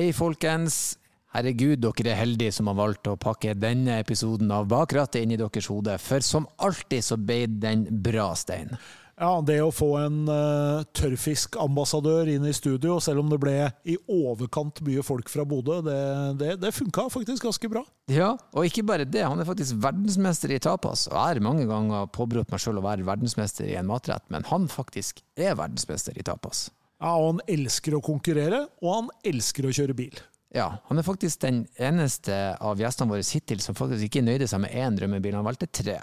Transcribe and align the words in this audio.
Hei, 0.00 0.14
folkens. 0.16 0.94
Herregud, 1.34 1.82
dere 1.84 2.14
er 2.14 2.16
heldige 2.22 2.54
som 2.56 2.70
har 2.70 2.76
valgt 2.78 3.10
å 3.10 3.18
pakke 3.20 3.52
denne 3.52 3.98
episoden 4.00 4.48
av 4.48 4.64
Bakrattet 4.70 5.20
inn 5.20 5.34
i 5.34 5.36
deres 5.36 5.68
hode, 5.68 5.98
for 6.00 6.24
som 6.24 6.46
alltid 6.56 7.04
så 7.04 7.18
beit 7.20 7.58
den 7.60 7.82
bra, 8.00 8.30
Stein. 8.32 8.72
Ja, 9.20 9.34
det 9.44 9.58
å 9.60 9.68
få 9.68 9.90
en 10.00 10.22
uh, 10.24 10.80
tørrfiskambassadør 10.96 12.32
inn 12.32 12.48
i 12.48 12.54
studio, 12.56 12.96
selv 13.04 13.20
om 13.20 13.28
det 13.28 13.42
ble 13.44 13.54
i 13.84 13.98
overkant 14.08 14.80
mye 14.88 15.04
folk 15.04 15.28
fra 15.28 15.44
Bodø, 15.44 15.82
det, 15.84 16.00
det, 16.40 16.56
det 16.64 16.72
funka 16.78 17.10
faktisk 17.12 17.50
ganske 17.50 17.72
bra. 17.76 17.84
Ja, 18.08 18.32
og 18.56 18.72
ikke 18.72 18.88
bare 18.88 19.04
det, 19.04 19.26
han 19.28 19.44
er 19.44 19.52
faktisk 19.52 19.84
verdensmester 19.84 20.56
i 20.56 20.62
tapas. 20.64 21.10
Og 21.12 21.18
jeg 21.18 21.26
har 21.26 21.44
mange 21.44 21.68
ganger 21.68 22.08
påberopt 22.16 22.56
meg 22.56 22.64
sjøl 22.64 22.80
å 22.80 22.88
være 22.88 23.04
verdensmester 23.12 23.68
i 23.68 23.76
en 23.76 23.92
matrett, 23.92 24.24
men 24.32 24.48
han 24.48 24.64
faktisk 24.72 25.20
er 25.36 25.60
verdensmester 25.60 26.16
i 26.16 26.24
tapas. 26.24 26.70
Ja, 27.00 27.14
og 27.16 27.30
han 27.30 27.44
elsker 27.48 27.96
å 27.96 28.02
konkurrere, 28.04 28.66
og 28.84 28.90
han 28.92 29.10
elsker 29.26 29.66
å 29.66 29.72
kjøre 29.72 29.96
bil. 29.96 30.18
Ja, 30.52 30.66
han 30.88 30.98
er 30.98 31.06
faktisk 31.06 31.44
den 31.44 31.62
eneste 31.78 32.34
av 32.58 32.80
gjestene 32.80 33.14
våre 33.14 33.24
hittil 33.24 33.62
som 33.62 33.76
faktisk 33.78 34.08
ikke 34.08 34.24
nøyde 34.26 34.48
seg 34.50 34.60
med 34.64 34.74
én 34.74 34.98
drømmebil, 34.98 35.38
han 35.38 35.46
valgte 35.46 35.70
tre. 35.70 36.00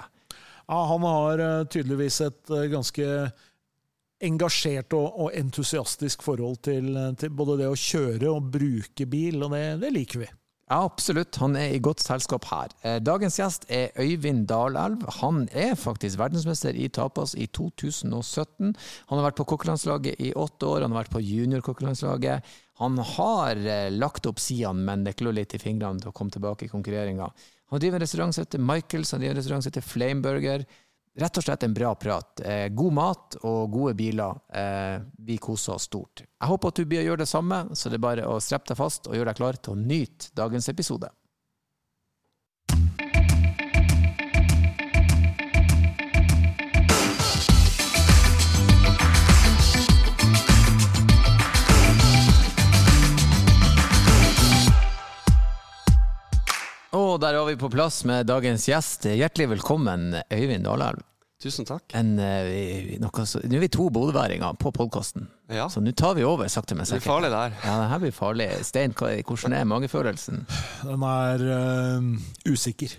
Ja, 0.67 0.79
han 0.89 1.03
har 1.05 1.43
uh, 1.43 1.67
tydeligvis 1.69 2.21
et 2.25 2.51
uh, 2.51 2.63
ganske 2.71 3.05
engasjert 4.23 4.95
og, 4.97 5.19
og 5.21 5.35
entusiastisk 5.37 6.23
forhold 6.25 6.61
til, 6.65 6.89
uh, 6.95 7.11
til, 7.19 7.31
både 7.35 7.59
det 7.61 7.69
å 7.69 7.77
kjøre 7.77 8.31
og 8.33 8.49
bruke 8.55 9.07
bil, 9.07 9.43
og 9.43 9.53
det, 9.53 9.63
det, 9.83 9.93
liker 9.95 10.23
vi. 10.23 10.31
Ja, 10.67 10.81
absolutt. 10.83 11.37
Han 11.39 11.55
er 11.55 11.71
i 11.71 11.79
godt 11.79 12.01
selskap 12.03 12.43
her. 12.49 12.73
Dagens 12.99 13.37
gjest 13.39 13.63
er 13.71 13.93
Øyvind 14.03 14.49
Dalelv. 14.49 15.05
Han 15.21 15.45
er 15.55 15.77
faktisk 15.79 16.19
verdensmester 16.19 16.75
i 16.75 16.89
tapas 16.91 17.37
i 17.39 17.47
2017. 17.55 18.73
Han 19.07 19.15
har 19.15 19.29
vært 19.29 19.39
på 19.39 19.45
kokkelandslaget 19.53 20.19
i 20.19 20.33
åtte 20.35 20.67
år, 20.67 20.83
han 20.83 20.91
har 20.91 21.05
vært 21.05 21.13
på 21.15 21.23
juniorkokkelandslaget. 21.23 22.43
Han 22.83 22.99
har 23.15 23.63
lagt 23.95 24.27
opp 24.27 24.43
sidene, 24.43 24.83
men 24.89 25.07
det 25.07 25.15
klør 25.21 25.39
litt 25.39 25.55
i 25.55 25.61
fingrene 25.61 26.03
til 26.03 26.11
å 26.11 26.17
komme 26.17 26.35
tilbake 26.35 26.67
i 26.67 26.73
konkurreringa. 26.73 27.31
Han 27.71 27.81
driver 27.83 27.99
en 27.99 28.03
restaurant 28.03 28.35
som 28.35 28.43
heter 28.43 28.63
Michaels, 28.63 29.15
han 29.15 29.23
driver 29.23 29.37
en 29.37 29.41
restaurant 29.41 29.63
som 29.63 29.71
heter 29.71 29.87
Flameburger. 29.87 30.67
Rett 31.17 31.37
og 31.37 31.43
slett 31.43 31.63
en 31.65 31.73
bra 31.73 31.95
prat. 31.95 32.41
Eh, 32.45 32.67
god 32.69 32.93
mat 32.93 33.35
og 33.41 33.71
gode 33.73 33.95
biler. 33.97 34.37
Eh, 34.53 35.01
vi 35.17 35.39
koser 35.41 35.73
oss 35.73 35.87
stort. 35.89 36.21
Jeg 36.21 36.49
håper 36.51 36.69
at 36.69 36.77
du 36.77 36.85
blir 36.85 37.01
å 37.01 37.07
gjøre 37.07 37.23
det 37.23 37.31
samme, 37.31 37.63
så 37.73 37.89
det 37.89 37.97
er 37.97 38.03
bare 38.05 38.27
å 38.29 38.37
streppe 38.37 38.69
deg 38.69 38.77
fast 38.77 39.09
og 39.09 39.17
gjøre 39.17 39.31
deg 39.33 39.39
klar 39.39 39.57
til 39.57 39.73
å 39.73 39.81
nyte 39.81 40.29
dagens 40.37 40.69
episode. 40.69 41.09
Og 56.93 57.17
der 57.21 57.33
var 57.33 57.49
vi 57.49 57.57
på 57.57 57.73
plass 57.73 58.03
med 58.05 58.29
dagens 58.29 58.69
gjest. 58.69 59.09
Hjertelig 59.09 59.55
velkommen, 59.57 60.11
Øyvind 60.29 60.69
Dalelv. 60.69 61.06
Tusen 61.37 61.67
takk. 61.69 61.83
En, 61.93 62.15
uh, 62.17 62.93
noe, 62.97 63.23
nå 63.45 63.57
er 63.59 63.61
vi 63.61 63.67
to 63.69 63.83
bodøværinger 63.93 64.55
på 64.57 64.71
podkasten, 64.73 65.27
ja. 65.53 65.67
så 65.69 65.83
nå 65.85 65.91
tar 65.93 66.15
vi 66.17 66.23
over 66.25 66.49
sakte, 66.49 66.73
men 66.73 66.87
sikkert. 66.89 67.03
Det 67.03 67.05
blir 67.05 67.13
farlig 67.13 67.29
der. 67.29 67.53
Ja, 67.61 67.75
det 67.77 67.89
her 67.91 68.01
blir 68.01 68.15
farlig. 68.15 68.47
Stein, 68.65 68.95
hvordan 68.97 69.53
er 69.53 69.67
magefølelsen? 69.69 70.41
Den 70.81 71.05
er 71.05 71.43
uh, 71.45 72.07
usikker. 72.49 72.95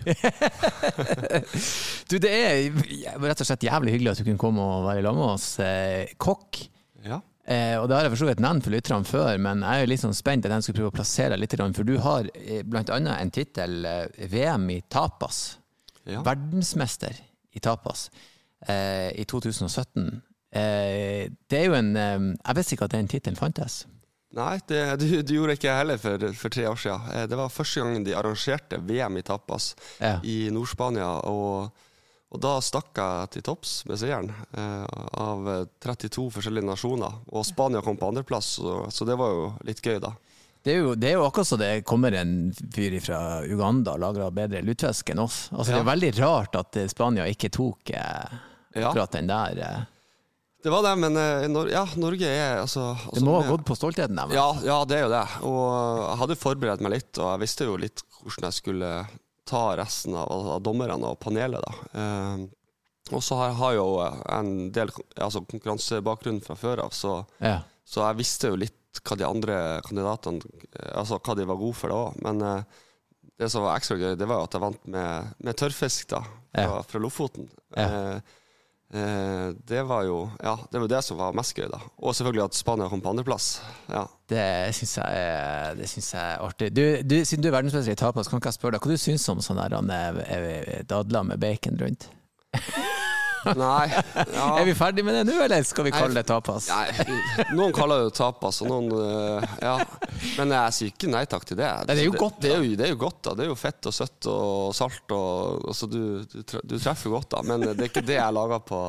du, 2.09 2.15
det 2.15 2.31
er 2.31 2.79
rett 3.25 3.43
og 3.43 3.51
slett 3.51 3.67
jævlig 3.67 3.97
hyggelig 3.97 4.13
at 4.13 4.23
du 4.23 4.29
kunne 4.29 4.45
komme 4.45 4.63
og 4.63 4.87
være 4.87 5.03
i 5.03 5.05
lag 5.09 5.19
med 5.19 5.27
oss. 5.33 5.49
Uh, 5.59 6.07
kokk. 6.15 6.63
Ja. 7.03 7.19
Eh, 7.49 7.75
og 7.75 7.89
det 7.89 7.97
har 7.97 8.05
jeg 8.05 8.13
for 8.13 8.21
så 8.21 8.31
vidt 8.31 8.41
nevnt 8.45 8.63
for 8.63 8.75
lytterne 8.77 9.09
før, 9.09 9.35
men 9.41 9.67
jeg 9.67 9.83
er 9.83 9.89
litt 9.89 10.05
sånn 10.05 10.15
spent 10.15 10.45
at 10.45 10.53
jeg 10.53 10.69
skulle 10.69 10.83
prøve 10.83 10.93
å 10.93 10.97
plassere 10.99 11.33
deg 11.33 11.43
litt, 11.43 11.55
for 11.75 11.87
du 11.87 11.95
har 12.03 12.27
bl.a. 12.63 12.99
en 13.19 13.31
tittel, 13.33 13.79
eh, 13.89 14.27
VM 14.31 14.67
i 14.77 14.83
tapas. 14.87 15.57
Ja. 16.07 16.21
Verdensmester 16.23 17.17
i 17.51 17.59
tapas 17.59 18.07
eh, 18.67 19.09
i 19.19 19.25
2017. 19.29 20.21
Eh, 20.51 21.29
det 21.49 21.59
er 21.59 21.67
jo 21.67 21.77
en 21.77 21.95
eh, 21.95 22.19
Jeg 22.33 22.57
visste 22.57 22.75
ikke 22.75 22.89
at 22.89 22.97
den 22.97 23.11
tittelen 23.11 23.39
fantes. 23.39 23.83
Nei, 24.35 24.59
det, 24.69 24.81
du, 25.01 25.07
du, 25.25 25.35
gjorde 25.39 25.55
ikke 25.57 25.71
jeg 25.71 25.81
heller 25.81 25.97
for, 25.97 26.25
for, 26.37 26.53
tre 26.53 26.67
år 26.69 26.77
siden. 26.77 27.29
Det 27.31 27.37
var 27.37 27.53
første 27.53 27.81
gangen 27.81 28.03
de 28.05 28.13
arrangerte 28.17 28.77
VM 28.85 29.17
i 29.17 29.23
tapas 29.25 29.71
ja. 29.97 30.19
i 30.21 30.49
Nord-Spania. 30.53 31.15
og 31.29 31.71
og 32.29 32.41
da 32.43 32.57
stakk 32.61 32.93
jeg 32.93 33.29
til 33.33 33.45
topps 33.45 33.71
med 33.89 33.97
seieren 33.97 34.27
eh, 34.29 34.83
av 35.17 35.47
32 35.81 36.27
forskjellige 36.35 36.67
nasjoner. 36.67 37.21
Og 37.33 37.45
Spania 37.47 37.81
kom 37.81 37.97
på 37.97 38.11
andreplass, 38.11 38.59
så, 38.59 38.83
så 38.93 39.07
det 39.09 39.17
var 39.17 39.33
jo 39.33 39.47
litt 39.65 39.81
gøy, 39.81 39.97
da. 40.03 40.13
Det 40.59 40.73
er, 40.73 40.81
jo, 40.83 40.91
det 40.99 41.07
er 41.07 41.15
jo 41.15 41.23
akkurat 41.23 41.47
så 41.47 41.57
det 41.57 41.69
kommer 41.87 42.13
en 42.19 42.51
fyr 42.75 42.97
fra 43.01 43.39
Uganda 43.47 43.93
og 43.95 44.01
lager 44.03 44.33
bedre 44.35 44.61
lutefisk 44.67 45.13
enn 45.13 45.23
oss. 45.23 45.37
Altså, 45.55 45.71
ja. 45.71 45.79
Det 45.79 45.81
er 45.81 45.89
veldig 45.89 46.11
rart 46.19 46.57
at 46.59 46.79
Spania 46.91 47.25
ikke 47.31 47.49
tok 47.55 47.93
eh, 47.95 48.37
akkurat 48.87 49.11
den 49.17 49.27
der. 49.27 49.63
Eh. 49.67 49.79
Det 50.63 50.69
var 50.69 50.83
det, 50.83 50.95
men 50.95 51.17
eh, 51.17 51.47
Nor 51.47 51.69
ja, 51.71 51.85
Norge 51.95 52.27
er 52.27 52.59
altså, 52.59 52.91
altså 52.91 53.15
Det 53.15 53.23
må 53.23 53.37
ha 53.39 53.47
gått 53.47 53.65
på 53.67 53.77
stoltheten 53.79 54.17
deres? 54.19 54.35
Ja, 54.35 54.49
ja, 54.65 54.77
det 54.85 54.97
er 54.97 55.05
jo 55.05 55.11
det. 55.13 55.25
Og 55.47 55.65
jeg 56.03 56.19
hadde 56.23 56.39
forberedt 56.39 56.83
meg 56.83 56.95
litt, 56.97 57.11
og 57.15 57.31
jeg 57.31 57.43
visste 57.45 57.67
jo 57.69 57.77
litt 57.79 58.03
hvordan 58.19 58.49
jeg 58.49 58.57
skulle 58.57 58.93
ta 59.49 59.61
resten 59.79 60.17
av, 60.19 60.27
av 60.55 60.59
dommerne 60.65 61.13
og 61.13 61.19
panelet. 61.23 61.63
da. 61.63 62.01
Eh, 62.01 63.13
og 63.15 63.23
så 63.25 63.39
har 63.39 63.71
jeg 63.71 63.79
jo 63.79 63.87
en 64.03 64.51
del 64.75 64.91
altså 65.15 65.41
konkurransebakgrunn 65.47 66.43
fra 66.45 66.57
før 66.59 66.83
av, 66.83 66.91
så, 66.93 67.15
ja. 67.41 67.61
så, 67.87 68.03
jeg 68.03 68.19
visste 68.19 68.51
jo 68.51 68.59
litt 68.59 68.75
hva 69.05 69.15
de 69.15 69.25
andre 69.25 69.55
kandidatene 69.85 70.41
Altså 70.97 71.19
hva 71.21 71.35
de 71.37 71.45
var 71.47 71.57
gode 71.61 71.77
for 71.77 71.93
da 71.93 72.01
òg. 72.09 72.19
Men 72.25 72.43
eh, 72.43 72.83
det 73.39 73.47
som 73.53 73.63
var 73.63 73.79
ekstra 73.79 73.95
gøy, 73.95 74.11
det 74.19 74.27
var 74.27 74.41
jo 74.41 74.49
at 74.49 74.57
jeg 74.57 74.65
vant 74.65 74.91
med, 74.91 75.31
med 75.39 75.57
tørrfisk 75.57 76.11
da, 76.11 76.19
fra, 76.51 76.67
ja. 76.67 76.83
fra 76.83 76.99
Lofoten. 76.99 77.47
Ja. 77.77 77.87
Eh, 77.87 78.19
Eh, 78.19 78.37
det 78.89 79.83
var 79.85 80.01
jo 80.07 80.23
ja, 80.41 80.55
det 80.71 80.79
var 80.81 80.87
det 80.89 81.01
som 81.05 81.19
var 81.19 81.35
mest 81.37 81.53
gøy, 81.53 81.67
da. 81.69 81.77
Og 82.01 82.15
selvfølgelig 82.17 82.45
at 82.47 82.57
Spania 82.57 82.87
kom 82.89 83.03
på 83.05 83.11
andreplass. 83.11 83.61
Ja. 83.85 84.07
Det 84.29 84.45
syns 84.77 84.97
jeg, 84.97 85.19
jeg, 85.77 86.21
er 86.23 86.41
artig. 86.45 86.71
Du, 86.73 86.83
du, 87.05 87.19
siden 87.21 87.45
du 87.45 87.51
er 87.51 87.57
verdensmester 87.59 87.93
i 87.93 87.99
tapas, 87.99 88.29
kan 88.29 88.41
ikke 88.41 88.49
jeg 88.49 88.57
spørre 88.57 88.77
deg 88.77 88.85
hva 88.85 88.97
du 88.97 89.01
syns 89.01 89.27
om 89.29 89.43
sånne 89.45 89.67
eh, 89.93 90.81
dadler 90.89 91.29
med 91.29 91.41
bacon 91.41 91.77
rundt? 91.81 92.09
Nei. 93.45 93.87
Ja. 94.33 94.47
Er 94.59 94.65
vi 94.67 94.75
ferdig 94.77 95.05
med 95.05 95.15
det 95.15 95.23
nå, 95.29 95.37
eller 95.43 95.63
skal 95.67 95.87
vi 95.87 95.93
kalle 95.93 96.17
det 96.17 96.25
tapas? 96.29 96.69
Nei, 96.71 97.45
noen 97.55 97.73
kaller 97.75 98.05
det 98.07 98.13
tapas, 98.17 98.61
og 98.63 98.71
noen 98.71 98.91
uh, 98.93 99.57
Ja. 99.63 99.77
Men 100.37 100.53
jeg 100.55 100.75
sier 100.75 100.93
ikke 100.93 101.11
nei 101.11 101.23
takk 101.29 101.45
til 101.47 101.59
det. 101.59 101.69
det 101.87 101.95
er 101.95 102.05
jo 102.05 102.15
godt, 102.17 102.39
det, 102.41 102.49
det, 102.49 102.53
er 102.53 102.63
jo, 102.63 102.75
det, 102.75 102.87
er 102.87 102.93
jo, 102.93 103.01
godt, 103.05 103.19
da. 103.25 103.35
Det 103.39 103.45
er 103.45 103.51
jo 103.51 103.57
fett 103.59 103.89
og 103.89 103.95
søtt 103.95 104.29
og 104.31 104.75
salt 104.75 105.15
og 105.15 105.67
altså, 105.71 105.89
du, 105.91 106.01
du, 106.27 106.41
du, 106.43 106.75
treffer 106.77 107.13
godt, 107.15 107.29
da. 107.35 107.43
Men 107.47 107.67
det 107.69 107.77
er 107.77 107.91
ikke 107.91 108.05
det 108.05 108.19
jeg 108.19 108.35
lager 108.35 108.63
på 108.67 108.81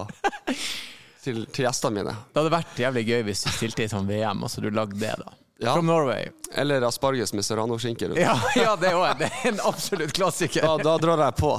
til, 1.25 1.45
til 1.47 1.67
gjestene 1.67 2.01
mine. 2.01 2.17
Det 2.31 2.43
hadde 2.43 2.57
vært 2.57 2.83
jævlig 2.85 3.07
gøy 3.13 3.23
hvis 3.31 3.45
du 3.47 3.53
stilte 3.55 3.87
i 3.87 3.93
sånn 3.93 4.09
VM, 4.11 4.45
og 4.47 4.53
så 4.53 4.65
du 4.65 4.71
lagde 4.73 4.99
det, 5.01 5.15
da. 5.21 5.40
Ja. 5.61 5.75
From 5.75 5.87
Norway. 5.87 6.31
Eller 6.57 6.83
asparges 6.83 7.35
med 7.37 7.45
serranoskinke 7.45 8.09
rundt. 8.09 8.21
Ja, 8.21 8.39
ja, 8.57 8.77
det 8.81 8.95
er 8.95 9.19
det 9.21 9.29
er 9.29 9.51
en 9.51 9.61
absolutt 9.69 10.15
klassiker. 10.17 10.65
Da, 10.65 10.79
da 10.81 10.95
drar 11.03 11.21
jeg 11.27 11.37
på. 11.37 11.51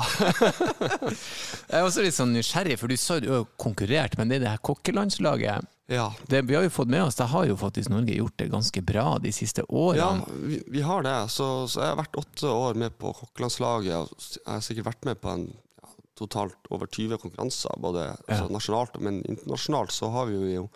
jeg 1.70 1.78
er 1.78 1.86
også 1.86 2.06
litt 2.08 2.18
sånn 2.18 2.34
nysgjerrig, 2.34 2.80
for 2.82 2.90
du 2.90 2.98
sa 2.98 3.20
du 3.22 3.30
har 3.30 3.46
konkurrert, 3.62 4.18
men 4.18 4.32
det 4.32 4.40
er 4.40 4.48
det 4.48 4.56
her 4.56 4.66
kokkelandslaget 4.66 5.70
ja. 5.92 6.14
Det, 6.28 6.42
vi 6.42 6.56
har 6.56 6.64
jo 6.64 6.70
fått 6.72 6.88
med 6.88 7.04
oss, 7.04 7.18
det 7.20 7.26
har 7.34 7.46
jo 7.50 7.58
faktisk 7.60 7.92
Norge 7.92 8.16
gjort 8.16 8.38
det 8.40 8.46
ganske 8.48 8.82
bra 8.82 9.18
de 9.20 9.32
siste 9.36 9.66
årene. 9.68 10.00
Ja, 10.00 10.38
vi, 10.48 10.62
vi 10.72 10.84
har 10.88 11.04
det. 11.04 11.18
Så, 11.30 11.68
så, 11.68 11.82
jeg 11.84 11.92
har 11.92 11.98
vært 12.00 12.16
åtte 12.22 12.48
år 12.48 12.80
med 12.80 12.96
på 12.98 13.12
kokkelandslaget. 13.18 14.30
Jeg 14.38 14.48
har 14.48 14.64
sikkert 14.64 14.88
vært 14.88 15.10
med 15.10 15.20
på 15.20 15.34
en 15.34 15.44
ja, 15.52 15.92
totalt 16.18 16.72
over 16.72 16.88
20 16.88 17.20
konkurranser, 17.20 17.76
både 17.84 18.06
ja. 18.08 18.16
altså, 18.24 18.48
nasjonalt, 18.56 18.96
men 19.04 19.20
internasjonalt 19.26 19.92
så 19.92 20.14
har 20.16 20.32
vi 20.32 20.40
jo 20.56 20.70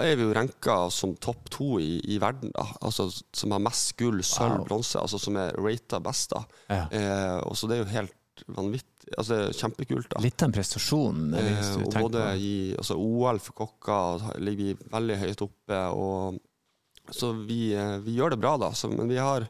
er 0.00 0.16
vi 0.16 0.24
jo 0.24 0.32
ranka 0.32 0.76
som 0.94 1.12
topp 1.20 1.50
to 1.52 1.68
i, 1.82 1.98
i, 2.08 2.16
verden, 2.22 2.52
da. 2.54 2.64
Altså, 2.80 3.10
som 3.10 3.52
har 3.52 3.60
mest 3.60 3.92
gull, 4.00 4.22
sølv, 4.24 4.62
wow. 4.62 4.66
bronse. 4.70 4.96
Altså 5.00 5.20
som 5.20 5.36
er 5.36 5.52
rata 5.60 6.00
best. 6.00 6.32
da. 6.32 6.42
Ja. 6.72 6.86
Eh, 6.88 7.38
og 7.44 7.58
så 7.58 7.68
det 7.68 7.76
er 7.76 7.82
jo 7.82 7.90
helt 7.92 8.44
vanvittig. 8.46 8.88
Altså, 9.18 9.34
det 9.34 9.42
er 9.50 9.58
kjempekult. 9.58 10.08
da. 10.14 10.22
Litt 10.24 10.40
av 10.40 10.48
en 10.48 10.56
prestasjon. 10.56 11.26
Eh, 11.36 11.74
og 11.82 11.98
både 11.98 12.24
på. 12.24 12.38
i 12.40 12.54
altså, 12.78 12.96
OL 12.96 13.42
for 13.44 13.58
kokker 13.64 14.40
ligger 14.40 14.70
vi 14.70 14.92
veldig 14.94 15.18
høyt 15.26 15.44
oppe. 15.44 15.82
og 15.92 17.12
Så 17.12 17.34
vi, 17.44 17.74
eh, 17.76 17.98
vi 18.06 18.16
gjør 18.16 18.32
det 18.36 18.40
bra, 18.40 18.56
da. 18.64 18.72
Så, 18.72 18.88
men 18.88 19.12
vi 19.12 19.20
har 19.20 19.48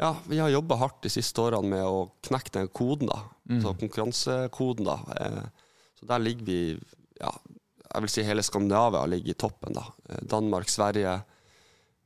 ja, 0.00 0.16
vi 0.26 0.38
har 0.40 0.48
jobba 0.48 0.78
hardt 0.80 1.02
de 1.04 1.10
siste 1.12 1.38
årene 1.38 1.68
med 1.76 1.84
å 1.84 2.06
knekke 2.26 2.54
den 2.56 2.70
koden, 2.74 3.10
da. 3.12 3.20
Mm. 3.50 3.60
Så 3.62 3.74
konkurransekoden, 3.78 4.88
da. 4.88 4.96
Eh, 5.20 5.68
så 6.00 6.08
der 6.10 6.24
ligger 6.24 6.48
vi 6.48 6.60
ja, 7.20 7.30
jeg 7.92 8.04
vil 8.04 8.12
si 8.14 8.24
hele 8.26 8.44
Skandinavia 8.46 9.04
ligger 9.10 9.34
i 9.34 9.38
toppen. 9.38 9.76
da. 9.76 9.86
Eh, 10.08 10.24
Danmark, 10.32 10.68
Sverige. 10.72 11.20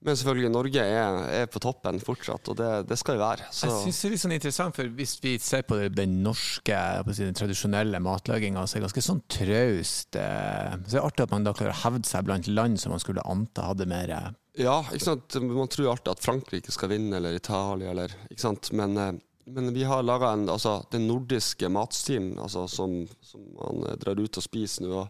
Men 0.06 0.16
selvfølgelig, 0.18 0.50
Norge 0.52 0.82
er, 0.84 1.16
er 1.40 1.46
på 1.50 1.60
toppen 1.62 1.96
fortsatt, 2.04 2.50
og 2.52 2.56
det, 2.60 2.68
det 2.90 2.98
skal 3.00 3.16
jo 3.16 3.22
være. 3.24 3.46
Så. 3.50 3.66
Jeg 3.66 3.86
synes 3.86 3.96
det 3.98 4.06
er 4.06 4.12
litt 4.12 4.22
sånn 4.22 4.34
interessant, 4.36 4.76
for 4.76 4.90
Hvis 4.98 5.14
vi 5.24 5.32
ser 5.42 5.64
på 5.66 5.78
den 5.90 6.18
norske, 6.22 6.80
si, 7.10 7.24
den 7.24 7.38
tradisjonelle 7.38 8.00
matlaginga, 8.04 8.66
så 8.66 8.76
er 8.76 8.84
det 8.84 8.90
ganske 8.90 9.06
sånn 9.06 9.22
traust. 9.32 10.18
Eh, 10.20 10.76
så 10.84 10.92
det 10.92 11.00
er 11.00 11.08
artig 11.08 11.26
at 11.26 11.34
man 11.34 11.48
da 11.48 11.54
klarer 11.56 11.74
å 11.74 11.82
hevde 11.86 12.06
seg 12.06 12.28
blant 12.28 12.50
land 12.52 12.78
som 12.82 12.94
man 12.94 13.02
skulle 13.02 13.24
anta 13.26 13.70
hadde 13.72 13.88
mer 13.90 14.12
Ja, 14.54 14.78
ikke 14.92 15.08
sant. 15.08 15.40
Man 15.42 15.72
tror 15.72 15.94
alltid 15.94 16.12
at 16.12 16.22
Frankrike 16.28 16.74
skal 16.76 16.92
vinne, 16.92 17.16
eller 17.18 17.34
Italia, 17.34 17.90
eller 17.90 18.12
Ikke 18.28 18.44
sant. 18.44 18.70
Men, 18.76 18.96
eh, 19.00 19.14
men 19.46 19.72
vi 19.74 19.88
har 19.88 20.04
laga 20.06 20.36
altså, 20.36 20.82
den 20.92 21.08
nordiske 21.08 21.72
matstilen 21.72 22.36
altså, 22.38 22.68
som, 22.68 23.00
som, 23.24 23.42
man 23.56 23.88
eh, 23.88 23.98
drar 24.04 24.20
ut 24.20 24.38
og 24.38 24.44
spiser 24.44 24.86
nå. 24.86 25.06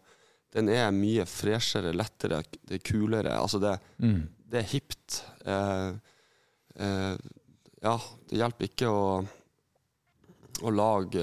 Den 0.57 0.71
er 0.73 0.89
mye 0.97 1.27
freshere, 1.29 1.93
lettere, 1.93 2.41
det 2.65 2.79
er 2.81 2.85
kulere. 2.87 3.35
Altså, 3.37 3.61
det, 3.61 3.75
Mm. 4.01 4.23
det 4.49 4.63
er 4.63 4.69
hipt. 4.71 5.19
Eh, 5.45 5.91
eh, 6.81 7.17
ja, 7.83 7.97
det 8.31 8.39
hjelper 8.41 8.71
ikke 8.71 8.89
å, 8.89 9.03
å 10.65 10.73
lage 10.73 11.23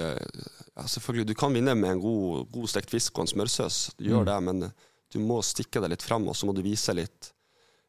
ja, 0.76 0.84
Selvfølgelig, 0.90 1.28
du 1.28 1.36
kan 1.38 1.54
vinne 1.54 1.74
med 1.78 1.92
en 1.96 2.02
god, 2.02 2.48
god 2.54 2.70
stekt 2.72 2.90
fisk 2.94 3.18
og 3.18 3.26
en 3.28 3.32
smørsaus, 3.34 3.92
du 3.98 4.08
gjør 4.10 4.24
Mm. 4.24 4.26
det, 4.30 4.38
men 4.44 4.74
du 5.14 5.20
må 5.22 5.42
stikke 5.46 5.82
deg 5.82 5.90
litt 5.94 6.02
frem, 6.06 6.26
og 6.28 6.34
så 6.36 6.46
må 6.50 6.54
du 6.56 6.62
vise 6.66 6.94
litt 6.98 7.32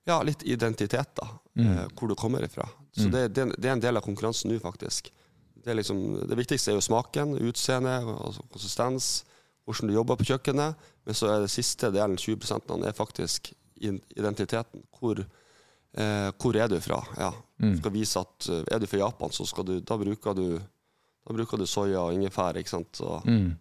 ja, 0.07 0.19
litt 0.23 0.43
identitet, 0.45 1.15
da. 1.17 1.29
Mm. 1.57 1.67
Eh, 1.79 1.87
hvor 1.97 2.09
du 2.09 2.15
kommer 2.15 2.43
ifra. 2.45 2.67
Så 2.93 3.07
Mm. 3.09 3.11
det, 3.13 3.23
det, 3.35 3.45
det 3.57 3.69
er 3.71 3.73
en 3.73 3.81
del 3.81 3.97
av 3.97 4.03
konkurransen 4.05 4.51
nå, 4.53 4.59
faktisk. 4.61 5.09
Det, 5.65 5.73
liksom, 5.79 6.27
det 6.29 6.37
viktigste 6.37 6.73
er 6.73 6.75
jo 6.77 6.83
smaken, 6.85 7.39
utseende, 7.41 7.95
altså 8.21 8.43
konsistens, 8.53 9.25
hvordan 9.65 9.89
du 9.91 9.95
jobber 9.95 10.17
på 10.21 10.27
kjøkkenet. 10.29 10.75
Men 11.05 11.15
så 11.17 11.31
er 11.33 11.45
det 11.45 11.53
siste 11.53 11.91
delen, 11.95 12.17
20 12.21 12.85
er 12.85 12.93
faktisk 12.97 13.53
identiteten. 14.17 14.85
Hvor, 14.99 15.19
eh, 15.21 16.31
hvor 16.41 16.57
er 16.57 16.69
du 16.69 16.79
fra? 16.81 17.01
Ja. 17.19 17.33
Mm. 17.63 17.77
skal 17.79 17.93
vise 17.95 18.19
at 18.21 18.49
eh, 18.51 18.65
er 18.75 18.79
du 18.83 18.87
fra 18.87 18.99
Japan, 18.99 19.31
så 19.31 19.47
du, 19.65 19.81
da 19.81 19.97
bruker 19.97 20.35
du 20.35 20.47
da 21.25 21.33
bruker 21.33 21.57
du 21.57 21.65
soya 21.67 22.03
og 22.05 22.13
ingefær, 22.13 22.57
ikke 22.61 22.69
sant. 22.71 22.97
Så, 22.97 23.23
Mm. 23.25 23.55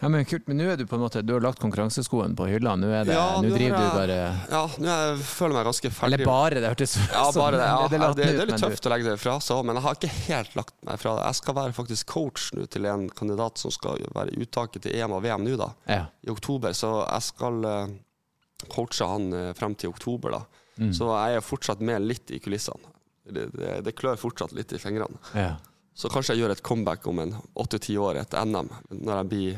Ja. 0.00 0.08
Men 0.12 0.26
kult, 0.28 0.46
men 0.50 0.58
nå 0.60 0.66
er 0.72 0.78
du 0.80 0.84
på 0.88 0.96
en 0.98 1.02
måte 1.02 1.22
Du 1.26 1.32
har 1.34 1.42
lagt 1.44 1.60
konkurranseskoen 1.62 2.36
på 2.38 2.46
hylla. 2.50 2.74
Nå, 2.78 2.90
er 2.92 3.08
det, 3.08 3.16
Ja, 3.16 3.26
nå 3.42 3.50
driver 3.52 3.76
jeg, 3.76 3.90
du 3.92 3.98
bare 3.98 4.18
ja, 4.18 4.62
nå 4.78 4.88
jeg, 4.90 5.20
føler 5.28 5.52
jeg 5.52 5.58
meg 5.58 5.68
ganske 5.70 5.92
ferdig. 5.98 6.18
Eller 6.18 6.30
bare, 6.30 6.62
det 6.62 6.72
hørtes 6.72 6.96
Ja, 7.00 7.24
bare 7.36 7.60
det. 7.60 7.68
Ja, 7.68 7.78
det, 7.92 8.00
det, 8.02 8.10
det, 8.18 8.42
er 8.44 8.52
litt 8.52 8.64
tøft 8.64 8.88
å 8.88 8.92
legge 8.94 9.08
det 9.10 9.16
fra 9.22 9.38
seg 9.44 9.64
men 9.68 9.78
jeg 9.80 9.86
har 9.86 9.98
ikke 9.98 10.12
helt 10.28 10.58
lagt 10.58 10.74
meg 10.88 11.00
fra 11.02 11.14
det. 11.18 11.24
Jeg 11.28 11.40
skal 11.40 11.58
være 11.58 11.76
faktisk 11.76 12.12
coach 12.12 12.50
nå 12.56 12.66
til 12.72 12.88
en 12.90 13.08
kandidat 13.20 13.60
som 13.60 13.74
skal 13.74 14.04
være 14.14 14.36
uttaket 14.40 14.86
til 14.86 14.98
EM 14.98 15.16
og 15.16 15.24
VM 15.26 15.46
nå, 15.46 15.56
da, 15.60 15.72
Ja. 15.90 16.04
i 16.24 16.30
oktober. 16.32 16.76
Så 16.76 16.92
jeg 17.02 17.26
skal 17.28 17.64
eh, 17.68 17.96
coache 18.72 19.08
han 19.08 19.32
eh, 19.32 19.50
frem 19.58 19.74
til 19.78 19.92
oktober, 19.94 20.38
da. 20.38 20.44
Mm. 20.78 20.92
Så 20.94 21.08
jeg 21.10 21.40
er 21.40 21.44
fortsatt 21.44 21.80
med 21.82 22.06
litt 22.06 22.30
i 22.30 22.38
kulissene. 22.42 22.94
Det, 23.28 23.48
det, 23.52 23.72
det 23.84 23.92
klør 23.98 24.16
fortsatt 24.20 24.54
litt 24.56 24.72
i 24.72 24.80
fingrene. 24.80 25.18
ja. 25.36 25.56
Så 25.98 26.06
kanskje 26.14 26.36
jeg 26.36 26.44
gjør 26.44 26.52
et 26.54 26.60
comeback 26.62 27.06
om 27.10 27.18
en 27.18 27.32
åtte-ti 27.58 27.96
år 27.98 28.20
et 28.20 28.34
NM, 28.46 28.68
når 28.92 29.16
jeg, 29.16 29.26
blir, 29.32 29.56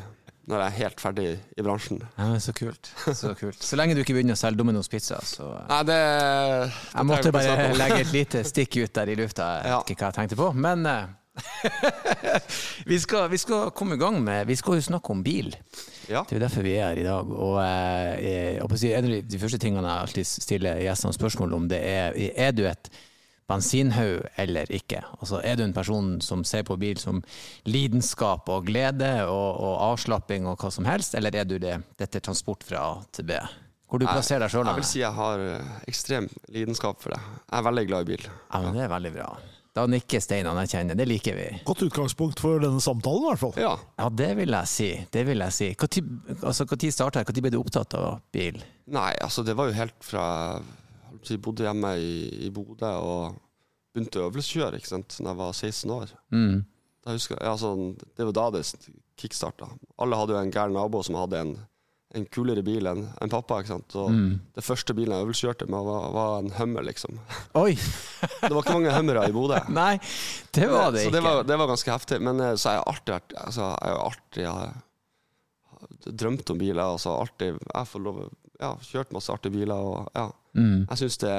når 0.51 0.65
jeg 0.65 0.73
er 0.73 0.77
helt 0.83 1.01
ferdig 1.03 1.27
i 1.57 1.63
bransjen. 1.65 2.01
ja 2.19 2.27
men 2.33 2.41
så 2.43 2.53
kult. 2.57 2.91
Så 3.15 3.31
kult. 3.39 3.63
Så 3.63 3.79
lenge 3.79 3.95
du 3.97 4.03
ikke 4.03 4.17
begynner 4.19 4.35
å 4.37 4.41
selge 4.41 4.59
Domino's 4.61 4.91
pizza, 4.91 5.21
så 5.25 5.47
eh, 5.61 5.65
Nei, 5.71 5.81
det, 5.89 5.97
det 5.97 6.75
Jeg 6.99 7.09
måtte 7.13 7.33
bare 7.39 7.71
legge 7.79 8.01
et 8.05 8.13
lite 8.15 8.45
stikk 8.49 8.77
ut 8.83 8.93
der 9.01 9.15
i 9.15 9.17
lufta. 9.23 9.49
Jeg 9.65 9.79
vet 9.79 9.95
ikke 9.95 10.05
hva 10.05 10.13
jeg 10.13 10.19
tenkte 10.21 10.39
på, 10.43 10.51
men 10.67 10.87
eh, 10.91 11.17
vi, 12.91 12.99
skal, 13.01 13.29
vi 13.31 13.39
skal 13.39 13.71
komme 13.77 13.95
i 13.97 14.01
gang 14.01 14.19
med 14.25 14.47
Vi 14.51 14.57
skal 14.59 14.77
jo 14.81 14.83
snakke 14.91 15.13
om 15.15 15.23
bil. 15.25 15.53
Ja. 16.11 16.25
Det 16.27 16.35
er 16.35 16.41
jo 16.41 16.43
derfor 16.43 16.67
vi 16.67 16.75
er 16.77 16.89
her 16.91 17.01
i 17.01 17.07
dag. 17.07 17.31
Og 17.31 17.61
eh, 17.63 18.59
å 18.65 18.69
si, 18.81 18.91
en 18.93 19.07
av 19.07 19.15
de- 19.15 19.23
de 19.31 19.39
første 19.41 19.61
tingene 19.63 19.87
jeg 19.87 20.07
alltid 20.09 20.27
stiller 20.31 20.83
gjestene 20.85 21.17
spørsmål 21.17 21.55
om, 21.61 21.69
det 21.71 21.81
er 21.87 22.19
er 22.35 22.53
du 22.57 22.65
et 22.69 22.91
bensinhaug 23.51 24.29
eller 24.41 24.71
ikke? 24.75 25.03
Altså, 25.19 25.41
er 25.45 25.59
du 25.59 25.65
en 25.67 25.77
person 25.77 26.17
som 26.25 26.45
ser 26.49 26.65
på 26.69 26.79
bil 26.81 27.01
som 27.01 27.23
lidenskap 27.69 28.49
og 28.53 28.71
glede 28.71 29.13
og, 29.27 29.49
og 29.59 29.75
avslapping 29.91 30.49
og 30.49 30.61
hva 30.61 30.73
som 30.75 30.89
helst, 30.89 31.19
eller 31.19 31.43
er 31.43 31.49
du 31.49 31.59
det, 31.63 31.77
dette 32.01 32.23
transport 32.25 32.65
fra 32.67 32.87
A 32.87 32.95
til 33.15 33.29
B? 33.31 33.41
Hvor 33.91 33.99
du 33.99 34.07
plasserer 34.07 34.45
deg 34.45 34.53
sjøl? 34.53 34.69
Jeg 34.71 34.79
vil 34.79 34.87
si 34.87 35.01
jeg 35.03 35.15
har 35.17 35.41
eh, 35.43 35.71
ekstrem 35.91 36.29
lidenskap 36.55 37.01
for 37.03 37.11
det. 37.17 37.23
Jeg 37.43 37.57
er 37.59 37.65
veldig 37.67 37.89
glad 37.89 38.05
i 38.05 38.13
bil. 38.13 38.29
Ja, 38.29 38.61
men 38.63 38.77
det 38.77 38.85
er 38.85 38.93
veldig 38.93 39.11
bra. 39.17 39.33
Da 39.75 39.85
nikker 39.87 40.23
Steinane, 40.23 40.65
jeg 40.67 40.73
kjenner. 40.75 40.99
Det 40.99 41.07
liker 41.07 41.37
vi. 41.39 41.47
Godt 41.67 41.85
utgangspunkt 41.87 42.43
for 42.43 42.63
denne 42.63 42.83
samtalen, 42.83 43.23
i 43.23 43.29
hvert 43.31 43.43
fall. 43.43 43.59
Ja. 43.59 43.73
Ja, 43.99 44.09
det 44.11 44.31
vil 44.39 44.55
jeg 44.55 44.71
si. 44.71 44.89
Det 45.15 45.23
vil 45.27 45.43
jeg 45.43 45.57
si. 45.57 45.69
Når 45.79 46.47
altså, 46.53 46.67
starta 46.91 47.23
jeg? 47.23 47.31
Når 47.31 47.45
ble 47.47 47.53
du 47.55 47.59
opptatt 47.61 47.95
av 47.99 48.23
bil? 48.35 48.59
Nei, 48.91 49.13
altså 49.23 49.47
det 49.47 49.55
var 49.59 49.71
jo 49.71 49.79
helt 49.79 49.99
fra 50.03 50.25
på 51.21 51.39
bodde 51.45 51.67
hjemme 51.67 51.95
i, 52.01 52.13
i 52.47 52.51
Bodø 52.55 52.91
og 53.01 53.39
begynte 53.95 54.21
å 54.23 54.29
øvelseskjøre 54.31 54.79
ikke 54.79 54.93
sant, 54.93 55.17
da 55.19 55.33
jeg 55.33 55.41
var 55.41 55.53
16 55.57 55.91
år. 55.97 56.13
Mm. 56.35 56.61
Husker 57.11 57.41
altså, 57.43 57.73
det 58.17 58.27
var 58.29 58.37
da 58.37 58.47
det 58.55 58.65
kickstarta. 59.21 59.67
Alle 60.01 60.19
hadde 60.21 60.37
jo 60.37 60.41
en 60.41 60.53
gæren 60.55 60.77
nabo 60.77 61.01
som 61.03 61.17
hadde 61.19 61.41
en, 61.41 61.53
en 62.15 62.27
kulere 62.33 62.63
bil 62.67 62.87
enn 62.91 63.07
en 63.23 63.33
pappa. 63.33 63.61
ikke 63.61 63.73
sant? 63.73 63.97
Og 63.99 64.11
Mm. 64.15 64.35
Det 64.55 64.65
første 64.65 64.95
bilen 64.95 65.17
jeg 65.17 65.27
øvelseskjørte 65.27 65.67
med, 65.71 65.85
var, 65.89 66.11
var 66.15 66.37
en 66.41 66.53
Hummer, 66.59 66.83
liksom. 66.87 67.19
Oi! 67.63 67.73
Det 67.75 68.53
var 68.53 68.63
ikke 68.63 68.77
mange 68.79 68.95
Hummere 68.95 69.27
i 69.29 69.35
Bodø. 69.35 69.59
Nei, 69.81 69.97
det 70.55 70.69
var 70.71 70.93
det 70.95 71.07
så 71.07 71.09
ikke. 71.09 71.17
det 71.17 71.25
var, 71.27 71.43
det 71.49 71.59
var 71.59 71.73
ganske 71.73 71.97
heftig. 71.97 72.21
Men 72.29 72.41
eh, 72.45 72.55
så 72.57 72.69
har 72.71 72.79
jeg 72.79 72.89
alltid 72.95 73.15
vært 73.17 73.37
altså, 73.47 73.73
Jeg 73.73 73.97
har 73.97 74.05
alltid 74.07 74.45
jeg, 74.47 76.15
drømt 76.23 76.51
om 76.55 76.59
biler. 76.61 76.85
Altså, 76.85 77.17
alltid, 77.25 77.59
jeg 77.75 77.91
får 77.93 78.07
lov 78.07 78.23
ja, 78.61 78.75
kjørt 78.85 79.15
masse 79.17 79.33
artige 79.33 79.57
biler. 79.57 79.81
Og, 79.81 80.11
ja, 80.17 80.29
mm. 80.59 80.85
jeg 80.91 81.03
syns 81.03 81.21
det, 81.23 81.35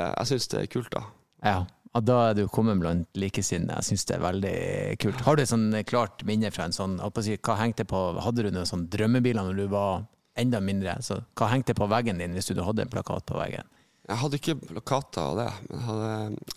det 0.53 0.63
er 0.63 0.71
kult, 0.71 0.91
da. 0.94 1.06
Ja. 1.45 1.59
Og 1.91 2.06
da 2.07 2.18
er 2.29 2.38
du 2.38 2.45
kommet 2.47 2.79
blant 2.79 3.19
likesinnede. 3.19 3.75
Jeg 3.81 3.89
syns 3.89 4.07
det 4.07 4.15
er 4.15 4.23
veldig 4.23 4.56
kult. 5.03 5.23
Har 5.25 5.35
du 5.35 5.44
et 5.44 5.51
sånn 5.51 5.73
klart 5.88 6.23
minne 6.27 6.51
fra 6.56 6.69
en 6.69 6.75
sånn 6.75 6.95
si, 7.19 7.35
Hva 7.44 7.57
hengte 7.59 7.83
på 7.83 8.00
Hadde 8.23 8.45
du 8.45 8.51
noen 8.56 8.69
sånn 8.69 8.85
drømmebiler 8.94 9.44
når 9.44 9.59
du 9.59 9.65
var 9.73 10.06
enda 10.39 10.62
mindre? 10.63 10.95
Så, 11.03 11.19
hva 11.35 11.50
hengte 11.51 11.75
på 11.75 11.89
veggen 11.91 12.21
din 12.21 12.38
hvis 12.38 12.47
du 12.47 12.63
hadde 12.63 12.85
en 12.85 12.94
plakat 12.94 13.27
på 13.27 13.35
veggen? 13.41 13.67
Jeg 14.07 14.19
hadde 14.24 14.39
ikke 14.39 14.57
plakater 14.62 15.33
og 15.33 15.41
det, 15.41 15.50
men 15.67 15.75
jeg 15.77 15.88
hadde 15.89 16.13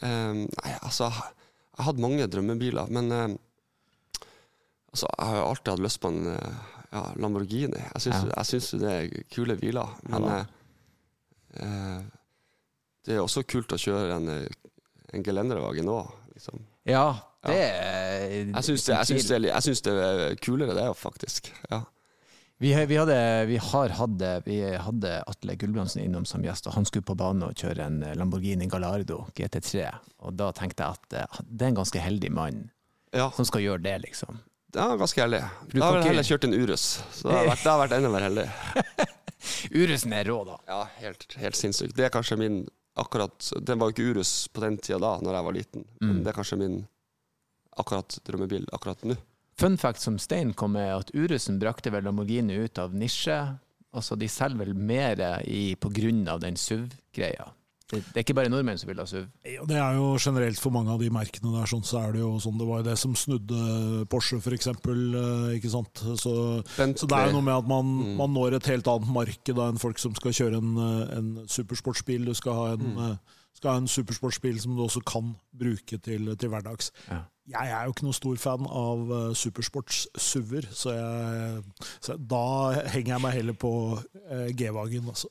um, 0.06 0.38
Nei, 0.46 0.76
altså, 0.86 1.10
jeg 1.74 1.88
hadde 1.88 2.04
mange 2.06 2.30
drømmebiler, 2.30 2.94
men 2.94 3.10
um, 3.10 3.34
altså, 4.94 5.10
jeg 5.10 5.28
har 5.28 5.36
jo 5.40 5.44
alltid 5.50 5.72
hatt 5.74 5.84
lyst 5.84 6.00
på 6.02 6.14
en 6.14 6.30
eh, 6.30 6.73
ja, 6.94 7.02
Lamborghini. 7.20 7.80
Jeg 7.80 8.02
syns, 8.04 8.72
Ja. 8.72 8.78
det 8.78 8.92
er 8.94 9.22
kule 9.34 9.56
biler, 9.60 9.96
men 10.08 10.22
Ja. 10.28 10.38
eh, 10.38 11.64
eh, 11.66 12.02
det 13.04 13.16
er 13.16 13.20
også 13.24 13.42
kult 13.46 13.72
å 13.74 13.80
kjøre 13.80 14.16
en, 14.16 14.28
eh, 14.28 14.48
en 15.12 15.22
gelendervagen 15.26 15.88
òg, 15.90 16.12
liksom. 16.34 16.62
Ja, 16.86 17.08
det 17.44 17.56
er 17.56 18.44
Jeg 18.46 18.64
syns 18.64 18.84
det, 18.86 18.96
det, 19.08 19.82
det 19.84 20.30
er 20.30 20.36
kulere, 20.36 20.74
det, 20.74 20.86
faktisk. 20.96 21.50
Ja. 21.70 21.82
Vi, 22.60 22.70
vi, 22.86 22.96
hadde, 22.96 23.46
vi 23.50 23.56
har 23.58 23.88
hadde, 23.98 24.28
vi 24.46 24.60
hadde 24.62 25.10
Atle 25.26 25.56
Gulbrandsen 25.58 26.04
innom 26.04 26.24
som 26.24 26.40
gjest, 26.46 26.68
og 26.70 26.74
han 26.78 26.84
skulle 26.86 27.04
på 27.04 27.16
banen 27.18 27.42
og 27.42 27.54
kjøre 27.58 27.84
en 27.84 27.98
Lamborghini 28.16 28.68
Gallardo 28.70 29.26
GT3. 29.34 29.88
Og 30.20 30.36
da 30.38 30.52
tenkte 30.52 30.84
jeg 30.86 30.94
at 30.94 31.12
eh, 31.18 31.42
det 31.50 31.66
er 31.66 31.72
en 31.74 31.80
ganske 31.82 32.00
heldig 32.00 32.30
mann 32.32 32.70
ja, 33.12 33.28
som 33.34 33.44
skal 33.44 33.60
gjøre 33.66 33.82
det, 33.82 33.96
liksom. 34.06 34.38
Er 34.82 34.96
ganske 34.98 35.20
heldig. 35.22 35.40
du 35.72 35.78
Da 35.80 35.86
har 35.90 35.96
jeg 36.00 36.06
heller 36.10 36.26
kjørt 36.28 36.44
en 36.48 36.54
Urus, 36.54 36.84
så 37.14 37.28
det 37.28 37.36
har 37.36 37.46
vært, 37.50 37.62
det 37.64 37.70
har 37.72 37.80
vært 37.82 37.96
enda 37.98 38.10
mer 38.14 38.24
heldig. 38.28 38.46
Urusen 39.82 40.12
er 40.16 40.24
rå, 40.30 40.38
da. 40.48 40.56
Ja, 40.70 40.80
helt, 41.02 41.26
helt 41.40 41.58
sinnssykt. 41.58 41.94
Det 41.98 42.06
er 42.06 42.12
kanskje 42.14 42.38
min 42.40 42.62
akkurat 42.96 43.48
Den 43.66 43.80
var 43.80 43.90
jo 43.90 43.94
ikke 43.96 44.04
Urus 44.14 44.30
på 44.54 44.62
den 44.62 44.76
tida 44.78 45.00
da, 45.02 45.16
når 45.20 45.34
jeg 45.38 45.44
var 45.48 45.56
liten, 45.58 45.84
men 46.00 46.10
Mm. 46.18 46.22
det 46.24 46.30
er 46.32 46.36
kanskje 46.38 46.58
min 46.60 46.76
akkurat 47.76 48.18
drømmebil 48.24 48.68
akkurat 48.72 49.02
nå. 49.04 49.16
Fun 49.58 49.76
fact 49.78 50.00
som 50.00 50.16
Stein 50.18 50.52
kom 50.54 50.72
med, 50.72 50.90
at 50.94 51.10
Urusen 51.14 51.58
brakte 51.62 51.90
vel 51.90 52.02
Lamborghini 52.06 52.56
ut 52.64 52.78
av 52.78 52.94
nisje. 52.94 53.36
Altså, 53.94 54.16
de 54.18 54.26
selger 54.28 54.58
vel 54.58 54.74
mer 54.74 55.20
i, 55.46 55.74
på 55.78 55.90
grunn 55.94 56.24
av 56.28 56.40
den 56.42 56.56
SUV-greia. 56.58 57.46
Det, 57.94 58.02
det 58.12 58.20
er 58.20 58.24
ikke 58.26 58.36
bare 58.38 58.50
nordmenn 58.52 58.78
som 58.80 58.88
vil 58.90 59.00
ha 59.00 59.06
SUV. 59.08 59.26
Ja, 59.48 59.64
Det 59.70 59.76
er 59.80 59.94
jo 59.98 60.08
generelt 60.20 60.60
for 60.60 60.74
mange 60.74 60.90
av 60.94 61.00
de 61.00 61.10
merkene 61.14 61.52
der, 61.54 61.66
sånn, 61.70 61.84
så 61.86 62.00
er 62.02 62.12
det 62.16 62.20
jo 62.24 62.32
sånn. 62.42 62.58
Det 62.60 62.66
var 62.68 62.82
jo 62.82 62.88
det 62.90 62.96
som 63.00 63.14
snudde 63.18 64.06
Porsche, 64.12 64.40
for 64.44 64.52
eksempel. 64.56 65.04
eh, 65.14 65.58
Ikke 65.58 65.70
sant? 65.72 66.02
Så, 66.20 66.34
så 66.76 67.06
det 67.08 67.16
er 67.18 67.30
jo 67.30 67.38
noe 67.38 67.46
med 67.48 67.54
at 67.62 67.68
man, 67.70 67.84
Mm. 67.94 68.16
man 68.18 68.34
når 68.34 68.54
et 68.58 68.66
helt 68.72 68.86
annet 68.90 69.08
marked 69.14 69.58
enn 69.68 69.78
folk 69.80 69.98
som 70.02 70.14
skal 70.14 70.32
kjøre 70.32 70.58
en, 70.60 70.74
eh, 70.76 71.16
en 71.18 71.32
supersportsbil. 71.48 72.24
Du 72.26 72.34
skal 72.34 72.52
ha 72.54 72.66
en, 72.74 72.84
Mm. 72.94 72.98
eh, 73.10 73.16
skal 73.54 73.70
ha 73.70 73.76
en 73.78 73.86
supersportsbil 73.88 74.58
som 74.60 74.74
du 74.76 74.82
også 74.82 75.00
kan 75.06 75.36
bruke 75.56 76.00
til, 76.02 76.34
til 76.36 76.48
hverdags. 76.50 76.90
Ja. 77.08 77.20
Jeg 77.46 77.68
er 77.70 77.84
jo 77.84 77.92
ikke 77.92 78.04
noen 78.06 78.14
stor 78.16 78.36
fan 78.40 78.64
av 78.66 79.10
uh, 79.12 79.34
supersports-SUV-er, 79.36 80.64
så, 80.72 80.94
så 82.00 82.16
da 82.18 82.72
henger 82.94 83.14
jeg 83.14 83.20
meg 83.20 83.34
heller 83.36 83.52
på 83.60 83.70
G-Wagen. 84.56 85.04
Altså. 85.12 85.28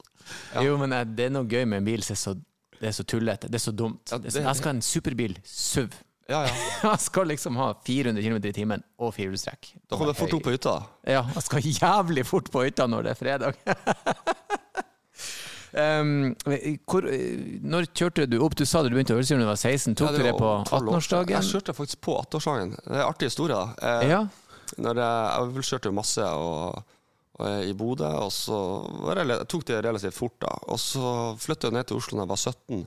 Ja. 0.53 0.61
Jo, 0.67 0.77
men 0.77 0.93
det 1.17 1.25
er 1.27 1.33
noe 1.33 1.47
gøy 1.49 1.65
med 1.67 1.81
en 1.81 1.87
bil 1.87 2.03
som 2.05 2.13
er 2.15 2.21
så, 2.21 2.35
det 2.83 2.89
er 2.91 2.95
så 2.97 3.05
tullete. 3.07 3.47
Det 3.47 3.55
er 3.55 3.63
så 3.63 3.71
dumt. 3.71 4.01
Det 4.11 4.33
sånn, 4.33 4.43
jeg 4.43 4.59
skal 4.59 4.73
ha 4.73 4.75
en 4.75 4.83
superbil, 4.83 5.37
SUV. 5.47 5.93
Ja, 6.27 6.41
ja. 6.47 6.51
Jeg 6.87 6.99
skal 7.03 7.27
liksom 7.27 7.57
ha 7.59 7.65
400 7.83 8.23
km 8.23 8.37
i 8.47 8.51
timen 8.55 8.83
og 9.03 9.11
firehjulstrekk. 9.15 9.73
Da 9.91 9.97
kommer 9.99 10.11
du 10.15 10.19
fort 10.19 10.35
opp 10.37 10.45
på 10.45 10.53
hytta. 10.55 10.75
Ja, 11.07 11.21
jeg 11.35 11.43
skal 11.43 11.65
jævlig 11.67 12.23
fort 12.27 12.47
på 12.51 12.63
hytta 12.63 12.87
når 12.87 13.03
det 13.09 13.11
er 13.11 13.19
fredag. 13.19 13.57
um, 15.73 16.13
hvor, 16.87 17.07
når 17.73 17.87
kjørte 17.91 18.27
du 18.31 18.37
opp? 18.45 18.55
Du 18.59 18.63
sa 18.67 18.81
det 18.85 18.91
du 18.93 18.97
begynte 18.97 19.15
å 19.15 19.17
øvelseskjøre 19.19 19.43
da 19.43 19.47
du 19.47 19.51
var 19.51 19.59
16. 19.59 19.97
Tok 19.99 20.09
Ja, 20.09 20.15
du 20.15 20.23
det 20.29 20.33
på 20.39 20.47
var 20.47 20.63
12 20.69 20.79
år. 20.79 20.87
18-årsdagen? 20.93 21.35
Jeg 21.35 21.49
kjørte 21.51 21.75
faktisk 21.79 22.01
på 22.07 22.15
18-årsdagen. 22.21 22.73
Det 22.77 22.87
er 22.87 22.99
en 23.01 23.07
artig 23.09 23.31
historie. 23.31 23.59
da. 23.59 23.65
Jeg, 23.99 24.11
Ja. 24.13 24.21
jeg, 24.77 24.95
jeg 25.03 25.67
kjørte 25.71 25.93
masse 25.99 26.23
og, 26.23 26.77
eh, 26.77 26.83
i 27.69 27.73
Bodø. 27.73 28.09
Og 28.25 28.31
så 28.31 28.57
var 29.03 29.21
jeg, 29.23 29.47
tok 29.49 29.65
det 29.65 29.79
relativt 29.85 30.13
fort, 30.17 30.35
da. 30.43 30.51
Og 30.69 30.79
så 30.79 31.35
flytta 31.41 31.67
jeg 31.69 31.73
ned 31.79 31.87
til 31.89 31.97
Oslo 31.97 32.17
da 32.19 32.23
jeg 32.25 32.33
var 32.33 32.41
17 32.43 32.81
i 32.81 32.85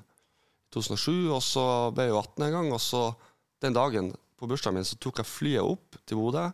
2007, 0.76 1.32
og 1.32 1.42
så 1.42 1.64
ble 1.94 2.04
jeg 2.06 2.12
jo 2.14 2.20
18 2.20 2.44
en 2.46 2.52
gang. 2.58 2.72
Og 2.76 2.80
så 2.80 3.02
den 3.64 3.72
dagen 3.76 4.12
på 4.36 4.46
bursdagen 4.50 4.76
min 4.76 4.84
så 4.84 4.98
tok 5.00 5.18
jeg 5.22 5.26
flyet 5.30 5.64
opp 5.64 5.96
til 6.06 6.18
Bodø. 6.20 6.46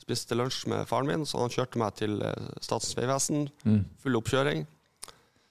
Spiste 0.00 0.36
lunsj 0.36 0.66
med 0.68 0.86
faren 0.90 1.06
min, 1.08 1.24
så 1.26 1.38
han 1.40 1.50
kjørte 1.54 1.78
meg 1.80 1.94
til 1.96 2.18
eh, 2.22 2.48
Statens 2.60 2.94
vegvesen. 2.98 3.48
Mm. 3.64 3.84
Full 4.02 4.18
oppkjøring. 4.18 4.64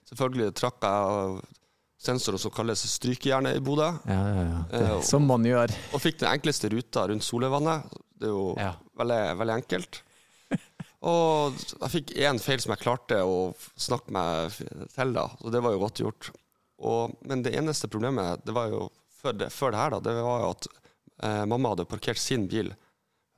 Selvfølgelig 0.09 0.53
trakk 0.59 0.83
jeg 0.83 1.43
sensorer 2.03 2.41
som 2.41 2.51
kalles 2.53 2.81
strykejernet 2.91 3.57
i 3.57 3.63
Bodø. 3.63 3.87
Ja, 4.09 4.19
ja, 4.35 4.43
ja. 4.49 4.63
Det, 4.71 4.81
Eh, 4.83 4.91
og- 4.97 5.03
som 5.07 5.25
man 5.27 5.43
gjør. 5.47 5.71
Og 5.93 6.01
fikk 6.03 6.19
den 6.19 6.29
enkleste 6.33 6.69
ruta 6.69 7.07
rundt 7.07 7.23
Solørvannet. 7.23 7.83
Det 8.19 8.27
er 8.27 8.33
jo 8.35 8.55
Ja. 8.59 8.73
veldig, 8.97 9.37
veldig 9.39 9.55
enkelt. 9.63 10.01
Og 11.03 11.57
jeg 11.59 11.91
fikk 11.97 12.13
én 12.23 12.39
feil 12.39 12.61
som 12.63 12.71
jeg 12.73 12.83
klarte 12.83 13.19
å 13.27 13.51
snakke 13.75 14.13
meg 14.15 14.55
til, 14.93 15.11
da. 15.15 15.25
Så 15.41 15.51
det 15.51 15.61
var 15.65 15.75
jo 15.75 15.81
godt 15.81 16.01
gjort. 16.03 16.29
Og, 16.83 17.17
men 17.27 17.43
det 17.43 17.55
eneste 17.59 17.89
problemet 17.91 18.43
det 18.47 18.55
var 18.55 18.71
jo 18.71 18.85
før 19.23 19.35
det, 19.39 19.49
før 19.55 19.73
det 19.73 19.81
her, 19.81 19.93
da, 19.95 19.99
det 20.03 20.15
var 20.19 20.41
jo 20.43 20.47
at 20.51 20.67
eh, 21.23 21.43
mamma 21.47 21.73
hadde 21.73 21.87
parkert 21.87 22.19
sin 22.19 22.47
bil 22.51 22.73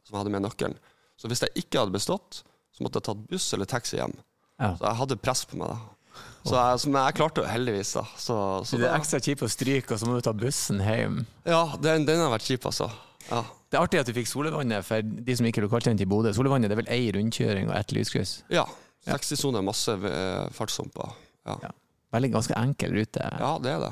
som 0.06 0.20
hadde 0.20 0.34
med 0.34 0.46
nøkkelen. 0.46 0.78
Så 1.18 1.30
hvis 1.32 1.44
jeg 1.46 1.66
ikke 1.66 1.82
hadde 1.82 1.96
bestått, 1.96 2.42
så 2.76 2.84
måtte 2.84 3.00
jeg 3.00 3.08
tatt 3.08 3.28
buss 3.30 3.50
eller 3.56 3.70
taxi 3.70 4.00
hjem. 4.00 4.16
Ja. 4.62 4.74
Så 4.78 4.86
jeg 4.88 5.00
hadde 5.02 5.20
press 5.22 5.46
på 5.50 5.60
meg, 5.60 5.74
da. 5.74 6.22
Så 6.46 6.56
jeg, 6.56 6.92
men 6.94 7.02
jeg 7.02 7.18
klarte 7.18 7.44
det 7.44 7.52
heldigvis, 7.52 7.96
da. 7.98 8.04
Så, 8.14 8.36
så 8.36 8.70
Så 8.70 8.78
det 8.80 8.86
er 8.88 8.94
da 8.94 9.00
ekstra 9.00 9.20
kjipt 9.24 9.46
å 9.46 9.50
stryke, 9.52 9.96
og 9.96 10.02
så 10.02 10.10
må 10.10 10.18
du 10.18 10.26
ta 10.26 10.34
bussen 10.38 10.82
hjem. 10.86 11.24
ja, 11.48 11.64
den, 11.82 12.06
den 12.08 12.22
har 12.22 12.34
vært 12.34 12.48
kjip, 12.48 12.68
altså. 12.70 12.90
Ja. 13.32 13.42
Det 13.72 13.78
er 13.80 13.84
artig 13.84 14.00
at 14.00 14.08
du 14.08 14.14
fikk 14.16 14.28
Solevannet, 14.30 14.86
for 14.88 15.02
de 15.02 15.36
som 15.36 15.46
ikke 15.50 15.60
er 15.64 15.66
lokalkjent 15.68 16.02
i 16.04 16.08
Bodø. 16.10 16.32
Solevannet 16.38 16.70
det 16.72 16.76
er 16.78 16.82
vel 16.84 16.92
ei 16.94 17.08
rundkjøring 17.16 17.70
og 17.72 17.76
ett 17.80 17.92
lyskryss. 17.96 18.38
Ja. 18.54 18.64
60-sone, 19.06 19.62
masse 19.66 19.94
eh, 19.98 20.46
fartshumper. 20.56 21.12
Ja. 21.46 21.58
Ja. 21.68 21.72
Veldig 22.16 22.32
ganske 22.38 22.56
enkel 22.58 22.94
rute. 22.96 23.26
ja, 23.42 23.52
det 23.62 23.74
er 23.76 23.84
det. 23.88 23.92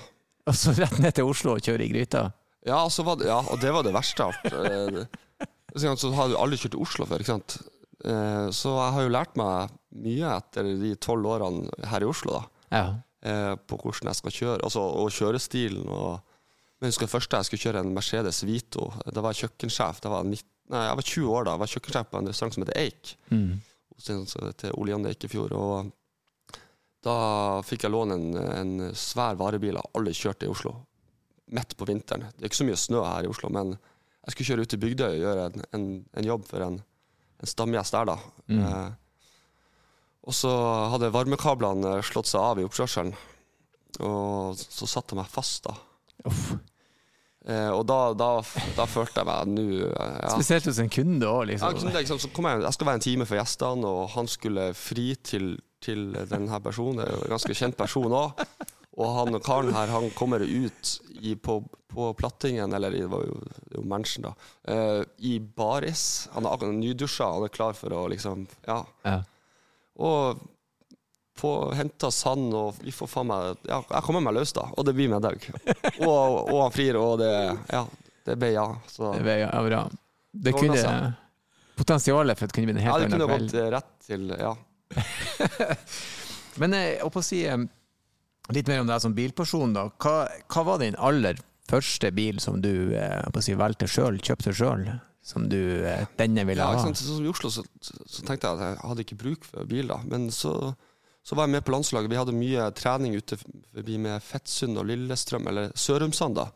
Og 0.50 0.56
så 0.60 0.74
rett 0.78 0.98
ned 1.04 1.14
til 1.18 1.28
Oslo 1.30 1.54
og 1.58 1.62
kjøre 1.66 1.86
i 1.86 1.92
gryta. 1.92 2.24
Ja, 2.68 2.80
det, 2.88 3.28
ja, 3.28 3.38
og 3.52 3.60
det 3.60 3.74
var 3.76 3.84
det 3.86 3.94
verste 3.96 4.26
av 4.30 4.34
alt. 4.40 4.54
Eh, 4.54 5.48
Så 5.76 5.96
så 5.98 6.12
har 6.14 6.30
du 6.30 6.36
aldri 6.38 6.58
kjørt 6.62 6.76
til 6.78 6.84
Oslo 6.86 7.06
før, 7.10 7.24
ikke 7.24 7.34
sant. 7.34 7.58
Eh, 8.06 8.48
Så 8.54 8.72
jeg 8.78 8.94
har 8.96 9.02
jo 9.08 9.14
lært 9.16 9.36
meg 9.40 9.74
mye 10.06 10.36
etter 10.38 10.68
de 10.80 10.94
tolv 11.02 11.26
årene 11.34 11.88
her 11.90 12.06
i 12.06 12.10
Oslo, 12.10 12.38
da. 12.40 12.44
Ja. 12.78 12.86
På 13.70 13.78
hvordan 13.80 14.10
jeg 14.12 14.20
skal 14.20 14.34
kjøre, 14.36 14.64
altså, 14.68 14.82
og 14.84 15.12
kjørestilen. 15.16 15.86
Og, 15.88 16.20
men 16.84 16.92
jeg 16.92 16.98
husker 16.98 17.08
det 17.08 17.14
første 17.14 17.40
jeg 17.40 17.48
skulle 17.48 17.64
kjøre 17.64 17.82
en 17.86 17.94
Mercedes 17.96 18.42
Vito. 18.44 18.90
Da 19.08 19.22
var 19.24 19.32
jeg 19.32 19.46
kjøkkensjef. 19.46 20.02
Var 20.04 20.18
jeg, 20.20 20.34
19, 20.36 20.48
nei, 20.74 20.82
jeg 20.84 20.98
var 21.00 21.06
20 21.08 21.30
år 21.32 21.46
da. 21.48 21.52
Jeg 21.54 21.62
var 21.62 21.70
kjøkkensjef 21.72 22.10
på 22.10 22.20
en 22.20 22.28
restaurant 22.28 22.56
som 22.56 22.66
heter 22.66 22.80
Eik. 22.82 23.12
Mm. 23.32 23.46
Til 24.04 24.16
en 24.18 24.26
som 24.28 24.44
heter 24.50 24.74
Ole 24.76 24.92
Janne 24.92 25.14
Eikefjord. 25.14 25.56
Og 25.56 26.58
da 27.08 27.14
fikk 27.64 27.86
jeg 27.88 27.94
låne 27.94 28.18
en, 28.20 28.36
en 28.36 28.74
svær 29.00 29.40
varebil 29.40 29.80
jeg 29.80 29.92
aldri 29.96 30.16
kjørt 30.20 30.44
i 30.44 30.50
Oslo. 30.52 30.74
Midt 31.56 31.78
på 31.80 31.88
vinteren. 31.88 32.28
Det 32.36 32.44
er 32.44 32.52
ikke 32.52 32.60
så 32.60 32.68
mye 32.68 32.82
snø 32.84 33.06
her 33.06 33.30
i 33.30 33.32
Oslo, 33.32 33.54
men 33.56 33.72
jeg 33.78 34.36
skulle 34.36 34.50
kjøre 34.50 34.68
ut 34.68 34.74
til 34.76 34.84
Bygdøy 34.84 35.08
og 35.08 35.24
gjøre 35.24 35.48
en, 35.48 35.66
en, 35.80 35.88
en 36.20 36.30
jobb 36.34 36.44
for 36.52 36.68
en, 36.68 36.78
en 37.40 37.54
stamgjest 37.54 37.96
der, 37.96 38.12
da. 38.12 38.18
Mm. 38.52 38.60
Eh, 38.60 39.32
og 40.28 40.36
så 40.36 40.52
hadde 40.92 41.14
varmekablene 41.16 41.96
slått 42.04 42.32
seg 42.34 42.44
av 42.44 42.60
i 42.60 42.68
oppkjørselen, 42.68 43.16
og 44.04 44.60
så 44.60 44.92
satte 44.98 45.16
jeg 45.16 45.24
meg 45.24 45.32
fast, 45.32 45.64
da. 45.72 45.80
Uff. 46.28 46.54
Eh, 47.44 47.70
og 47.76 47.82
da, 47.90 47.98
da, 48.16 48.30
da 48.78 48.86
følte 48.88 49.20
jeg 49.20 49.28
meg 49.28 49.50
nå 49.52 49.64
eh, 49.90 50.14
ja. 50.22 50.30
Spesielt 50.32 50.70
hos 50.70 50.78
en 50.80 50.92
kunde 50.94 51.28
òg, 51.28 51.42
Ja, 51.42 51.50
liksom. 51.52 51.74
kunne, 51.82 51.96
liksom, 52.00 52.22
så 52.24 52.30
kom 52.32 52.48
jeg, 52.48 52.62
jeg 52.64 52.78
skal 52.78 52.88
være 52.88 53.00
en 53.02 53.04
time 53.08 53.28
for 53.28 53.40
gjestene, 53.40 53.90
og 53.90 54.14
han 54.16 54.30
skulle 54.32 54.70
fri 54.80 55.10
til, 55.28 55.50
til 55.84 56.06
denne 56.32 56.62
personen. 56.64 57.04
Er 57.04 57.18
en 57.18 57.34
ganske 57.36 57.58
kjent 57.60 57.76
person 57.80 58.16
òg. 58.16 58.40
Og 58.94 59.10
han 59.18 59.40
karen 59.42 59.74
her 59.74 59.90
han 59.90 60.12
kommer 60.14 60.44
ut 60.46 60.90
i, 61.18 61.34
på, 61.36 61.58
på 61.90 62.12
plattingen, 62.16 62.76
eller 62.78 62.94
det 62.94 63.08
var 63.10 63.24
jo, 63.26 63.40
det 63.74 63.82
mensen, 63.90 64.28
da, 64.28 64.36
eh, 64.70 65.02
i 65.26 65.40
baris. 65.42 66.30
Han 66.36 66.46
er 66.46 66.54
akkurat 66.54 66.78
nydusja, 66.78 67.28
han 67.34 67.48
er 67.48 67.54
klar 67.56 67.74
for 67.76 67.96
å 67.98 68.06
liksom 68.14 68.46
Ja. 68.70 68.84
Ja. 69.04 69.20
Og 70.00 70.40
få 71.40 71.52
henta 71.74 72.12
sand, 72.14 72.54
og 72.54 72.78
vi 72.84 72.92
får 72.94 73.10
faen 73.10 73.28
meg 73.32 73.56
Ja, 73.70 73.80
jeg 73.82 74.04
kommer 74.06 74.22
meg 74.22 74.36
løs, 74.38 74.52
da. 74.54 74.68
Og 74.78 74.86
det 74.86 74.94
blir 74.98 75.10
middag. 75.10 75.48
Og, 76.06 76.10
og 76.54 76.60
han 76.62 76.74
frir, 76.76 77.00
og 77.02 77.18
det 77.24 77.32
Ja, 77.74 77.84
det 78.28 78.38
ble 78.40 78.52
ja. 78.54 78.68
Så 78.92 79.14
Det 79.18 79.24
ble 79.26 79.38
ja, 79.42 79.50
bra. 79.66 79.84
Det 80.34 80.54
kunne 80.58 81.14
Potensialet 81.74 82.38
for 82.38 82.46
at 82.46 82.52
det 82.54 82.58
kunne 82.60 82.70
bli 82.70 82.78
en 82.78 82.86
ja, 82.86 82.98
det 83.02 83.10
kunne 83.10 83.28
gått 83.32 83.56
eh, 83.58 83.70
rett 83.74 83.94
til 84.06 84.30
Ja. 84.38 84.54
Men 86.62 86.76
jeg 86.78 87.00
holdt 87.02 87.16
på 87.16 87.22
å 87.24 87.26
si 87.26 87.40
eh, 87.50 87.64
litt 88.54 88.70
mer 88.70 88.84
om 88.84 88.92
deg 88.92 89.02
som 89.02 89.16
bilperson. 89.18 89.74
da. 89.74 89.88
Hva, 89.98 90.28
hva 90.54 90.64
var 90.68 90.84
din 90.84 90.98
aller 91.02 91.40
første 91.70 92.12
bil 92.14 92.38
som 92.44 92.62
du 92.62 92.94
eh, 92.94 93.42
si, 93.42 93.56
valgte 93.58 93.90
sjøl, 93.90 94.22
kjøpte 94.22 94.54
sjøl? 94.54 94.86
Som 95.24 95.48
du 95.50 95.58
eh, 95.88 96.04
Denne 96.20 96.44
ville 96.46 96.62
Ja, 96.62 96.70
ha? 96.70 96.78
ikke 96.78 96.92
sant? 96.92 97.00
Så 97.02 97.16
som 97.18 97.26
I 97.26 97.32
Oslo 97.32 97.50
så, 97.54 97.64
så 97.82 98.26
tenkte 98.28 98.50
jeg 98.52 98.60
at 98.60 98.64
jeg 98.68 98.82
hadde 98.90 99.06
ikke 99.08 99.20
bruk 99.24 99.46
for 99.48 99.70
bil, 99.70 99.88
da. 99.90 100.02
Men 100.12 100.28
så, 100.36 100.54
så 101.24 101.38
var 101.38 101.48
jeg 101.48 101.56
med 101.56 101.64
på 101.64 101.72
landslaget. 101.72 102.12
Vi 102.12 102.20
hadde 102.20 102.36
mye 102.36 102.68
trening 102.76 103.16
ute 103.16 103.38
forbi 103.40 103.96
med 104.02 104.24
Fettsund 104.24 104.80
og 104.80 104.90
Lillestrøm, 104.90 105.48
eller 105.48 105.72
Sørumsand, 105.80 106.36
da. 106.42 106.50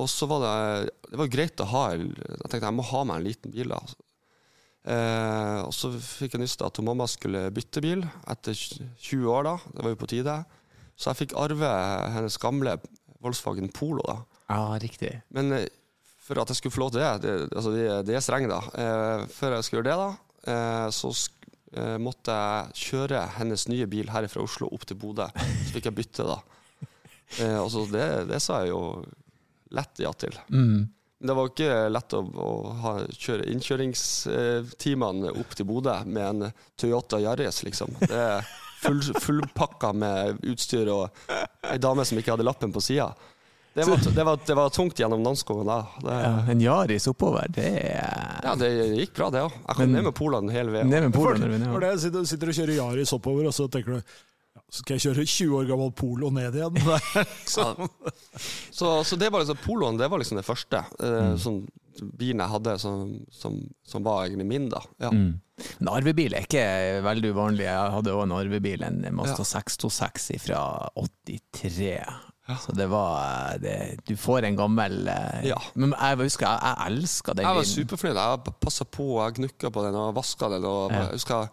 Og 0.00 0.08
så 0.08 0.24
var 0.24 0.40
det 0.40 0.92
Det 1.10 1.18
var 1.20 1.28
greit 1.28 1.60
å 1.60 1.66
ha 1.68 1.80
Jeg 1.92 2.06
tenkte 2.48 2.64
jeg 2.64 2.76
må 2.78 2.86
ha 2.88 3.02
meg 3.04 3.18
en 3.18 3.26
liten 3.26 3.52
bil, 3.52 3.74
da. 3.74 3.82
Eh, 4.82 5.58
og 5.62 5.74
så 5.76 5.92
fikk 5.92 6.34
jeg 6.34 6.42
nyss 6.42 6.56
at 6.64 6.80
mamma 6.82 7.04
skulle 7.10 7.44
bytte 7.54 7.82
bil 7.84 8.00
etter 8.32 8.56
20 8.56 9.28
år, 9.28 9.44
da. 9.50 9.54
Det 9.76 9.84
var 9.84 9.94
jo 9.94 10.00
på 10.00 10.10
tide. 10.14 10.38
Så 10.96 11.10
jeg 11.10 11.20
fikk 11.24 11.36
arve 11.38 11.70
hennes 12.16 12.40
gamle 12.40 12.78
Volkswagen 13.22 13.70
Polo, 13.74 14.02
da. 14.08 14.16
Ja, 14.48 14.64
riktig. 14.80 15.12
Men 15.36 15.52
eh, 15.58 15.68
for 16.22 16.40
at 16.40 16.50
jeg 16.50 16.62
skulle 16.62 16.74
få 16.74 16.84
lov 16.86 16.94
til 16.94 17.02
det, 17.02 17.12
det, 17.22 17.36
altså 17.52 17.74
det, 17.74 17.86
det 18.08 18.16
er 18.16 18.24
streng 18.24 18.48
da. 18.50 18.62
Eh, 18.72 19.28
før 19.36 19.58
jeg 19.58 19.68
skulle 19.68 19.82
gjøre 19.82 19.92
det, 19.92 20.00
da, 20.00 20.50
eh, 20.54 20.88
så 20.94 21.12
sk 21.12 21.38
eh, 21.76 21.98
måtte 22.02 22.34
jeg 22.36 22.80
kjøre 22.86 23.26
hennes 23.38 23.66
nye 23.70 23.88
bil 23.90 24.10
her 24.12 24.28
fra 24.30 24.44
Oslo 24.44 24.70
opp 24.72 24.86
til 24.88 24.98
Bodø. 25.00 25.28
Så 25.66 25.74
fikk 25.76 25.90
jeg 25.90 25.98
bytte, 25.98 26.26
da. 26.28 26.40
Uh, 27.40 27.62
altså 27.62 27.86
det, 27.88 28.06
det 28.28 28.42
sa 28.44 28.60
jeg 28.60 28.74
jo 28.74 28.82
lett 29.72 30.02
ja 30.04 30.10
til. 30.20 30.36
Mm. 30.52 30.90
Det 31.22 31.36
var 31.38 31.48
ikke 31.48 31.76
lett 31.94 32.16
å, 32.18 32.20
å 32.20 32.50
ha, 32.82 32.92
kjøre 33.14 33.46
innkjøringstimene 33.52 35.32
opp 35.38 35.54
til 35.56 35.68
Bodø 35.68 35.94
med 36.04 36.24
en 36.26 36.50
Toyota 36.76 37.20
Yaris, 37.22 37.62
liksom. 37.64 37.94
Det 38.02 38.18
er 38.18 38.48
full, 38.82 39.02
fullpakka 39.22 39.92
med 39.94 40.42
utstyr 40.50 40.90
og 40.92 41.22
ei 41.70 41.78
dame 41.80 42.04
som 42.08 42.18
ikke 42.18 42.34
hadde 42.34 42.46
lappen 42.46 42.74
på 42.74 42.82
sida. 42.82 43.12
Det 43.74 43.86
var, 43.88 43.96
det, 44.04 44.24
var, 44.28 44.40
det 44.46 44.54
var 44.58 44.68
tungt 44.74 44.98
gjennom 45.00 45.22
Namsskogen 45.24 45.64
da. 45.70 45.78
Det, 46.02 46.16
Ja, 46.26 46.32
en 46.52 46.60
Yaris 46.60 47.06
oppover, 47.08 47.46
det 47.56 47.70
er 47.86 48.42
ja, 48.44 48.52
det 48.60 48.68
gikk 48.98 49.14
bra, 49.16 49.30
det 49.32 49.40
òg. 49.46 49.54
Jeg 49.54 49.76
kom 49.78 49.86
Men- 49.86 49.94
ned 49.96 50.04
med 50.10 50.14
Polaen 50.18 50.50
hele 50.52 50.74
veien. 50.74 50.90
Ned 50.92 51.06
med 51.08 51.14
For, 51.16 51.38
vi 51.40 51.56
er 51.56 51.64
for 51.72 51.80
det 51.86 51.92
sitter, 52.02 52.26
sitter 52.28 52.52
og 52.52 52.58
kjører 52.58 52.74
Yaris 52.76 53.12
oppover, 53.16 53.46
og 53.48 53.54
så 53.56 53.68
tenker 53.72 53.94
du 53.96 54.00
ja, 54.02 54.60
så 54.68 54.82
skal 54.82 54.98
jeg 54.98 55.04
kjøre 55.06 55.24
20 55.24 55.54
år 55.62 55.68
gammel 55.70 55.92
Polo 55.96 56.28
ned 56.36 56.58
igjen. 56.58 56.76
så. 56.84 57.70
er 57.70 57.80
liksom- 57.80 57.88
Så, 58.76 58.90
så 59.08 59.16
det 59.16 59.30
var 59.32 59.40
liksom 59.40 59.62
Poloen 59.64 59.96
det 60.00 60.10
var 60.12 60.20
liksom 60.20 60.36
det 60.36 60.44
første 60.44 60.82
eh, 61.00 61.32
sånn 61.40 61.62
bilen 62.18 62.40
jeg 62.40 62.48
hadde 62.52 62.74
som, 62.80 63.08
som, 63.32 63.56
som 63.84 64.04
var 64.04 64.26
egentlig 64.26 64.46
min, 64.48 64.68
da. 64.72 64.80
Ja. 65.00 65.10
Mm. 65.12 65.40
En 65.80 65.88
arvebil 65.92 66.32
er 66.34 66.44
ikke 66.46 66.62
veldig 67.04 67.32
uvanlig. 67.36 67.66
Jeg 67.68 67.90
hadde 67.96 68.14
òg 68.16 68.22
en 68.24 68.32
arvebil, 68.36 68.82
en 68.84 69.00
Mazda 69.14 69.44
Ja. 69.44 69.48
626 69.60 70.40
fra 70.48 70.62
83. 70.96 72.00
Så 72.60 72.72
det 72.76 72.86
var 72.90 73.58
det, 73.62 73.74
Du 74.08 74.14
får 74.16 74.44
en 74.48 74.56
gammel 74.56 75.08
eh, 75.08 75.44
Ja. 75.48 75.58
Men 75.74 75.94
jeg 75.98 76.18
husker 76.18 76.46
jeg, 76.46 76.60
jeg 76.62 76.92
elska 76.92 77.34
den 77.34 77.46
Jeg 77.46 77.54
var 77.56 77.64
superfornøyd. 77.64 78.16
Jeg 78.22 78.54
passa 78.60 78.84
på, 78.84 79.08
jeg 79.24 79.34
gnukka 79.40 79.70
på 79.70 79.84
den 79.86 79.94
og 79.94 80.14
vaska 80.14 80.48
den. 80.48 80.64
Og 80.64 80.90
Ja. 80.92 81.02
jeg 81.06 81.12
husker 81.18 81.48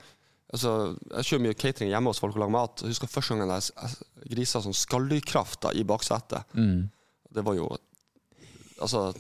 altså, 0.53 0.95
Jeg 1.15 1.23
kjører 1.25 1.45
mye 1.47 1.53
catering 1.65 1.91
hjemme 1.91 2.07
hos 2.13 2.19
folk 2.19 2.35
og 2.35 2.39
lager 2.45 2.51
mat. 2.57 2.81
Jeg 2.81 2.89
husker 2.95 3.07
første 3.07 3.35
gangen 3.35 3.49
jeg, 3.55 3.71
jeg 3.75 4.35
grisa 4.35 4.61
sånn 4.61 4.73
skalldyrkraft 4.75 5.69
i 5.75 5.83
baksetet. 5.83 6.43
Mm. 6.53 6.89
Det 7.31 7.45
var 7.45 7.53
jo 7.55 7.69
Altså, 8.79 9.13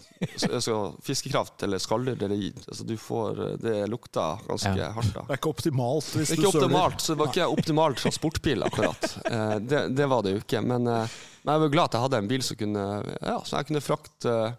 så, 0.63 0.75
fiskekraft 1.03 1.63
eller 1.65 1.81
skalldyr, 1.83 2.21
altså, 2.23 2.85
du 2.87 2.93
får 2.95 3.57
Det 3.59 3.89
lukta 3.91 4.39
ganske 4.47 4.71
Ja. 4.77 4.91
hardt. 4.95 5.13
da 5.13 5.21
Det 5.27 5.33
er 5.35 5.37
ikke 5.41 5.49
optimalt. 5.51 6.05
Hvis 6.15 6.29
Det 6.29 6.37
er 6.37 6.41
du 6.41 6.47
ikke 6.47 6.51
søler. 6.53 6.63
optimalt, 6.63 7.01
så 7.01 7.07
det 7.11 7.17
var 7.19 7.27
ikke 7.33 7.47
optimal 7.57 7.95
transportbil, 7.95 8.63
akkurat. 8.63 9.17
Eh, 9.29 9.59
det, 9.59 9.95
det 9.97 10.07
var 10.09 10.21
det 10.23 10.31
jo 10.31 10.39
ikke. 10.39 10.61
Men, 10.65 10.87
eh, 10.87 11.07
men 11.49 11.55
jeg 11.57 11.63
var 11.65 11.71
glad 11.73 11.89
at 11.89 11.97
jeg 11.97 12.03
hadde 12.05 12.17
en 12.21 12.29
bil 12.29 12.43
som 12.45 12.57
kunne 12.59 12.83
Ja, 13.25 13.37
så 13.43 13.57
jeg 13.59 13.67
kunne 13.69 13.81
frakte 13.83 14.33
eh, 14.45 14.57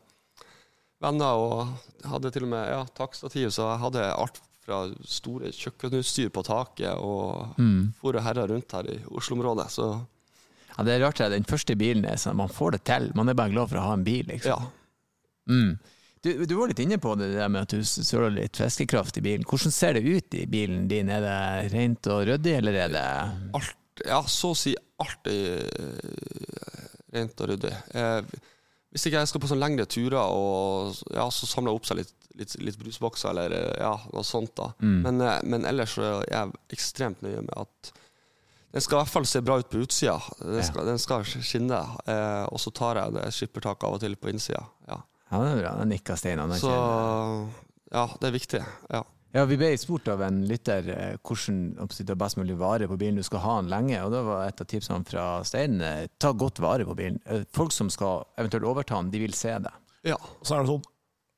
venner, 1.00 1.40
og 1.40 2.08
hadde 2.10 2.30
til 2.34 2.44
og 2.44 2.50
med 2.52 2.66
ja, 2.74 2.80
takstativ, 2.98 3.50
så 3.54 3.70
jeg 3.70 3.82
hadde 3.86 4.06
alt 4.12 4.40
fra 4.60 4.80
store 5.08 5.48
kjøkkenutstyr 5.56 6.28
på 6.34 6.42
taket 6.44 6.92
og 7.00 7.54
Mm. 7.60 7.92
for 8.00 8.16
og 8.18 8.22
herrer 8.26 8.50
rundt 8.52 8.72
her 8.76 8.90
i 8.92 8.98
Oslo-området. 9.08 9.70
Så 9.72 9.86
Ja, 10.76 10.84
det 10.84 10.92
er 10.98 11.06
rart, 11.06 11.16
det. 11.18 11.30
den 11.32 11.44
første 11.48 11.74
bilen 11.76 12.04
er 12.06 12.16
sånn, 12.20 12.36
man 12.36 12.48
får 12.52 12.72
det 12.76 12.82
til. 12.84 13.10
Man 13.14 13.28
er 13.28 13.34
bare 13.34 13.50
glad 13.54 13.68
for 13.70 13.78
å 13.80 13.86
ha 13.88 13.92
en 13.96 14.04
bil, 14.04 14.26
liksom. 14.28 14.50
ja. 14.52 14.70
Mm. 15.50 15.78
Du, 16.22 16.44
du 16.44 16.54
var 16.54 16.68
litt 16.68 16.78
inne 16.84 16.98
på 17.00 17.14
det 17.16 17.30
der 17.32 17.48
med 17.48 17.62
at 17.64 17.72
du 17.72 17.80
søler 17.82 18.30
litt 18.30 18.56
fiskekraft 18.60 19.16
i 19.16 19.22
bilen. 19.24 19.44
Hvordan 19.48 19.72
ser 19.72 19.96
det 19.96 20.02
ut 20.04 20.34
i 20.36 20.44
bilen 20.46 20.86
din? 20.88 21.08
Er 21.08 21.24
det 21.24 21.72
rent 21.72 22.06
og 22.12 22.26
ryddig, 22.28 22.58
eller 22.60 22.76
er 22.76 22.88
det 22.92 23.04
Alt, 23.56 23.76
ja, 24.04 24.20
så 24.28 24.50
å 24.52 24.56
si 24.60 24.74
alt 25.00 25.26
eh, 25.32 26.79
rent 27.14 27.40
og 27.44 27.48
ryddig. 27.52 27.72
Eh, 27.94 28.20
hvis 28.90 29.06
ikke 29.06 29.20
jeg 29.22 29.28
skal 29.30 29.40
på 29.44 29.46
sånne 29.50 29.62
lengre 29.62 29.86
turer, 29.86 30.18
og 30.18 30.96
ja, 31.14 31.28
så 31.30 31.46
samler 31.46 31.70
jeg 31.70 31.78
opp 31.80 31.86
seg 31.86 32.00
litt, 32.00 32.14
litt, 32.40 32.54
litt 32.64 32.78
brusbokser 32.80 33.30
eller 33.30 33.54
eh, 33.54 33.76
ja, 33.82 33.92
noe 34.12 34.24
sånt. 34.26 34.54
da. 34.58 34.72
Mm. 34.82 34.96
Men, 35.06 35.20
eh, 35.26 35.40
men 35.46 35.66
ellers 35.70 35.94
så 35.98 36.06
er 36.24 36.24
jeg 36.32 36.56
ekstremt 36.78 37.22
nøye 37.22 37.44
med 37.46 37.54
at 37.56 37.92
den 38.70 38.82
skal 38.84 38.98
i 38.98 39.02
hvert 39.02 39.10
fall 39.14 39.24
se 39.26 39.40
bra 39.42 39.56
ut 39.58 39.70
på 39.70 39.80
utsida. 39.82 40.16
Den 40.38 40.58
Ja. 40.60 40.66
skal, 40.66 40.84
den 40.86 40.98
skal 41.02 41.24
skinne. 41.26 41.80
Eh, 42.06 42.44
og 42.50 42.58
så 42.62 42.70
tar 42.74 43.00
jeg 43.00 43.14
det 43.16 43.24
skippertaket 43.34 43.86
av 43.88 43.96
og 43.96 44.02
til 44.02 44.14
på 44.18 44.30
innsida. 44.30 44.62
Ja. 44.86 45.00
Ja, 45.30 45.40
det 45.42 45.50
er 45.54 45.58
bra. 45.62 45.72
Da 45.78 45.84
nikker 45.86 46.16
Stein. 46.18 46.38
er 46.42 46.58
Så 46.58 46.70
ja, 47.94 48.04
det 48.20 48.28
er 48.28 48.34
viktig. 48.34 48.60
Ja. 48.90 49.02
Ja, 49.32 49.44
Vi 49.46 49.56
ble 49.60 49.68
spurt 49.78 50.08
av 50.10 50.22
en 50.26 50.40
lytter 50.48 50.88
eh, 50.90 51.16
hvordan 51.22 51.60
du 51.78 52.04
tar 52.04 52.18
best 52.18 52.36
mulig 52.40 52.56
vare 52.58 52.88
på 52.90 52.96
bilen. 52.98 53.20
Du 53.20 53.22
skal 53.26 53.42
ha 53.44 53.56
den 53.60 53.70
lenge. 53.70 54.00
og 54.02 54.10
Da 54.14 54.22
var 54.26 54.46
et 54.48 54.60
av 54.60 54.66
tipsene 54.66 55.06
fra 55.06 55.26
Stein 55.46 55.80
eh, 55.80 56.06
ta 56.18 56.32
godt 56.32 56.58
vare 56.62 56.86
på 56.88 56.96
bilen. 56.98 57.20
Eh, 57.30 57.44
Folk 57.54 57.70
som 57.72 57.90
skal 57.94 58.24
eventuelt 58.40 58.66
overta 58.66 58.98
den, 58.98 59.12
de 59.14 59.20
vil 59.22 59.36
se 59.38 59.54
det. 59.62 59.70
ja. 60.10 60.18
Så 60.42 60.56
er 60.56 60.64
det 60.64 60.74
sånn 60.74 60.88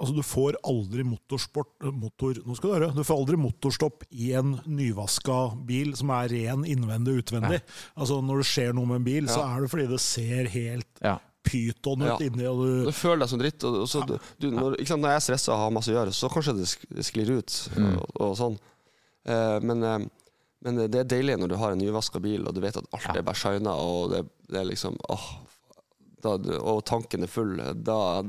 Altså, 0.02 0.16
du 0.18 0.25
får 0.26 0.56
aldri 0.66 1.04
motorsport 1.06 1.84
motor, 1.94 2.34
Nå 2.42 2.56
skal 2.58 2.70
du 2.72 2.75
høre. 2.75 2.88
Du 2.96 3.04
får 3.06 3.20
aldri 3.20 3.37
motorstopp 3.38 4.02
i 4.11 4.32
en 4.34 4.56
nyvaska 4.66 5.37
bil 5.68 5.92
som 5.94 6.11
er 6.11 6.32
ren 6.32 6.64
innvendig 6.66 7.12
og 7.14 7.20
utvendig. 7.22 7.61
Altså, 7.94 8.16
når 8.18 8.42
det 8.42 8.46
skjer 8.50 8.72
noe 8.75 8.88
med 8.90 8.99
en 8.99 9.04
bil, 9.06 9.28
så 9.30 9.44
er 9.46 9.62
det 9.62 9.70
fordi 9.70 9.87
det 9.92 10.00
ser 10.02 10.49
helt 10.56 11.04
Ja. 11.04 11.20
Pyton 11.44 12.02
ut 12.02 12.08
Ja. 12.08 12.16
inni, 12.26 12.46
og 12.46 12.62
du 12.64 12.84
Du 12.87 12.92
føler 12.92 13.25
deg 13.25 13.28
som 13.32 13.38
dritt. 13.42 13.64
Og, 13.64 13.88
så, 13.90 14.02
ja. 14.08 14.18
du, 14.38 14.50
når, 14.50 14.76
ikke 14.78 14.92
sant, 14.94 15.02
når 15.02 15.14
jeg 15.14 15.20
er 15.22 15.26
stressa 15.26 15.52
og 15.54 15.58
har 15.58 15.70
masse 15.75 15.90
å 15.92 15.96
gjøre, 15.96 16.12
så 16.14 16.30
kanskje 16.32 16.54
det 16.58 17.04
sklir 17.06 17.30
ut. 17.38 17.56
Mm. 17.76 17.96
Og, 17.99 18.20
og 18.26 18.37
sånn. 18.38 18.58
Eh, 19.26 19.58
men, 19.62 19.82
eh, 19.82 20.06
men 20.62 20.76
det 20.87 21.00
er 21.00 21.11
deilig 21.11 21.38
når 21.40 21.49
du 21.49 21.56
har 21.58 21.72
en 21.75 21.78
nyvaska 21.82 22.20
bil, 22.22 22.46
og 22.46 22.54
du 22.54 22.61
vet 22.62 22.76
at 22.78 22.87
alt 22.92 23.08
Ja. 23.11 23.18
er 23.18 23.22
bare 23.26 23.34
shina, 23.38 23.75
og 23.75 24.11
det, 24.14 24.22
det 24.49 24.61
er 24.62 24.64
liksom 24.70 24.96
åh, 25.11 25.26
da, 26.22 26.37
Og 26.62 26.84
tanken 26.87 27.25
er 27.25 27.30
full. 27.30 27.56
Da, 27.82 28.22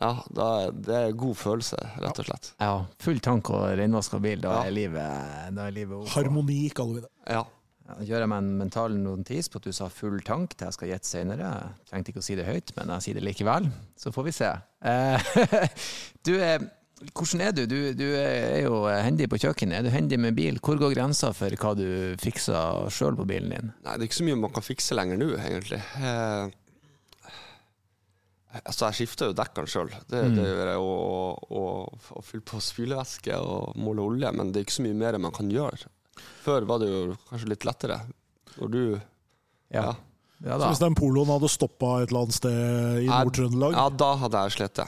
ja, 0.00 0.10
da 0.30 0.46
er 0.66 0.70
det 0.72 0.94
er 0.94 1.12
god 1.18 1.34
følelse, 1.40 1.78
rett 1.98 2.18
og 2.22 2.26
slett. 2.28 2.52
Ja, 2.60 2.84
Full 3.02 3.18
tank 3.24 3.50
og 3.50 3.64
reinvaska 3.80 4.20
bil, 4.22 4.38
da 4.44 4.60
Ja. 4.60 4.64
er 4.68 4.70
livet, 4.76 5.54
da 5.56 5.66
er 5.66 5.72
livet 5.74 5.96
ok. 6.04 6.08
Harmoni, 6.14 6.68
kaller 6.70 6.94
vi 6.94 7.00
det. 7.00 7.10
Ja. 7.34 7.42
Gjør 8.02 8.24
jeg 8.24 8.28
meg 8.32 8.40
en 8.42 8.48
mental 8.58 8.96
notis 8.98 9.46
på 9.52 9.60
at 9.60 9.66
du 9.68 9.74
sa 9.76 9.86
full 9.92 10.16
tank 10.26 10.56
til 10.58 10.66
jeg 10.66 10.74
skal 10.74 10.88
gjette 10.90 11.06
senere. 11.06 11.50
Jeg 11.54 11.90
trengte 11.92 12.10
ikke 12.10 12.22
å 12.24 12.26
si 12.26 12.34
det 12.38 12.46
høyt, 12.48 12.72
men 12.78 12.90
jeg 12.96 13.04
sier 13.04 13.18
det 13.20 13.22
likevel. 13.28 13.68
Så 13.94 14.10
får 14.14 14.26
vi 14.26 14.32
se. 14.34 14.48
Eh, 14.90 15.28
du, 16.26 16.32
eh, 16.42 16.64
hvordan 17.14 17.44
er 17.46 17.54
du? 17.54 17.62
du? 17.70 17.78
Du 17.94 18.04
er 18.18 18.64
jo 18.64 18.80
hendig 18.90 19.28
på 19.30 19.38
kjøkkenet. 19.38 19.78
Er 19.78 19.86
du 19.86 19.92
hendig 19.94 20.18
med 20.18 20.34
bil? 20.34 20.58
Hvor 20.58 20.80
går 20.82 20.96
grensa 20.98 21.30
for 21.36 21.54
hva 21.62 21.74
du 21.78 21.86
fikser 22.18 22.90
sjøl 22.90 23.14
på 23.22 23.26
bilen 23.30 23.54
din? 23.54 23.70
Nei, 23.86 23.94
det 23.94 24.02
er 24.02 24.10
ikke 24.10 24.18
så 24.22 24.26
mye 24.32 24.40
man 24.48 24.54
kan 24.58 24.66
fikse 24.66 24.98
lenger 24.98 25.20
nå, 25.22 25.28
egentlig. 25.46 25.78
Eh, 26.02 26.50
altså, 28.64 28.88
jeg 28.88 28.98
skifter 29.02 29.30
jo 29.30 29.36
dekkene 29.44 29.70
sjøl. 29.70 29.92
Det, 30.10 30.24
Mm. 30.26 30.34
det 30.40 30.46
gjør 30.50 30.72
jeg. 30.72 30.80
Og, 30.82 31.52
og, 31.52 32.08
og 32.18 32.42
på 32.50 32.60
spylevæske 32.72 33.38
og 33.38 33.76
måle 33.78 34.02
olje. 34.10 34.32
Men 34.34 34.50
det 34.50 34.60
er 34.62 34.66
ikke 34.66 34.78
så 34.80 34.86
mye 34.88 34.98
mer 35.04 35.18
man 35.22 35.34
kan 35.36 35.50
gjøre. 35.52 35.86
Før 36.46 36.66
var 36.68 36.78
det 36.82 36.88
jo 36.92 37.00
kanskje 37.30 37.48
litt 37.52 37.64
lettere. 37.66 38.00
Når 38.56 38.70
du 38.72 38.82
Ja, 38.94 39.82
Ja. 39.82 39.94
ja 40.46 40.58
Så 40.60 40.68
hvis 40.70 40.82
den 40.84 40.94
poloen 40.94 41.26
hadde 41.32 41.48
stoppa 41.50 41.96
et 42.04 42.10
eller 42.12 42.22
annet 42.26 42.36
sted 42.38 43.02
i 43.02 43.08
Nord-Trøndelag 43.10 43.74
Ja, 43.74 43.88
da 43.90 44.12
hadde 44.22 44.42
jeg 44.46 44.54
slitt. 44.60 44.80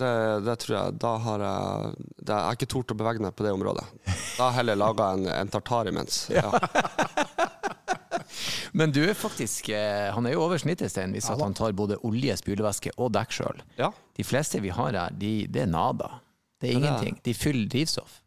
Det, 0.00 0.10
det 0.46 0.54
tror 0.62 0.74
jeg. 0.76 0.98
Da 1.02 1.10
har 1.18 1.42
jeg 1.44 1.94
det, 2.22 2.30
Jeg 2.30 2.44
har 2.46 2.54
ikke 2.56 2.68
tort 2.72 2.92
å 2.94 2.96
bevege 2.96 3.20
meg 3.20 3.34
på 3.36 3.44
det 3.44 3.50
området. 3.52 3.82
Da 4.06 4.46
har 4.46 4.52
jeg 4.52 4.58
heller 4.60 4.78
laga 4.80 5.08
en, 5.18 5.26
en 5.28 5.48
tartar 5.52 5.90
imens. 5.90 6.22
Ja. 6.38 6.46
Men 8.72 8.92
du 8.94 9.00
er 9.02 9.16
faktisk 9.18 9.68
eh, 9.74 10.10
Han 10.14 10.26
er 10.28 10.36
jo 10.36 10.44
over 10.44 10.60
snittet, 10.62 10.92
Stein, 10.92 11.12
hvis 11.16 11.26
Ja 11.30 11.36
han 11.40 11.54
tar 11.58 11.72
både 11.76 11.96
olje, 12.06 12.36
spylevæske 12.38 12.92
og 12.98 13.10
dekk 13.16 13.34
sjøl. 13.40 13.62
ja. 13.80 13.90
De 14.16 14.24
fleste 14.26 14.60
vi 14.60 14.68
har 14.68 14.92
her, 14.92 15.10
de, 15.16 15.46
det 15.48 15.62
er 15.62 15.70
nada. 15.70 16.20
Det 16.60 16.68
er 16.68 16.74
det 16.74 16.76
er- 16.76 16.78
ingenting. 16.78 17.20
De 17.24 17.32
fyller 17.34 17.68
drivstoff. 17.72 18.18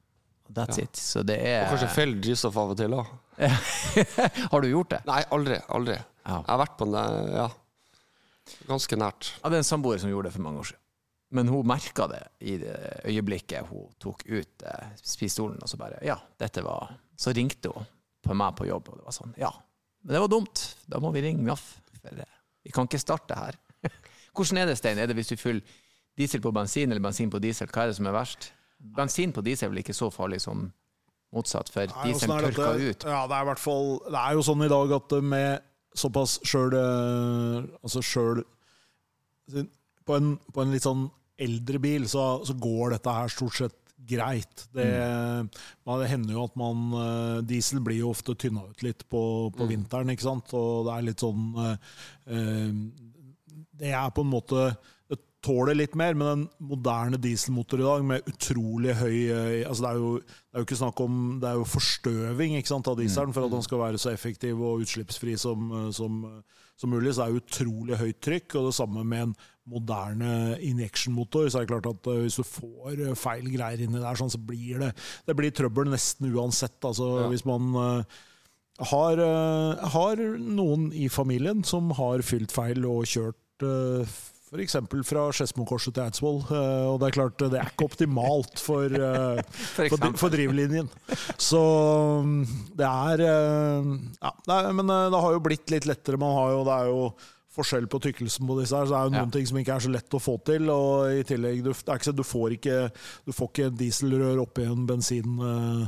That's 0.53 0.77
Ja. 0.77 0.83
it. 0.83 0.95
Så 0.99 1.23
det 1.25 1.39
er 1.41 1.63
Og 1.65 1.73
kanskje 1.73 1.89
feil 1.95 2.15
drivstoff 2.21 2.57
av 2.61 2.73
og 2.73 2.77
til 2.77 2.93
òg. 2.93 3.07
Har 4.51 4.61
du 4.61 4.67
gjort 4.69 4.89
det? 4.93 5.01
Nei, 5.09 5.21
aldri. 5.33 5.57
Aldri. 5.73 5.95
Ja. 6.23 6.37
Jeg 6.39 6.51
har 6.51 6.59
vært 6.61 6.77
på 6.79 6.85
den, 6.93 7.31
ja. 7.33 7.47
Ganske 8.67 8.97
nært. 8.99 9.31
Jeg 9.37 9.43
hadde 9.47 9.59
en 9.63 9.67
samboer 9.67 9.99
som 10.01 10.11
gjorde 10.11 10.29
det 10.29 10.35
for 10.35 10.45
mange 10.45 10.59
år 10.61 10.69
siden. 10.71 10.79
Men 11.33 11.47
hun 11.49 11.65
merka 11.65 12.05
det 12.11 12.21
i 12.45 12.57
det 12.61 12.75
øyeblikket 13.09 13.65
hun 13.71 13.87
tok 14.03 14.21
ut 14.29 14.65
eh, 14.69 14.91
pistolen, 15.17 15.57
og 15.63 15.69
så 15.71 15.79
bare 15.81 15.97
Ja, 16.05 16.19
dette 16.37 16.61
var 16.61 16.91
Så 17.17 17.33
ringte 17.33 17.71
hun 17.73 17.87
på 18.23 18.35
meg 18.37 18.53
på 18.59 18.67
jobb, 18.69 18.91
og 18.93 18.99
det 18.99 19.07
var 19.07 19.15
sånn 19.15 19.33
Ja, 19.41 19.49
men 20.03 20.13
det 20.13 20.21
var 20.21 20.29
dumt. 20.29 20.61
Da 20.87 20.99
må 21.01 21.09
vi 21.15 21.23
ringe 21.25 21.41
NAF. 21.47 21.63
For 22.03 22.13
eh, 22.21 22.35
vi 22.63 22.71
kan 22.75 22.85
ikke 22.85 23.01
starte 23.01 23.35
her. 23.39 23.57
Hvordan 24.35 24.61
er 24.61 24.69
det, 24.69 24.77
Stein? 24.77 24.99
Er 25.01 25.07
det 25.09 25.15
hvis 25.17 25.31
du 25.33 25.35
fyller 25.39 25.63
diesel 26.19 26.41
på 26.43 26.51
bensin 26.53 26.91
eller 26.91 27.01
bensin 27.01 27.31
på 27.33 27.41
diesel? 27.41 27.67
Hva 27.73 27.87
er 27.87 27.91
det 27.93 27.97
som 27.97 28.07
er 28.11 28.13
verst? 28.15 28.51
Bensin 28.83 29.31
på 29.31 29.43
diesel 29.45 29.67
er 29.69 29.71
vel 29.73 29.81
ikke 29.83 29.95
så 29.95 30.09
farlig 30.11 30.41
som 30.43 30.65
motsatt, 31.33 31.69
for 31.71 31.87
Nei, 31.87 32.11
diesel 32.11 32.31
er 32.35 32.49
tørker 32.51 32.81
ut. 32.91 33.05
Ja, 33.09 33.21
det 33.27 33.37
er 33.37 33.45
i 33.45 33.47
hvert 33.49 33.61
fall 33.63 33.87
Det 34.05 34.19
er 34.19 34.33
jo 34.37 34.43
sånn 34.45 34.65
i 34.65 34.69
dag 34.69 34.91
at 34.99 35.15
med 35.23 35.61
såpass 35.95 36.39
sjøl 36.45 36.75
Altså 37.83 38.01
sjøl 38.03 38.43
på, 40.05 40.15
en- 40.17 40.37
på 40.53 40.61
en 40.61 40.71
litt 40.73 40.83
sånn 40.85 41.07
eldre 41.39 41.79
bil, 41.81 42.05
så, 42.07 42.43
så 42.45 42.53
går 42.59 42.93
dette 42.95 43.13
her 43.15 43.31
stort 43.31 43.55
sett 43.57 43.79
greit. 44.03 44.65
Det, 44.75 44.85
mm. 44.85 45.49
det 46.01 46.09
hender 46.11 46.35
jo 46.35 46.43
at 46.43 46.55
man 46.59 46.81
eh, 46.99 47.37
Diesel 47.47 47.79
blir 47.83 48.01
jo 48.01 48.09
ofte 48.11 48.35
tynna 48.35 48.65
ut 48.69 48.83
litt 48.83 49.05
på, 49.09 49.21
på 49.55 49.63
Mm. 49.63 49.69
vinteren, 49.71 50.11
ikke 50.11 50.25
sant. 50.27 50.51
Og 50.59 50.85
det 50.89 50.95
er 50.97 51.05
litt 51.07 51.23
sånn 51.23 51.45
eh, 51.63 51.77
eh, 52.27 52.73
Det 53.79 53.93
er 53.95 54.11
på 54.15 54.21
en 54.25 54.31
måte 54.33 54.65
tåler 55.43 55.75
litt 55.75 55.95
mer, 55.99 56.15
men 56.15 56.29
en 56.31 56.43
moderne 56.71 57.19
dieselmotor 57.19 57.81
i 57.81 57.85
dag 57.85 58.05
med 58.07 58.29
utrolig 58.31 58.95
høy 58.95 59.17
eh, 59.27 59.67
altså 59.67 59.83
det, 59.83 59.91
er 59.91 60.01
jo, 60.01 60.11
det 60.23 60.55
er 60.55 60.61
jo 60.63 60.67
ikke 60.69 60.79
snakk 60.79 61.01
om 61.03 61.15
Det 61.43 61.49
er 61.49 61.59
jo 61.59 61.69
forstøving 61.73 62.57
sant, 62.65 62.87
av 62.87 62.99
dieselen 62.99 63.35
for 63.35 63.47
at 63.47 63.53
den 63.53 63.65
skal 63.65 63.81
være 63.83 63.99
så 64.01 64.13
effektiv 64.13 64.61
og 64.63 64.85
utslippsfri 64.85 65.35
som, 65.39 65.71
eh, 65.81 65.89
som, 65.95 66.21
som 66.79 66.93
mulig. 66.95 67.13
Så 67.13 67.21
det 67.21 67.25
er 67.25 67.33
jo 67.35 67.43
utrolig 67.43 67.99
høyt 67.99 68.21
trykk. 68.23 68.55
Og 68.59 68.69
det 68.69 68.77
samme 68.79 69.03
med 69.03 69.27
en 69.27 69.35
moderne 69.69 70.57
injection-motor. 70.63 71.47
Så 71.49 71.59
er 71.61 71.67
det 71.67 71.71
klart 71.71 71.87
at 71.91 72.11
eh, 72.11 72.21
hvis 72.25 72.39
du 72.39 72.43
får 72.47 72.99
eh, 73.09 73.15
feil 73.19 73.47
greier 73.53 73.83
inni 73.85 74.01
der, 74.01 74.19
sånn, 74.19 74.31
så 74.33 74.41
blir 74.41 74.81
det, 74.83 74.91
det 75.27 75.35
blir 75.39 75.55
trøbbel 75.55 75.91
nesten 75.93 76.31
uansett. 76.33 76.79
Altså, 76.83 77.13
Ja. 77.23 77.29
Hvis 77.31 77.45
man 77.47 77.71
eh, 77.79 78.19
har, 78.91 79.19
eh, 79.27 79.87
har 79.95 80.23
noen 80.39 80.89
i 80.95 81.07
familien 81.11 81.63
som 81.67 81.91
har 81.99 82.23
fylt 82.25 82.51
feil 82.55 82.87
og 82.89 83.05
kjørt 83.07 83.39
F.eks. 84.53 84.75
fra 85.09 85.25
Skedsmokorset 85.33 85.95
til 85.97 86.03
Eidsvoll. 86.05 86.39
eh, 86.53 86.85
og 86.91 86.99
det 87.01 87.07
er 87.09 87.15
klart, 87.17 87.37
det 87.41 87.57
er 87.59 87.71
ikke 87.71 87.87
optimalt 87.89 88.61
for, 88.61 88.85
eh, 88.85 89.41
For 89.75 89.95
for, 89.97 90.17
for 90.21 90.29
drivlinjen. 90.33 90.89
Så 91.41 91.61
mm, 92.23 92.43
det 92.77 92.85
er 92.89 93.23
eh, 93.25 93.93
Ja, 94.21 94.31
det 94.45 94.57
er, 94.59 94.73
men 94.77 94.91
det 94.93 95.21
har 95.25 95.33
jo 95.33 95.41
blitt 95.43 95.73
litt 95.73 95.87
lettere. 95.89 96.21
Man 96.21 96.35
har 96.37 96.53
jo, 96.53 96.61
det 96.69 96.75
er 96.77 96.91
jo 96.91 97.01
forskjell 97.53 97.85
på 97.85 97.99
tykkelsen 98.01 98.47
på 98.49 98.55
disse 98.61 98.73
her, 98.77 98.87
så 98.89 98.93
det 98.95 98.99
er 98.99 99.09
jo 99.09 99.13
noen 99.13 99.27
Ja. 99.29 99.33
ting 99.35 99.45
som 99.49 99.57
ikke 99.61 99.75
er 99.75 99.83
så 99.85 99.91
lett 99.93 100.15
å 100.17 100.21
få 100.21 100.37
til. 100.45 100.69
Og 100.73 101.19
i 101.19 101.25
tillegg, 101.29 101.59
du, 101.65 101.69
det 101.73 101.89
er 101.89 101.99
ikke 102.01 102.09
så, 102.11 102.15
du 102.17 102.23
får 102.25 102.55
ikke 102.59 102.77
du 103.27 103.33
får 103.33 103.51
ikke 103.51 103.67
dieselrør 103.81 104.41
oppi 104.45 104.65
en 104.69 104.87
bensin 104.89 105.35
uh. 105.41 105.83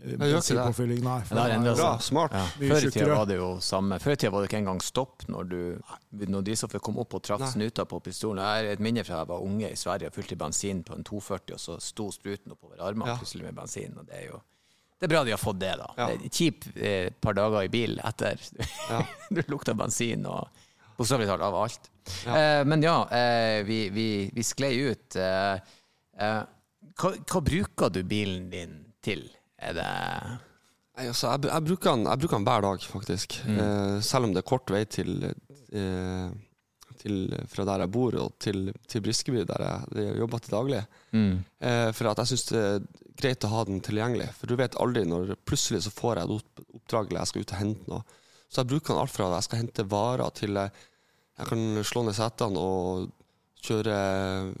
Bensinpåfylling. 0.00 1.02
Nei, 1.04 1.18
for 1.28 1.38
det 1.38 1.44
er 1.54 1.74
Bra, 1.76 1.90
smart. 2.02 2.34
Ja. 2.36 2.44
Før 2.60 2.86
i 2.86 2.90
tida 2.94 3.08
var 3.14 3.26
det 3.30 3.36
jo 3.40 3.48
samme. 3.64 3.98
Før 4.02 4.14
i 4.14 4.20
tida 4.20 4.30
var 4.34 4.44
det 4.44 4.50
ikke 4.50 4.60
engang 4.62 4.80
stopp 4.84 5.26
når, 5.30 5.50
du, 5.50 5.60
når 6.30 6.46
drivstoffet 6.46 6.82
kom 6.84 6.98
opp 7.02 7.16
og 7.18 7.24
traff 7.26 7.44
snuta 7.52 7.84
på 7.88 8.00
pistolen. 8.04 8.42
Jeg 8.44 8.66
har 8.70 8.76
et 8.76 8.84
minne 8.84 9.04
fra 9.06 9.20
jeg 9.22 9.30
var 9.32 9.44
unge 9.46 9.70
i 9.72 9.78
Sverige 9.78 10.10
og 10.12 10.16
fylte 10.16 10.38
bensin 10.40 10.82
på 10.86 10.96
en 10.96 11.04
240, 11.06 11.56
og 11.56 11.60
så 11.62 11.78
sto 11.84 12.10
spruten 12.14 12.56
oppover 12.56 12.80
armene 12.86 13.12
Ja. 13.14 13.18
plutselig 13.20 13.44
med 13.48 13.54
bensin. 13.60 13.96
Og 13.98 14.06
det 14.08 14.22
er 14.22 14.26
jo 14.30 14.40
det 15.00 15.06
er 15.08 15.12
bra 15.14 15.20
de 15.24 15.32
har 15.32 15.40
fått 15.40 15.60
det, 15.62 15.70
da. 15.80 15.86
Ja. 15.96 16.06
Det 16.10 16.26
er 16.28 16.32
kjip 16.36 16.64
eh, 16.76 17.06
par 17.24 17.32
dager 17.32 17.62
i 17.64 17.70
bil 17.72 17.94
etter 18.04 18.36
Ja. 18.90 18.98
du 19.32 19.40
lukta 19.48 19.72
bensin 19.72 20.26
og 20.28 20.48
bokstavelig 20.98 21.28
talt 21.30 21.44
av 21.46 21.54
alt. 21.56 21.88
Ja. 22.26 22.34
Eh, 22.36 22.64
men 22.68 22.82
ja, 22.84 22.96
eh, 23.08 23.62
vi, 23.64 23.78
vi, 23.94 24.08
vi 24.36 24.44
sklei 24.44 24.74
ut. 24.90 25.16
Eh, 25.16 25.54
eh, 26.20 26.42
hva, 27.00 27.12
hva 27.16 27.40
bruker 27.40 27.88
du 27.94 28.02
bilen 28.04 28.50
din 28.52 28.74
til? 29.00 29.24
Er 29.60 29.76
det 29.76 29.88
Nei, 30.98 31.06
altså, 31.08 31.30
jeg, 31.30 31.48
jeg, 31.48 31.64
bruker 31.64 31.94
den, 31.94 32.06
jeg 32.10 32.20
bruker 32.20 32.36
den 32.36 32.46
hver 32.48 32.64
dag, 32.66 32.86
faktisk. 32.92 33.36
Mm. 33.46 33.58
Eh, 33.62 33.98
selv 34.04 34.26
om 34.26 34.32
det 34.34 34.42
er 34.42 34.48
kort 34.50 34.72
vei 34.74 34.82
til, 34.90 35.22
eh, 35.24 36.32
til 37.00 37.36
fra 37.48 37.64
der 37.68 37.84
jeg 37.84 37.92
bor 37.94 38.16
og 38.20 38.34
til, 38.42 38.72
til 38.90 39.04
Briskeby, 39.06 39.46
der 39.48 39.64
jeg, 39.64 39.92
jeg 40.02 40.18
jobber 40.20 40.42
til 40.42 40.56
daglig. 40.56 40.82
mm. 41.14 41.30
Eh, 41.70 41.86
for 41.96 42.10
jeg 42.10 42.32
syns 42.32 42.44
det 42.50 42.64
er 42.64 42.82
greit 43.22 43.46
å 43.46 43.52
ha 43.54 43.64
den 43.68 43.80
tilgjengelig. 43.86 44.28
For 44.36 44.50
du 44.50 44.58
vet 44.60 44.76
aldri 44.82 45.06
når 45.08 45.36
plutselig 45.48 45.86
så 45.86 45.94
får 45.94 46.20
jeg 46.20 46.28
et 46.28 46.58
oppdrag 46.80 47.08
eller 47.08 47.22
jeg 47.22 47.32
skal 47.32 47.46
ut 47.46 47.54
og 47.54 47.62
hente 47.62 47.94
noe. 47.94 48.20
Så 48.50 48.60
jeg 48.60 48.70
bruker 48.74 48.92
den 48.92 49.02
alt 49.04 49.14
fra 49.14 49.30
jeg 49.36 49.46
skal 49.46 49.62
hente 49.62 49.88
varer 49.88 50.36
til 50.36 50.60
jeg 51.40 51.48
kan 51.48 51.84
slå 51.86 52.02
ned 52.04 52.16
setene 52.18 52.60
og 52.60 53.08
kjøre 53.64 53.94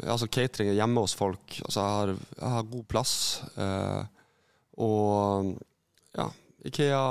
altså 0.04 0.28
catering 0.32 0.72
hjemme 0.76 1.04
hos 1.04 1.16
folk. 1.16 1.58
Altså 1.66 1.82
jeg 1.82 1.98
har, 1.98 2.14
jeg 2.38 2.54
har 2.54 2.72
god 2.72 2.86
plass. 2.88 3.14
Eh, 3.60 4.19
og 4.80 5.50
ja, 6.16 6.26
Ikea 6.66 7.02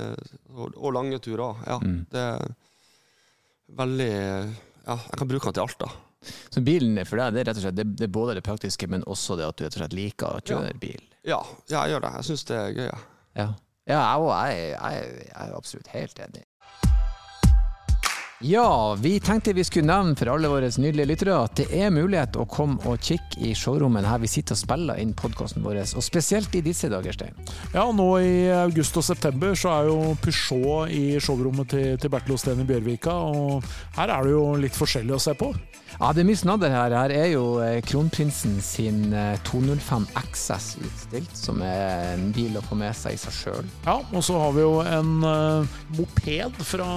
eh, 0.00 0.34
og, 0.54 0.74
og 0.76 0.92
lange 0.96 1.20
turer. 1.24 1.60
Ja, 1.68 1.78
Mm. 1.84 2.00
det 2.12 2.24
er 2.24 2.48
veldig 3.78 4.10
Ja, 4.88 4.96
jeg 4.96 5.18
kan 5.20 5.28
bruke 5.28 5.50
den 5.50 5.58
til 5.58 5.64
alt, 5.66 5.78
da. 5.82 5.88
Så 6.50 6.60
bilen 6.64 6.96
for 7.06 7.20
deg, 7.20 7.34
det 7.36 7.42
er 7.42 7.48
rett 7.50 7.58
og 7.60 7.64
slett 7.66 7.76
det, 7.78 7.84
det 8.00 8.06
er 8.08 8.12
både 8.14 8.34
det 8.38 8.42
praktiske, 8.46 8.88
men 8.90 9.04
også 9.06 9.36
det 9.38 9.44
at 9.46 9.56
du 9.58 9.64
rett 9.66 9.76
og 9.76 9.82
slett 9.82 9.96
liker 9.96 10.38
å 10.38 10.40
kjøre 10.42 10.72
bil. 10.80 11.02
Ja, 11.28 11.38
ja 11.70 11.84
jeg 11.84 11.92
gjør 11.94 12.06
det. 12.06 12.12
Jeg 12.16 12.28
syns 12.30 12.44
det 12.48 12.56
er 12.56 12.72
gøy. 12.74 12.86
Ja. 12.88 12.98
Ja, 13.38 13.48
ja 13.92 13.98
jeg, 14.00 14.22
òg. 14.24 14.32
jeg, 14.48 14.70
jeg, 14.72 15.12
jeg 15.28 15.44
er 15.44 15.54
absolutt 15.60 15.92
helt 15.92 16.22
enig. 16.24 16.44
Ja, 18.40 18.94
vi 18.94 19.20
tenkte 19.20 19.52
vi 19.52 19.64
skulle 19.64 19.88
nevne 19.90 20.14
for 20.14 20.28
alle 20.30 20.46
våre 20.46 20.68
nydelige 20.78 21.08
lyttere 21.10 21.38
at 21.42 21.56
det 21.58 21.64
er 21.74 21.88
mulighet 21.90 22.36
å 22.38 22.44
komme 22.46 22.78
og 22.86 23.00
kikke 23.02 23.40
i 23.42 23.48
showrommet 23.58 24.06
her 24.06 24.20
vi 24.22 24.30
sitter 24.30 24.54
og 24.54 24.60
spiller 24.60 25.00
inn 25.02 25.10
podkasten 25.18 25.64
vår, 25.66 25.80
og 25.98 26.04
spesielt 26.06 26.54
i 26.54 26.62
disse 26.62 26.86
dager, 26.92 27.16
Stein. 27.16 27.34
Ja, 27.74 27.88
nå 27.90 28.06
i 28.22 28.46
august 28.54 28.94
og 29.00 29.08
september 29.08 29.58
så 29.58 29.72
er 29.72 29.90
jo 29.90 30.14
Peugeot 30.22 30.94
i 30.94 31.18
showrommet 31.18 31.72
til, 31.74 31.98
til 31.98 32.14
Bertil 32.14 32.36
Osten 32.36 32.62
i 32.62 32.68
Bjørvika, 32.68 33.10
og 33.10 33.66
her 33.98 34.14
er 34.14 34.30
det 34.30 34.36
jo 34.36 34.46
litt 34.62 34.78
forskjellig 34.78 35.18
å 35.18 35.20
se 35.26 35.34
på. 35.34 35.50
Ja, 35.98 36.14
det 36.14 36.22
er 36.22 36.30
mye 36.30 36.38
snadder 36.38 36.70
her. 36.78 36.94
Her 36.94 37.18
er 37.18 37.28
jo 37.32 37.44
eh, 37.64 37.80
kronprinsen 37.82 38.60
sin 38.62 39.08
eh, 39.10 39.34
205 39.50 40.10
XS 40.28 40.72
utstilt, 40.86 41.34
som 41.34 41.58
er 41.66 42.14
en 42.14 42.30
bil 42.36 42.54
å 42.54 42.62
få 42.70 42.78
med 42.78 42.94
seg 42.94 43.18
i 43.18 43.22
seg 43.26 43.34
sjøl. 43.42 43.76
Ja, 43.88 43.98
og 43.98 44.22
så 44.22 44.38
har 44.38 44.54
vi 44.54 44.62
jo 44.62 44.76
en 44.86 45.14
uh, 45.26 45.78
moped 45.98 46.66
fra 46.68 46.92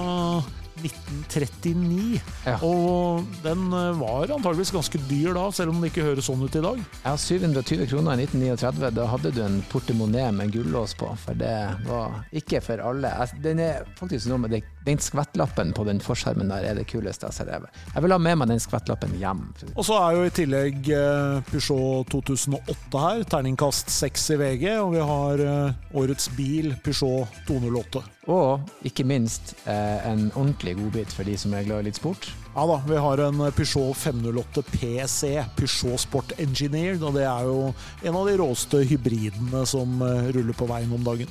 1939, 0.82 2.20
Ja. 2.46 2.56
og 2.66 3.24
den 3.44 3.66
eh, 3.72 3.92
var 4.00 4.30
antageligvis 4.34 4.72
ganske 4.74 5.00
dyr 5.08 5.34
da, 5.36 5.44
selv 5.54 5.70
om 5.72 5.80
den 5.80 5.90
ikke 5.90 6.04
høres 6.06 6.26
sånn 6.28 6.42
ut 6.42 6.56
i 6.58 6.62
dag. 6.64 6.80
Ja, 7.04 7.14
720 7.16 7.86
kroner 7.90 8.18
i 8.20 8.26
1939. 8.26 8.90
Da 8.98 9.06
hadde 9.10 9.32
du 9.36 9.42
en 9.44 9.60
portemonee 9.72 10.30
med 10.34 10.52
gullås 10.54 10.94
på, 10.98 11.10
for 11.22 11.38
det 11.38 11.54
var 11.86 12.22
ikke 12.32 12.60
for 12.64 12.82
alle. 12.82 13.12
Den 13.42 13.60
er 13.62 13.84
faktisk 13.98 14.28
noe 14.32 14.42
med 14.44 14.50
det, 14.56 14.62
den 14.84 14.98
skvettlappen 14.98 15.72
på 15.76 15.84
den 15.86 16.00
forskjermen 16.02 16.50
der 16.50 16.66
er 16.66 16.78
det 16.78 16.88
kuleste 16.90 17.28
jeg 17.28 17.32
har 17.32 17.60
sett. 17.60 17.82
Jeg 17.94 18.04
vil 18.04 18.14
ha 18.14 18.18
med 18.22 18.40
meg 18.40 18.50
den 18.50 18.62
skvettlappen 18.62 19.14
hjem. 19.20 19.44
Og 19.76 19.84
så 19.86 19.98
er 20.00 20.16
jo 20.16 20.24
i 20.26 20.34
tillegg 20.34 20.90
eh, 20.94 21.42
Peugeot 21.50 22.10
2008 22.12 23.02
her, 23.04 23.22
terningkast 23.30 23.92
6 23.94 24.30
i 24.34 24.38
VG, 24.42 24.66
og 24.80 24.96
vi 24.96 25.04
har 25.12 25.44
eh, 25.46 25.98
årets 25.98 26.30
bil, 26.36 26.72
Peugeot 26.82 27.42
208. 27.48 28.02
Og 28.32 28.86
ikke 28.86 29.06
minst 29.06 29.54
eh, 29.66 29.98
en 30.08 30.28
ordentlig 30.34 30.76
godbit 30.78 31.14
for 31.14 31.26
de 31.26 31.36
som 31.38 31.54
er 31.54 31.66
glad 31.66 31.84
i 31.84 31.90
litt 31.90 32.00
sport. 32.00 32.30
Ja 32.52 32.66
da, 32.68 32.80
vi 32.86 32.98
har 33.00 33.22
en 33.24 33.46
Peugeot 33.54 33.96
508 33.98 34.66
PSE, 34.74 35.32
Peugeot 35.58 36.02
Sport 36.02 36.34
Engineered, 36.42 37.02
og 37.06 37.16
det 37.16 37.24
er 37.28 37.46
jo 37.48 37.70
en 38.02 38.18
av 38.18 38.28
de 38.28 38.36
råeste 38.42 38.82
hybridene 38.90 39.64
som 39.68 40.02
ruller 40.02 40.58
på 40.58 40.68
veien 40.70 40.92
om 40.92 41.06
dagen. 41.06 41.30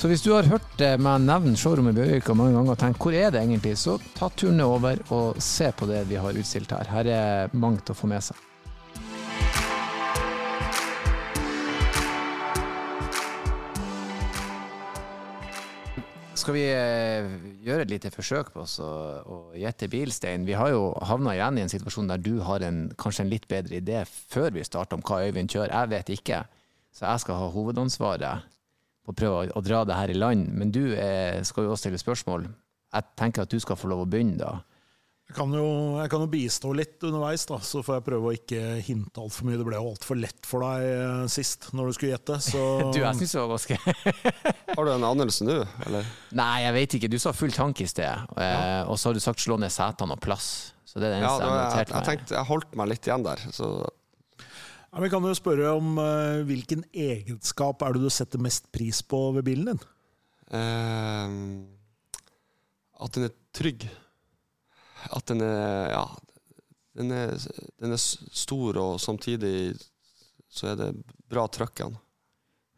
Så 0.00 0.08
hvis 0.08 0.22
du 0.24 0.30
har 0.32 0.46
hørt 0.48 0.80
eh, 0.80 0.94
meg 0.96 1.26
nevne 1.28 1.58
showrommet 1.60 1.92
i 1.92 1.98
Bjørvika 1.98 2.32
mange 2.32 2.54
ganger 2.56 2.72
og 2.72 2.78
tenkt 2.80 3.02
hvor 3.04 3.12
er 3.12 3.34
det 3.34 3.42
egentlig, 3.42 3.74
så 3.76 3.98
ta 4.16 4.30
turen 4.32 4.62
over 4.64 4.96
og 5.12 5.40
se 5.44 5.66
på 5.76 5.84
det 5.90 6.06
vi 6.08 6.16
har 6.16 6.36
utstilt 6.40 6.70
her. 6.72 6.88
Her 6.88 7.08
er 7.12 7.50
mangt 7.52 7.90
å 7.92 7.96
få 7.98 8.08
med 8.08 8.24
seg. 8.24 8.38
Skal 16.32 16.56
vi 16.56 16.62
eh, 16.72 17.28
gjøre 17.66 17.84
et 17.84 17.92
lite 17.92 18.12
forsøk 18.14 18.54
på 18.54 18.62
oss 18.64 18.78
å, 18.80 19.50
gjette 19.52 19.90
bilstein? 19.92 20.46
Vi 20.48 20.56
har 20.56 20.72
jo 20.72 20.94
havna 21.10 21.34
igjen 21.36 21.58
i 21.60 21.66
en 21.66 21.74
situasjon 21.74 22.08
der 22.08 22.24
du 22.24 22.38
har 22.46 22.64
en, 22.64 22.86
kanskje 22.96 23.26
en 23.26 23.34
litt 23.34 23.44
bedre 23.52 23.82
idé 23.82 24.00
før 24.08 24.48
vi 24.56 24.64
starter 24.64 24.96
om 24.96 25.04
hva 25.04 25.20
Øyvind 25.26 25.52
kjører. 25.52 25.76
Jeg 25.76 25.92
vet 25.92 26.14
ikke, 26.16 26.40
så 26.88 27.04
jeg 27.04 27.24
skal 27.26 27.42
ha 27.42 27.52
hovedansvaret 27.52 28.48
på 29.06 29.12
å 29.14 29.16
prøve 29.16 29.46
å, 29.56 29.62
dra 29.64 29.84
det 29.88 29.96
her 29.98 30.12
i 30.12 30.18
land. 30.18 30.50
Men 30.56 30.72
du 30.74 30.82
er, 30.94 31.40
skal 31.48 31.66
jo 31.66 31.74
også 31.74 31.86
stille 31.88 32.00
spørsmål. 32.00 32.48
Jeg 32.90 33.14
tenker 33.18 33.46
at 33.46 33.52
du 33.52 33.60
skal 33.62 33.78
få 33.78 33.90
lov 33.92 34.04
å 34.04 34.10
begynne 34.10 34.40
da. 34.40 34.58
Jeg 35.30 35.36
kan, 35.36 35.52
jo, 35.54 35.66
jeg 36.00 36.10
kan 36.10 36.24
jo 36.24 36.26
bistå 36.26 36.72
litt 36.74 37.04
underveis, 37.06 37.44
da, 37.46 37.60
så 37.62 37.84
får 37.86 38.00
jeg 38.00 38.04
prøve 38.08 38.26
å 38.26 38.32
ikke 38.34 38.62
hinte 38.82 39.22
altfor 39.22 39.46
mye. 39.46 39.60
Det 39.60 39.66
ble 39.68 39.78
jo 39.78 39.92
altfor 39.92 40.18
lett 40.18 40.48
for 40.48 40.64
deg 40.66 40.86
eh, 40.90 41.20
sist, 41.30 41.68
når 41.70 41.86
du 41.86 41.94
skulle 41.94 42.16
gjette. 42.16 42.38
Så 42.42 42.64
Du, 42.96 42.98
jeg 42.98 43.20
synes 43.20 43.36
det 43.36 43.44
var 43.44 43.52
ganske 43.52 43.78
Har 44.74 44.88
du 44.88 44.90
en 44.96 45.06
anelse 45.06 45.46
nå, 45.46 45.60
eller? 45.86 46.10
Nei, 46.34 46.50
jeg 46.64 46.74
vet 46.80 46.98
ikke. 46.98 47.12
Du 47.14 47.18
sa 47.22 47.30
full 47.36 47.54
tank 47.54 47.78
i 47.84 47.86
sted, 47.86 48.10
ja. 48.34 48.58
og 48.90 48.98
så 48.98 49.12
har 49.12 49.20
du 49.20 49.22
sagt 49.22 49.46
slå 49.46 49.54
ned 49.62 49.70
setene 49.70 50.18
og 50.18 50.22
plass. 50.24 50.50
Så 50.90 50.98
det 50.98 51.06
er 51.06 51.14
det 51.14 51.22
Ja, 51.22 51.30
eneste 51.30 51.46
var, 51.46 51.54
jeg 51.54 51.62
har 51.62 51.70
notert 51.70 51.90
meg. 51.94 51.94
jeg 51.94 52.08
tenkte 52.10 52.34
Jeg 52.34 52.48
holdt 52.50 52.76
meg 52.80 52.90
litt 52.90 53.06
igjen 53.06 53.26
der. 53.30 53.42
Så 53.54 53.66
ja, 54.92 55.02
Vi 55.04 55.10
kan 55.12 55.24
jo 55.26 55.34
spørre 55.38 55.72
om 55.76 55.98
uh, 55.98 56.42
hvilken 56.48 56.84
egenskap 56.92 57.82
er 57.82 57.96
det 57.96 58.04
du 58.04 58.10
setter 58.12 58.42
mest 58.42 58.70
pris 58.74 59.02
på 59.02 59.30
ved 59.36 59.46
bilen 59.46 59.72
din? 59.72 59.84
Uh, 60.50 61.62
At 63.00 63.14
den 63.16 63.28
er 63.28 63.36
trygg. 63.56 63.86
At 65.10 65.26
den 65.30 65.40
er 65.46 65.94
Ja. 65.96 66.04
Den 66.98 67.12
er, 67.14 67.30
den 67.80 67.94
er 67.94 68.00
stor, 68.02 68.76
og 68.76 69.00
samtidig 69.00 69.76
så 70.50 70.72
er 70.72 70.74
det 70.76 70.88
bra 71.30 71.44
trøkk 71.46 71.78
i 71.78 71.84
den. 71.86 71.94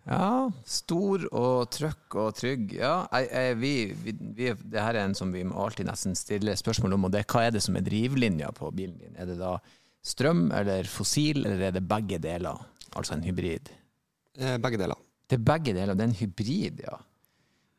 Ja, 0.04 0.50
stor 0.68 1.24
og 1.30 1.70
trøkk 1.72 2.16
og 2.20 2.34
trygg. 2.36 2.74
Ja, 2.76 3.06
jeg, 3.14 3.28
jeg, 3.32 3.56
vi, 3.62 3.72
vi, 4.04 4.14
vi, 4.36 4.50
det 4.52 4.82
her 4.82 4.98
er 4.98 5.06
en 5.06 5.16
som 5.16 5.32
vi 5.32 5.44
må 5.46 5.56
alltid 5.64 5.88
nesten 5.88 6.16
stille 6.18 6.54
spørsmål 6.58 6.98
om, 6.98 7.06
og 7.08 7.14
det 7.14 7.22
er 7.22 7.28
hva 7.32 7.46
er 7.46 7.54
det 7.54 7.62
som 7.64 7.78
er 7.78 7.86
drivlinja 7.86 8.50
på 8.56 8.70
bilen 8.74 8.98
din? 9.00 9.16
Er 9.16 9.30
det 9.30 9.38
da 9.40 9.56
strøm 10.02 10.50
eller 10.54 10.88
fossil, 10.90 11.44
eller 11.46 11.68
er 11.68 11.76
det 11.76 11.84
begge 11.88 12.18
deler? 12.22 12.58
Altså 12.96 13.16
en 13.16 13.24
hybrid? 13.24 13.70
Eh, 14.38 14.58
begge 14.62 14.80
deler. 14.80 14.98
Det 15.28 15.38
er 15.38 15.46
begge 15.46 15.74
deler. 15.76 15.94
Det 15.94 16.04
er 16.04 16.10
en 16.10 16.18
hybrid, 16.18 16.82
ja. 16.84 16.98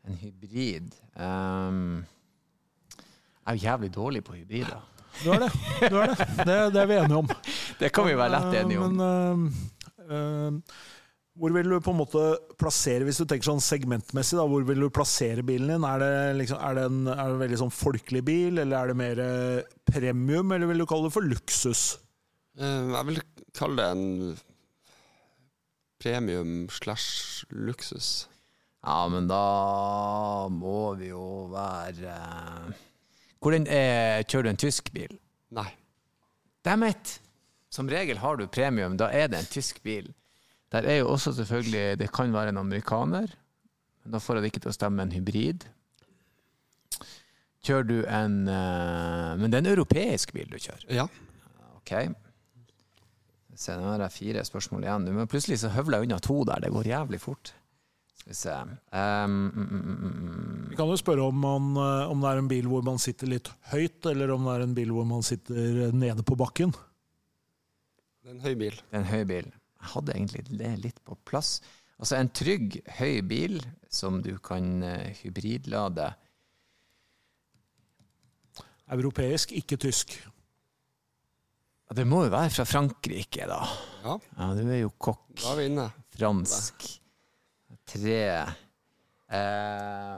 En 0.07 0.17
hybrid. 0.19 0.89
um, 1.15 2.03
jeg 3.43 3.51
er 3.51 3.57
jo 3.57 3.63
jævlig 3.67 3.93
dårlig 3.93 4.23
på 4.23 4.33
hybrider. 4.37 4.89
Du 5.23 5.29
er 5.35 5.43
det. 5.43 5.51
Du 5.91 5.97
er 5.99 6.13
det. 6.13 6.27
det. 6.47 6.57
Det 6.73 6.81
er 6.81 6.89
vi 6.89 6.97
enige 6.97 7.17
om. 7.19 7.29
Det 7.79 7.91
kan 7.93 8.07
vi 8.07 8.15
være 8.17 8.33
lett 8.33 8.59
enige 8.61 8.79
om. 8.79 8.95
Men 8.97 9.51
uh, 10.09 10.09
uh, 10.09 10.61
hvor 11.33 11.53
vil 11.55 11.69
du 11.69 11.79
på 11.81 11.93
en 11.93 11.97
måte 11.97 12.23
plassere, 12.61 13.05
hvis 13.07 13.17
du 13.17 13.25
tenker 13.25 13.47
sånn 13.47 13.63
segmentmessig, 13.63 14.37
da, 14.37 14.45
hvor 14.49 14.65
vil 14.67 14.83
du 14.85 14.89
plassere 14.93 15.41
bilen 15.45 15.71
din? 15.71 15.85
Er 15.89 16.03
det, 16.03 16.11
liksom, 16.43 16.59
er 16.61 16.77
det 16.77 16.83
en 16.85 16.99
er 17.09 17.17
det 17.17 17.33
en 17.33 17.41
veldig 17.41 17.59
sånn 17.63 17.73
folkelig 17.73 18.21
bil, 18.27 18.61
eller 18.61 18.77
er 18.77 18.91
det 18.91 18.97
mer 18.99 19.21
eh, 19.23 19.71
premium, 19.89 20.53
eller 20.53 20.69
vil 20.69 20.83
du 20.83 20.85
kalle 20.89 21.09
det 21.09 21.15
for 21.15 21.25
luksus? 21.25 21.81
Eh, 22.59 22.89
jeg 22.93 23.07
vil 23.09 23.21
kalle 23.57 23.79
det 23.79 23.87
en 23.95 24.37
premium 26.03 26.53
slash 26.69 27.45
luksus. 27.49 28.27
Ja, 28.83 29.07
men 29.07 29.29
da 29.31 30.47
må 30.51 30.93
vi 30.99 31.13
jo 31.13 31.45
være 31.53 32.15
Hvordan 33.43 33.67
er, 33.71 34.25
Kjører 34.27 34.43
du 34.43 34.49
en 34.51 34.59
tysk 34.59 34.91
bil? 34.95 35.13
Nei. 35.55 35.69
Dammit! 36.67 37.19
Som 37.73 37.87
regel 37.89 38.19
har 38.21 38.37
du 38.37 38.43
premium, 38.51 38.97
da 38.99 39.07
er 39.09 39.31
det 39.31 39.39
en 39.39 39.49
tysk 39.49 39.79
bil. 39.83 40.11
Der 40.75 40.85
er 40.85 40.99
jo 40.99 41.13
også 41.13 41.33
selvfølgelig 41.39 41.99
Det 42.01 42.11
kan 42.13 42.33
være 42.33 42.51
en 42.53 42.59
amerikaner, 42.61 43.31
men 44.03 44.13
da 44.13 44.19
får 44.19 44.35
jeg 44.37 44.43
det 44.43 44.51
ikke 44.51 44.63
til 44.65 44.73
å 44.73 44.75
stemme 44.75 45.05
en 45.07 45.15
hybrid. 45.15 45.63
Kjører 47.63 47.87
du 47.87 47.97
en 48.03 48.37
eh, 48.51 49.31
Men 49.39 49.47
det 49.47 49.59
er 49.59 49.63
en 49.63 49.71
europeisk 49.77 50.35
bil 50.35 50.51
du 50.51 50.59
kjører. 50.59 50.85
Ja. 50.91 51.07
OK. 51.79 51.95
Se, 53.55 53.75
nå 53.77 53.91
har 53.91 54.01
jeg 54.05 54.15
fire 54.15 54.45
spørsmål 54.47 54.85
igjen. 54.87 55.11
Men 55.13 55.29
plutselig 55.29 55.59
så 55.61 55.71
høvler 55.73 56.01
jeg 56.01 56.09
unna 56.09 56.19
to 56.23 56.39
der. 56.49 56.63
Det 56.63 56.71
går 56.73 56.89
jævlig 56.89 57.19
fort. 57.21 57.53
Skal 58.23 58.31
vi 58.31 58.37
se 58.39 58.53
um, 58.55 59.33
mm, 59.51 59.67
mm. 59.67 60.69
Vi 60.71 60.77
kan 60.79 60.87
jo 60.87 60.95
spørre 60.97 61.25
om, 61.27 61.41
man, 61.43 61.73
eh, 61.75 62.11
om 62.11 62.21
det 62.23 62.29
er 62.29 62.39
en 62.39 62.47
bil 62.47 62.69
hvor 62.71 62.85
man 62.87 63.01
sitter 63.01 63.27
litt 63.27 63.51
høyt, 63.73 63.99
eller 64.09 64.31
om 64.31 64.47
det 64.47 64.53
er 64.55 64.65
en 64.65 64.75
bil 64.77 64.93
hvor 64.95 65.07
man 65.09 65.25
sitter 65.27 65.91
nede 65.91 66.23
på 66.23 66.37
bakken. 66.39 66.71
Det 68.23 68.31
er 68.31 68.37
en 68.37 68.45
høy 68.45 68.55
bil. 68.55 68.79
Det 68.79 68.95
er 68.95 69.01
en 69.03 69.11
høy 69.11 69.23
bil. 69.27 69.49
Jeg 69.83 69.91
hadde 69.93 70.15
egentlig 70.15 70.45
det 70.47 70.73
litt 70.79 71.01
på 71.03 71.17
plass. 71.27 71.57
Altså 71.99 72.17
en 72.17 72.31
trygg, 72.31 72.79
høy 72.97 73.19
bil 73.27 73.59
som 73.91 74.21
du 74.23 74.37
kan 74.43 74.79
eh, 74.87 75.11
hybridlade. 75.19 76.09
Europeisk, 78.93 79.51
ikke 79.59 79.77
tysk. 79.79 80.15
Ja, 81.93 81.97
Det 82.01 82.07
må 82.09 82.23
jo 82.25 82.31
være 82.33 82.49
fra 82.49 82.63
Frankrike, 82.65 83.45
da. 83.45 83.59
Ja, 84.03 84.17
Ja, 84.39 84.47
du 84.57 84.63
er 84.65 84.79
jo 84.81 84.89
kokk. 84.97 85.27
da 85.37 85.51
er 85.53 85.59
vi 85.59 85.65
inne. 85.69 85.85
Fransk. 86.17 86.87
Tre. 87.85 88.17
Eh, 89.33 90.17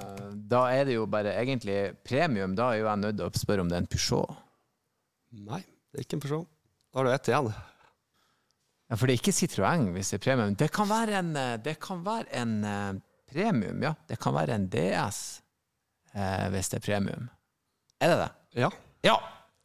da 0.51 0.61
er 0.71 0.85
det 0.88 0.95
jo 0.95 1.05
bare 1.11 1.33
egentlig 1.35 1.95
premium. 2.05 2.55
Da 2.55 2.69
er 2.71 2.79
jo 2.81 2.88
jeg 2.88 3.01
nødt 3.01 3.17
til 3.19 3.27
å 3.27 3.31
spørre 3.43 3.61
om 3.65 3.69
det 3.69 3.75
er 3.77 3.83
en 3.83 3.88
Peugeot. 3.91 4.35
Nei, 5.45 5.59
det 5.91 5.99
er 5.99 6.05
ikke 6.05 6.17
en 6.19 6.23
Peugeot. 6.25 6.47
Da 6.93 6.99
har 7.01 7.05
du 7.09 7.11
ett 7.13 7.27
igjen. 7.31 7.51
Ja, 8.89 8.95
For 8.95 9.07
det 9.07 9.15
er 9.15 9.19
ikke 9.23 9.35
Citroën 9.35 9.88
hvis 9.95 10.11
det 10.13 10.19
er 10.19 10.25
premium. 10.29 10.55
Det 10.55 10.71
kan 10.71 10.88
være 10.88 11.19
en, 11.19 11.35
eh, 11.35 11.57
det 11.57 11.77
kan 11.83 12.03
være 12.05 12.27
en 12.39 12.55
eh, 12.63 12.93
premium, 13.31 13.81
ja. 13.83 13.93
Det 14.07 14.19
kan 14.21 14.33
være 14.35 14.55
en 14.55 14.67
DS 14.71 15.21
eh, 16.13 16.47
hvis 16.53 16.69
det 16.71 16.79
er 16.79 16.85
premium. 16.85 17.29
Er 17.99 18.07
det 18.13 18.19
det? 18.21 18.31
Ja. 18.61 18.69
Ja, 19.03 19.15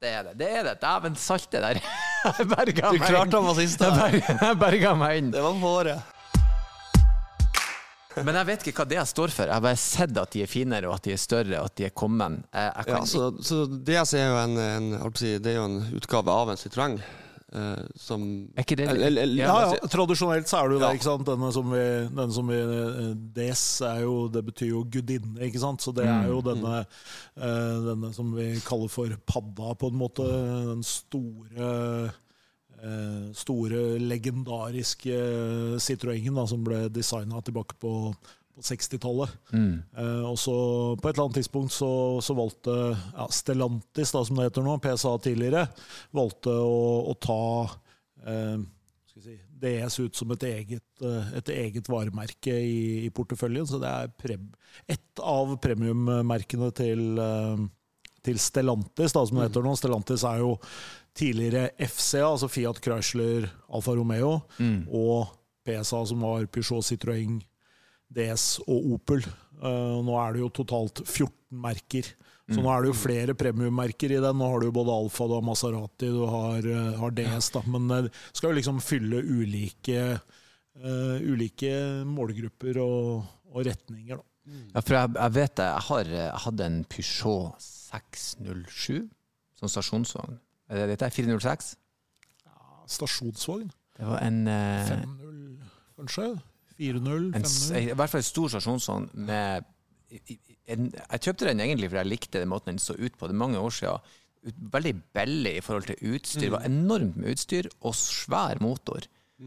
det 0.01 0.09
er 0.15 0.23
det. 0.31 0.39
Det 0.41 0.49
er 0.51 0.63
det. 0.71 0.81
Dæven 0.83 1.17
salte 1.17 1.61
der. 1.61 1.81
Jeg 2.25 2.47
berga 2.51 2.91
Du 2.93 2.99
meg 2.99 3.09
klarte 3.09 3.27
inn. 3.27 3.37
han 3.37 3.47
på 3.49 3.55
siste. 3.57 3.85
Jeg 3.87 3.99
berga- 4.21 4.39
Jeg 4.49 4.59
berga 4.61 4.95
meg 5.01 5.19
inn. 5.23 5.31
Det 5.33 5.43
var 5.45 5.55
håret. 5.63 6.17
Men 8.27 8.35
jeg 8.35 8.47
vet 8.51 8.65
ikke 8.67 8.83
hva 8.83 8.89
det 8.91 9.03
står 9.09 9.31
for. 9.33 9.47
Jeg 9.49 9.55
har 9.55 9.63
bare 9.65 9.79
sett 9.81 10.17
at 10.19 10.33
de 10.35 10.43
er 10.45 10.51
finere, 10.51 10.89
og 10.91 10.97
at 10.99 11.07
de 11.07 11.13
er 11.15 11.21
større, 11.23 11.61
og 11.63 11.71
at 11.71 11.77
de 11.79 11.87
er 11.87 11.93
kommet. 11.97 12.41
Jeg, 12.53 12.73
jeg 12.77 12.93
Ja, 12.93 12.99
så, 13.09 13.31
så 13.47 13.61
DS 13.71 14.13
er 14.19 14.27
jo 14.27 14.39
en, 14.43 14.57
en, 14.59 14.89
jeg 14.99 15.41
det 15.45 15.53
er 15.55 15.61
jo 15.61 15.65
en 15.69 15.79
utgave 15.97 16.35
av 16.35 16.51
en 16.53 16.59
Citroën. 16.61 16.99
Eh, 17.53 17.83
som 17.99 18.23
Er 18.57 18.63
ikke 18.63 18.77
det 18.79 18.85
eller- 18.89 19.07
eller- 19.09 19.23
eller- 19.23 19.43
Ja, 19.43 19.73
ja, 19.73 19.89
Tradisjonelt 19.91 20.47
så 20.47 20.61
er 20.63 20.69
det 20.69 20.75
jo 20.77 20.83
det. 20.85 20.91
Ikke 20.95 21.09
sant? 21.09 21.27
Denne 21.27 21.53
som 21.53 21.71
vi, 21.71 21.81
denne 22.15 22.33
som 22.33 22.47
vi 22.47 22.55
eh, 22.55 23.15
Des 23.35 23.81
er 23.83 24.01
jo, 24.03 24.29
det 24.29 24.45
betyr 24.47 24.69
jo 24.69 24.85
gudinne, 24.85 25.35
ikke 25.41 25.59
sant? 25.59 25.81
Så 25.83 25.93
det 25.93 26.07
er 26.07 26.29
jo 26.29 26.41
denne, 26.47 26.87
uh, 27.37 27.77
denne 27.91 28.15
som 28.15 28.31
vi 28.37 28.53
kaller 28.61 28.89
for 28.89 29.09
padda, 29.27 29.75
på 29.75 29.91
en 29.91 29.99
måte. 29.99 30.23
Den 30.23 30.83
store 30.87 32.13
uh, 32.15 33.33
Store, 33.35 33.99
legendariske 33.99 35.13
Citroën 35.83 36.35
da, 36.35 36.47
som 36.47 36.63
ble 36.65 36.89
designa 36.89 37.43
tilbake 37.43 37.75
på, 37.79 38.15
på 38.61 38.67
60-tallet. 38.69 39.33
Mm. 39.57 39.73
Eh, 39.97 40.25
og 40.29 40.37
så 40.39 40.55
På 41.01 41.09
et 41.09 41.15
eller 41.17 41.27
annet 41.29 41.39
tidspunkt 41.41 41.73
så, 41.73 41.91
så 42.25 42.37
valgte 42.37 42.75
ja, 42.93 43.27
Stellantis, 43.33 44.13
da, 44.13 44.23
som 44.27 44.37
det 44.37 44.51
heter 44.51 44.67
nå, 44.67 44.77
PSA 44.85 45.15
tidligere, 45.25 45.67
valgte 46.17 46.53
å, 46.53 46.83
å 47.11 47.17
ta 47.21 47.41
eh, 48.27 48.61
si, 49.17 49.39
DS 49.61 49.99
ut 50.01 50.17
som 50.17 50.31
et 50.37 50.47
eget, 50.49 50.87
eh, 51.05 51.33
et 51.41 51.51
eget 51.57 51.89
varemerke 51.93 52.55
i, 52.65 53.07
i 53.07 53.11
porteføljen. 53.17 53.67
Så 53.69 53.81
det 53.83 53.91
er 53.91 54.13
pre 54.21 54.39
et 54.91 55.25
av 55.25 55.57
premiummerkene 55.61 56.71
til, 56.77 57.05
eh, 57.21 57.67
til 58.25 58.41
Stellantis, 58.41 59.17
da, 59.17 59.25
som 59.27 59.41
det 59.41 59.51
heter 59.51 59.65
nå. 59.67 59.77
Stellantis 59.81 60.25
er 60.29 60.41
jo 60.45 60.55
tidligere 61.17 61.71
FCA, 61.91 62.27
altså 62.31 62.49
Fiat 62.53 62.79
Chrysler 62.85 63.49
Alfa 63.75 63.97
Romeo, 63.99 64.43
Mm. 64.61 64.85
og 64.95 65.33
PSA, 65.67 66.05
som 66.07 66.21
var 66.25 66.47
Peugeot 66.49 66.85
Citroën 66.87 67.41
DS 68.15 68.47
og 68.67 68.97
Opel. 68.97 69.25
Eh, 69.61 69.99
nå 70.07 70.17
er 70.21 70.35
det 70.35 70.43
jo 70.43 70.51
totalt 70.61 71.03
14 71.07 71.33
merker. 71.63 72.09
Så 72.51 72.59
nå 72.59 72.71
er 72.73 72.83
det 72.83 72.91
jo 72.91 72.99
flere 72.99 73.35
premiummerker 73.39 74.11
i 74.11 74.19
den. 74.19 74.39
Nå 74.41 74.47
har 74.51 74.63
du 74.65 74.73
både 74.75 74.91
Alfa, 74.91 75.29
du 75.31 75.37
har 75.37 75.45
Maserati, 75.47 76.09
du 76.11 76.25
har, 76.27 76.67
eh, 76.67 76.97
har 76.99 77.13
DS. 77.15 77.51
da, 77.55 77.63
Men 77.67 77.87
det 77.87 78.11
skal 78.33 78.51
jo 78.51 78.57
liksom 78.59 78.81
fylle 78.83 79.23
ulike, 79.23 80.19
uh, 80.83 81.17
ulike 81.23 81.71
målgrupper 82.11 82.81
og, 82.83 83.23
og 83.55 83.67
retninger. 83.69 84.19
da. 84.19 84.27
Ja, 84.75 84.81
for 84.81 84.97
jeg, 84.97 85.15
jeg 85.15 85.35
vet 85.37 85.57
det. 85.61 85.69
Jeg 85.69 85.87
har 85.87 86.13
jeg 86.17 86.43
hadde 86.45 86.67
en 86.67 86.85
Peugeot 86.91 87.55
607 87.63 89.09
som 89.61 89.71
stasjonsvogn. 89.71 90.41
Er 90.71 90.83
det 90.83 90.97
dette? 90.97 91.11
406? 91.15 91.77
Stasjonsvogn. 92.91 93.71
Det 93.95 94.07
var 94.09 94.25
en 94.27 94.47
uh, 94.49 94.91
5-0, 94.91 95.71
kanskje? 96.01 96.31
4-0? 96.81 97.29
5-0? 97.37 97.77
I 97.81 97.93
hvert 97.95 98.11
fall 98.15 98.23
en 98.25 98.29
stor 98.31 98.49
stasjonsvogn 98.55 99.11
med 99.29 99.69
en, 100.71 100.89
Jeg 100.95 101.23
kjøpte 101.27 101.47
den 101.51 101.61
egentlig 101.63 101.91
fordi 101.91 102.03
jeg 102.03 102.11
likte 102.11 102.41
den 102.43 102.51
måten 102.51 102.73
den 102.75 102.83
så 102.83 102.97
ut 102.99 103.17
på. 103.19 103.29
Det 103.29 103.35
er 103.37 103.43
mange 103.45 103.61
år 103.63 103.75
siden. 103.77 104.11
Ut- 104.47 104.61
Veldig 104.73 104.95
billig 105.15 105.57
i 105.59 105.63
forhold 105.65 105.87
til 105.91 106.15
utstyr. 106.15 106.41
Det 106.47 106.53
var 106.55 106.65
enormt 106.67 107.17
med 107.21 107.35
utstyr 107.37 107.69
og 107.85 107.95
svær 107.99 108.61
motor. 108.65 109.05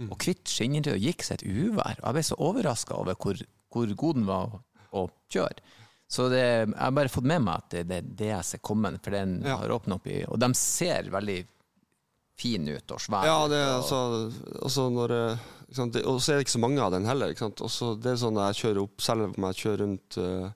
Og 0.10 0.18
hvitt 0.26 0.50
skinneritt 0.50 0.88
og 0.96 1.04
gikk 1.04 1.22
seg 1.26 1.42
et 1.42 1.48
uvær. 1.50 2.00
Og 2.02 2.06
jeg 2.08 2.16
ble 2.18 2.24
så 2.26 2.38
overraska 2.42 2.96
over 2.98 3.14
hvor, 3.22 3.38
hvor 3.74 3.92
god 4.04 4.16
den 4.20 4.26
var 4.30 4.54
å, 4.56 4.62
å 4.94 5.04
kjøre. 5.34 5.62
Så 6.14 6.28
det, 6.30 6.40
jeg 6.44 6.74
har 6.78 6.94
bare 6.94 7.10
fått 7.14 7.26
med 7.30 7.42
meg 7.46 7.62
at 7.62 7.74
det, 7.74 7.84
det 7.90 7.98
er 8.30 8.40
DS 8.42 8.54
er 8.58 8.62
kommet, 8.66 9.00
for 9.06 9.14
den 9.16 9.40
Ja. 9.46 9.58
har 9.62 9.70
åpna 9.74 9.96
opp 9.98 10.08
i 10.10 10.20
Og 10.30 10.38
de 10.42 10.50
ser 10.58 11.10
veldig 11.14 11.40
fine 12.40 12.78
ut 12.78 12.94
og 12.96 13.02
svære 13.04 13.30
Ja, 13.30 13.38
det 13.52 13.60
er 13.62 13.72
altså, 13.78 14.00
altså 14.62 14.88
når 14.94 15.14
eh, 15.18 15.46
sant, 15.72 15.94
det, 15.94 16.04
Og 16.10 16.20
så 16.22 16.34
er 16.34 16.40
det 16.40 16.48
ikke 16.48 16.58
så 16.58 16.64
mange 16.64 16.82
av 16.82 16.92
den 16.96 17.08
heller. 17.10 17.34
Også 17.54 17.94
det 18.02 18.14
er 18.14 18.20
sånn 18.22 18.42
jeg 18.42 18.60
kjører 18.62 18.84
opp, 18.84 19.02
selv 19.06 19.30
om 19.30 19.48
jeg 19.50 19.60
kjører 19.62 19.84
rundt 19.86 20.20
uh, 20.22 20.50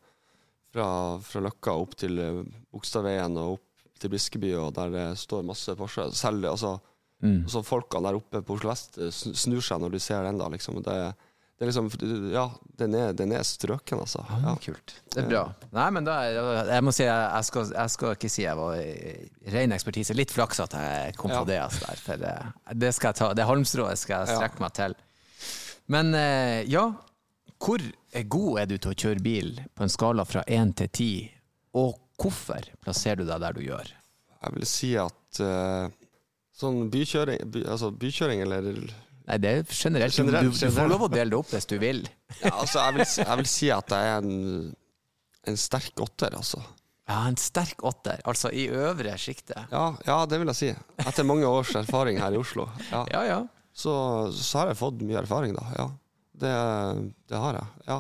fra, 0.73 0.89
fra 1.25 1.45
Løkka 1.45 1.77
opp 1.77 1.95
til 1.99 2.19
uh, 2.21 2.43
Bogstadveien 2.73 3.37
og 3.41 3.57
opp 3.57 3.65
til 4.01 4.13
Briskeby, 4.13 4.51
og 4.61 4.75
der 4.77 4.93
det 4.93 5.07
står 5.17 5.45
masse 5.45 5.73
Porsche 5.77 6.11
Selv 6.13 6.45
altså, 6.51 6.77
Mm. 7.17 7.47
altså 7.47 7.63
folkene 7.65 8.05
der 8.05 8.17
oppe 8.19 8.43
på 8.45 8.53
Oslo 8.53 8.69
vest 8.69 8.99
snur 9.09 9.63
seg 9.65 9.79
når 9.81 9.95
de 9.95 9.99
ser 10.05 10.21
den. 10.21 10.37
da 10.37 10.51
liksom. 10.53 10.75
Det, 10.85 10.97
det 11.57 11.65
er 11.65 11.71
liksom 11.71 11.87
Ja, 12.31 12.43
den 12.77 12.93
er, 12.93 13.13
den 13.17 13.31
er 13.33 13.41
strøken, 13.47 13.99
altså. 14.03 14.21
Ja, 14.29 14.37
Ja. 14.45 14.55
Kult. 14.61 14.93
Det 15.13 15.23
er 15.23 15.29
bra. 15.31 15.43
Nei, 15.73 15.89
men 15.95 16.05
da 16.05 16.17
jeg 16.69 16.83
må 16.85 16.91
si, 16.93 17.03
jeg, 17.07 17.43
skal, 17.47 17.71
jeg 17.73 17.89
skal 17.95 18.13
ikke 18.13 18.29
si 18.29 18.43
jeg 18.43 18.55
var 18.59 18.77
ren 19.55 19.71
ekspertise. 19.73 20.13
Litt 20.13 20.31
flaks 20.31 20.59
at 20.61 20.73
jeg 20.77 21.15
kom 21.17 21.31
på 21.33 21.39
Ja. 21.41 21.43
det. 21.49 21.59
Altså, 21.63 21.85
der, 21.87 21.95
for 22.05 22.17
det, 22.21 22.35
det 22.85 22.93
skal 22.93 23.09
jeg 23.09 23.15
ta. 23.23 23.33
Det 23.33 23.45
halmstrået 23.49 23.97
skal 23.97 24.19
jeg 24.25 24.29
Ja. 24.29 24.35
strekke 24.41 24.61
meg 24.61 24.73
til. 24.77 24.95
Men 25.87 26.13
eh, 26.13 26.63
ja, 26.69 26.91
hvor 27.57 27.81
god 28.29 28.59
er 28.61 28.65
du 28.69 28.77
til 28.77 28.91
å 28.91 28.99
kjøre 29.01 29.23
bil 29.23 29.55
på 29.73 29.83
en 29.83 29.89
skala 29.89 30.25
fra 30.25 30.43
én 30.47 30.75
til 30.77 30.89
ti? 30.93 31.11
Og 31.73 31.95
hvorfor 32.21 32.61
plasserer 32.85 33.17
du 33.17 33.25
deg 33.25 33.41
der 33.41 33.53
du 33.57 33.61
gjør? 33.65 33.89
Jeg 34.43 34.53
vil 34.53 34.65
si 34.69 34.91
at 35.01 35.39
eh, 35.41 35.89
sånn 36.57 36.89
bykjøring, 36.93 37.41
by, 37.49 37.63
altså 37.65 37.89
bykjøring 37.97 38.41
eller 38.45 38.69
Nei, 39.27 39.37
det 39.43 39.49
er 39.51 39.63
generelt. 39.75 40.15
Generelt, 40.15 40.53
du, 40.53 40.65
du 40.65 40.71
får 40.77 40.87
lov 40.91 41.01
å 41.07 41.11
dele 41.11 41.29
det 41.33 41.37
opp 41.37 41.49
hvis 41.51 41.67
du 41.67 41.77
vil. 41.81 42.03
Ja, 42.43 42.53
altså, 42.61 42.79
jeg 42.83 42.95
vil, 42.97 43.05
jeg 43.25 43.37
vil 43.41 43.47
si 43.51 43.69
at 43.73 43.91
jeg 43.95 44.09
er 44.13 44.23
en, 44.23 44.73
en 45.51 45.57
sterk 45.59 45.99
åtter, 46.03 46.35
altså. 46.37 46.61
Ja, 47.07 47.21
En 47.29 47.37
sterk 47.39 47.79
åtter, 47.87 48.19
altså 48.27 48.49
i 48.51 48.65
øvre 48.67 49.13
sjiktet. 49.19 49.69
Ja, 49.71 49.85
ja, 50.07 50.17
det 50.27 50.39
vil 50.41 50.51
jeg 50.51 50.59
si. 50.59 50.69
Etter 51.03 51.23
mange 51.27 51.47
års 51.47 51.71
erfaring 51.79 52.19
her 52.19 52.35
i 52.35 52.39
Oslo. 52.41 52.65
Ja. 52.91 53.05
Ja, 53.13 53.21
ja. 53.27 53.37
Så, 53.77 53.93
så 54.35 54.59
har 54.63 54.71
jeg 54.73 54.79
fått 54.81 55.03
mye 55.07 55.21
erfaring, 55.21 55.55
da. 55.55 55.63
Ja. 55.77 55.85
Det, 56.37 56.53
det 57.31 57.39
har 57.39 57.55
jeg. 57.61 57.83
Ja. 57.87 57.99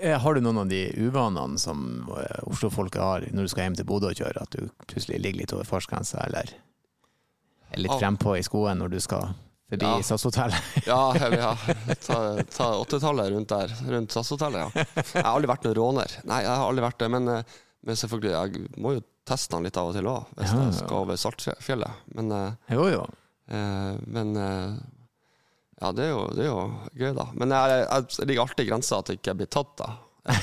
Eh, 0.00 0.14
Har 0.22 0.34
du 0.34 0.40
noen 0.42 0.62
av 0.62 0.70
de 0.70 0.80
uvanene 0.98 1.58
som 1.60 1.82
eh, 2.18 2.38
Oslo-folket 2.50 3.02
har 3.02 3.26
når 3.34 3.46
du 3.46 3.50
skal 3.52 3.66
hjem 3.68 3.76
til 3.78 3.86
Bodø 3.90 4.10
og 4.12 4.18
kjøre? 4.18 4.42
At 4.46 4.54
du 4.54 4.70
plutselig 4.90 5.18
ligger 5.22 5.42
litt 5.42 5.54
over 5.56 5.66
fartsgrensa, 5.68 6.22
eller 6.28 6.54
er 7.74 7.82
litt 7.82 7.92
Ja. 7.92 7.98
frempå 8.00 8.36
i 8.38 8.42
skoen 8.46 8.78
når 8.82 8.94
du 8.94 9.00
skal 9.02 9.34
forbi 9.74 9.90
Ja. 9.92 10.06
SAS-hotellet? 10.08 10.86
Ja, 10.86 11.02
ja. 11.34 11.50
Ta, 12.06 12.18
ta 12.54 12.68
80-tallet 12.80 13.30
rundt 13.34 13.52
der. 13.52 13.74
Rundt 13.94 14.14
SAS-hotellet, 14.16 14.64
ja. 14.64 14.86
Jeg 15.02 15.22
har 15.26 15.32
aldri 15.34 15.50
vært 15.52 15.66
noen 15.68 15.76
råner. 15.82 16.16
Nei, 16.30 16.40
jeg 16.46 16.54
har 16.54 16.64
aldri 16.70 16.86
vært 16.86 17.02
det. 17.04 17.10
Men, 17.14 17.28
eh, 17.34 17.58
men 17.84 17.98
selvfølgelig, 18.00 18.32
jeg 18.34 18.80
må 18.80 18.94
jo 18.96 19.04
teste 19.28 19.56
den 19.56 19.64
litt 19.68 19.78
av 19.80 19.90
og 19.92 19.94
til 19.96 20.08
òg, 20.10 20.32
hvis 20.38 20.50
Ja, 20.54 20.62
jeg 20.68 20.74
skal 20.80 20.98
over 21.04 21.20
Saltfjellet. 21.20 22.02
Men, 22.16 22.32
eh, 22.32 22.74
Jo, 22.76 22.88
jo. 22.92 23.04
eh, 23.48 23.94
men 24.16 24.34
ja, 24.38 25.90
det 25.92 26.04
er, 26.06 26.10
jo, 26.14 26.22
det 26.32 26.44
er 26.44 26.48
jo 26.48 26.60
gøy, 26.96 27.10
da. 27.18 27.24
Men 27.36 27.52
jeg, 27.52 27.84
jeg 27.84 28.28
ligger 28.30 28.44
alltid 28.46 28.64
i 28.64 28.68
grensa 28.70 28.98
at 29.02 29.10
jeg 29.12 29.18
ikke 29.20 29.34
blir 29.42 29.50
tatt, 29.52 29.74
da. 29.80 29.90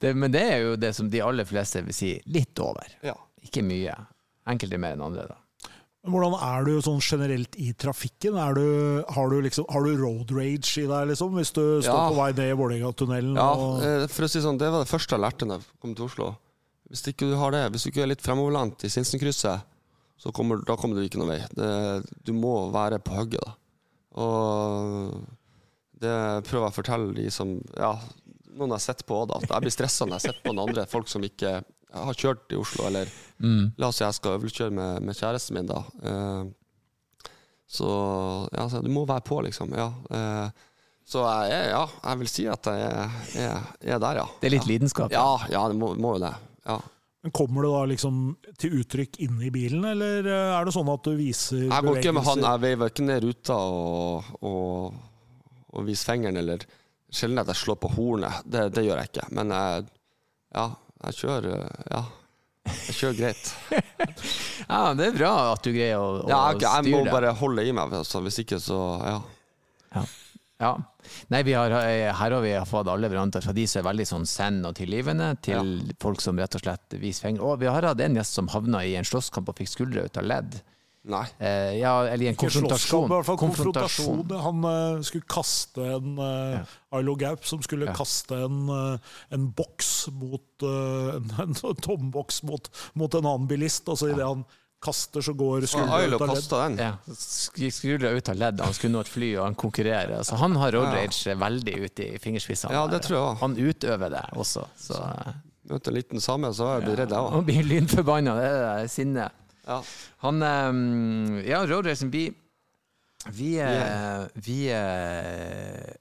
Det, 0.00 0.14
men 0.16 0.32
det 0.32 0.40
er 0.42 0.58
jo 0.64 0.76
det 0.80 0.90
som 0.96 1.08
de 1.12 1.20
aller 1.22 1.44
fleste 1.48 1.82
vil 1.86 1.94
si 1.94 2.10
litt 2.32 2.58
over. 2.64 2.88
Ja. 3.04 3.14
Ikke 3.44 3.62
mye. 3.64 3.94
Enkelte 4.50 4.78
mer 4.80 4.96
enn 4.96 5.04
andre, 5.04 5.26
da. 5.30 5.36
Men 6.02 6.14
Hvordan 6.14 6.34
er 6.40 6.64
du 6.64 6.70
sånn 6.80 7.00
generelt 7.04 7.56
i 7.60 7.72
trafikken? 7.76 8.38
Du, 8.56 8.62
har, 9.12 9.28
du 9.32 9.40
liksom, 9.44 9.66
har 9.68 9.84
du 9.84 9.90
road 10.00 10.30
rage 10.32 10.78
i 10.80 10.86
deg, 10.88 11.08
liksom, 11.10 11.34
hvis 11.36 11.52
du 11.52 11.60
står 11.84 11.90
Ja. 11.90 12.06
på 12.08 12.16
vei 12.16 12.30
ned 12.32 12.52
i 12.54 12.56
Vålerenga-tunnelen? 12.56 13.34
Ja, 13.36 13.48
og- 13.52 13.82
eh, 13.84 14.06
for 14.08 14.24
å 14.24 14.30
si 14.30 14.40
sånn, 14.40 14.56
det 14.58 14.70
var 14.72 14.84
det 14.84 14.88
første 14.88 15.10
jeg 15.12 15.20
lærte 15.20 15.46
da 15.46 15.58
jeg 15.58 15.66
kom 15.82 15.94
til 15.94 16.06
Oslo. 16.06 16.36
Hvis 16.90 17.02
ikke 17.06 17.28
du 17.30 17.36
har 17.36 17.50
det, 17.52 17.70
hvis 17.72 17.84
du 17.84 17.90
ikke 17.90 18.02
er 18.02 18.06
litt 18.14 18.22
fremoverlent 18.24 18.82
i 18.82 18.88
Sinsenkrysset, 18.88 19.62
så 20.18 20.32
kommer, 20.32 20.64
da 20.64 20.74
kommer 20.76 20.96
du 20.96 21.04
ikke 21.06 21.20
noen 21.20 21.36
vei. 21.36 21.46
Det, 21.54 22.24
du 22.24 22.32
må 22.32 22.72
være 22.72 22.98
på 22.98 23.14
hugget, 23.14 23.44
da. 23.44 23.54
Og 24.20 25.20
det 26.00 26.44
prøver 26.48 26.64
jeg 26.64 26.72
å 26.72 26.78
fortelle 26.82 27.14
de 27.14 27.28
som 27.30 27.60
Ja, 27.76 27.92
noen 28.56 28.68
jeg 28.72 28.78
har 28.80 28.86
sett 28.88 29.04
på 29.06 29.20
òg, 29.20 29.28
da. 29.28 29.34
at 29.36 29.48
Jeg 29.48 29.60
blir 29.62 29.76
stressa 29.76 30.06
når 30.08 30.18
jeg 30.18 30.32
sett 30.32 30.42
på 30.44 30.54
noen 30.54 30.68
andre 30.70 30.86
folk 30.86 31.06
som 31.08 31.22
ikke 31.22 31.62
har 31.92 32.14
kjørt 32.14 32.52
i 32.54 32.58
Oslo, 32.60 32.86
eller 32.90 33.10
Mm. 33.40 33.70
La 33.80 33.88
oss 33.88 33.96
si 33.96 34.04
jeg 34.04 34.12
skal 34.18 34.34
øvelseskjøre 34.36 34.72
med, 34.76 34.98
med 35.08 35.16
kjæresten 35.16 35.54
min, 35.56 35.66
da. 35.70 35.78
Eh, 36.04 37.30
så 37.70 37.86
ja, 38.52 38.66
så 38.68 38.82
du 38.84 38.90
må 38.92 39.06
være 39.08 39.22
på, 39.24 39.38
liksom. 39.46 39.70
Ja. 39.72 39.86
Eh, 40.10 40.50
så 41.08 41.22
jeg, 41.24 41.54
er- 41.56 41.70
ja, 41.72 41.84
jeg 42.04 42.18
vil 42.20 42.28
si 42.28 42.44
at 42.52 42.68
jeg 42.68 42.82
er, 42.84 43.14
er, 43.40 43.70
er 43.94 44.02
der, 44.02 44.18
ja. 44.20 44.26
Det 44.42 44.50
er 44.50 44.54
litt 44.58 44.66
lidenskap. 44.68 45.14
Ja, 45.14 45.38
ja, 45.50 45.62
det 45.72 45.78
må, 45.80 45.92
må 45.96 46.16
jo 46.18 46.24
det. 46.26 46.34
Ja. 46.68 46.76
Men 47.24 47.32
Kommer 47.36 47.64
det 47.64 47.70
da 47.72 47.80
liksom 47.94 48.20
til 48.60 48.76
uttrykk 48.82 49.16
inne 49.24 49.48
i 49.48 49.50
bilen, 49.56 49.84
eller 49.94 50.28
eh, 50.28 50.52
er 50.58 50.68
det 50.68 50.74
sånn 50.76 50.88
at 50.92 51.04
du 51.08 51.14
viser 51.18 51.64
Jeg 51.66 51.86
går 51.88 51.98
ikke 52.02 52.14
med 52.16 52.28
han, 52.28 52.44
jeg 52.44 52.62
veiver 52.66 52.92
ikke 52.92 53.06
ned 53.08 53.24
ruta 53.24 53.56
og, 53.56 54.30
og, 54.44 55.00
og 55.72 55.88
viser 55.88 56.12
fingeren, 56.12 56.36
eller 56.44 56.64
sjelden 57.08 57.40
at 57.42 57.50
jeg 57.54 57.62
slår 57.64 57.80
på 57.82 57.94
hornet. 57.96 58.44
Det, 58.44 58.68
det 58.76 58.84
gjør 58.86 59.00
jeg 59.02 59.12
ikke. 59.14 59.26
Men 59.40 59.56
jeg, 59.56 59.88
ja, 60.60 60.68
jeg 61.06 61.18
kjører 61.22 61.68
Ja. 61.90 62.02
Jeg 62.70 62.94
kjører 62.98 63.16
greit. 63.18 63.52
Ja, 64.70 64.92
det 64.94 65.06
er 65.08 65.14
bra 65.16 65.30
at 65.54 65.64
du 65.64 65.72
greier 65.74 65.98
å, 65.98 66.10
å 66.22 66.28
Ja, 66.30 66.40
jeg, 66.52 66.60
jeg 66.62 66.92
må 66.94 67.00
det. 67.06 67.10
bare 67.14 67.32
holde 67.40 67.64
i 67.66 67.72
meg, 67.74 67.94
altså. 67.96 68.20
hvis 68.22 68.36
ikke 68.44 68.58
så 68.62 68.76
ja. 69.02 70.02
Ja. 70.60 70.74
Nei, 71.32 71.40
vi 71.48 71.54
har, 71.56 71.72
eh, 71.72 72.10
her 72.12 72.34
har 72.36 72.42
vi 72.44 72.52
fått 72.68 72.88
alle 72.92 73.08
varianter, 73.08 73.40
fra 73.42 73.54
de 73.56 73.64
som 73.66 73.80
er 73.80 73.86
veldig 73.88 74.06
sånn 74.06 74.26
send 74.28 74.68
og 74.68 74.74
tilgivende, 74.76 75.30
til 75.42 75.78
folk 76.02 76.20
som 76.22 76.38
rett 76.38 76.54
og 76.58 76.62
slett 76.62 76.98
viser 77.00 77.30
fingre. 77.30 77.48
Og 77.48 77.62
vi 77.62 77.70
har 77.72 77.86
hatt 77.88 78.02
en 78.04 78.18
gjest 78.20 78.36
som 78.36 78.50
havna 78.52 78.82
i 78.86 78.92
en 79.00 79.08
slåsskamp 79.08 79.48
og 79.48 79.56
fikk 79.58 79.72
skuldra 79.72 80.04
ut 80.04 80.20
av 80.20 80.28
ledd. 80.28 80.60
Nei. 81.08 81.22
Eh, 81.40 81.78
ja, 81.80 81.94
eller 82.04 82.26
i 82.26 82.28
en 82.28 82.36
konfrontasjon. 82.36 83.06
i 83.08 83.12
hvert 83.14 83.24
fall 83.30 83.38
konfrontasjon. 83.40 84.24
Han 84.44 84.64
uh, 84.68 85.00
skulle 85.06 85.24
kaste 85.32 85.86
en 85.96 86.18
uh, 86.20 86.60
Ailo 86.92 87.14
Gaup 87.16 87.46
som 87.48 87.62
skulle 87.64 87.86
Ja. 87.88 87.94
kaste 87.96 88.36
en, 88.44 88.68
uh, 88.68 88.98
en 89.32 89.46
boks 89.56 90.08
mot 90.12 90.66
uh, 90.66 91.16
en, 91.16 91.32
en 91.40 91.54
tomboks 91.86 92.42
mot, 92.44 92.68
mot 92.94 93.14
en 93.16 93.24
annen 93.32 93.48
bilist. 93.48 93.88
Og 93.88 93.96
så 93.96 94.10
idet 94.12 94.26
han 94.28 94.44
kaster, 94.80 95.24
så 95.24 95.32
går 95.36 95.64
skuldra 95.68 96.04
ut 96.04 96.20
av 96.20 96.30
ledd. 96.36 96.52
den. 96.52 96.78
Ja, 96.84 96.92
skuldra 97.72 98.10
ut 98.16 98.28
av 98.32 98.36
ledd. 98.40 98.60
Han 98.64 98.76
skulle 98.76 98.94
nå 98.98 99.00
et 99.04 99.10
fly, 99.12 99.32
og 99.40 99.44
han 99.48 99.56
konkurrerer. 99.60 100.20
Så 100.24 100.36
han 100.40 100.56
har 100.60 100.72
road 100.76 100.92
Ja. 100.92 101.00
rage 101.00 101.34
veldig 101.36 101.74
ute 101.84 102.06
i 102.14 102.18
fingerspissene. 102.20 102.72
Ja, 102.76 102.86
det 102.88 103.02
tror 103.08 103.16
jeg 103.16 103.24
også. 103.24 103.40
Han 103.40 103.56
utøver 103.56 104.10
det 104.18 104.24
også. 104.36 104.68
Så 104.76 105.00
Møter 105.70 105.92
en 105.92 105.94
liten 106.00 106.20
same, 106.20 106.48
så 106.56 106.64
var 106.66 106.80
jeg 106.80 106.88
blitt 106.88 106.98
redd, 106.98 107.12
jeg 107.14 107.20
òg. 107.20 107.44
blir 107.46 107.62
lynforbanna. 107.68 108.32
Det 108.40 108.48
er 108.50 108.88
sinnet. 108.90 109.36
Ja. 109.66 109.82
Han 110.24 110.42
um, 110.42 111.42
Ja, 111.46 111.66
road 111.66 111.86
racing, 111.86 112.10
vi 112.10 112.32
Vi, 113.28 113.56
yeah. 113.56 114.26
vi 114.34 114.72
uh, 114.72 115.92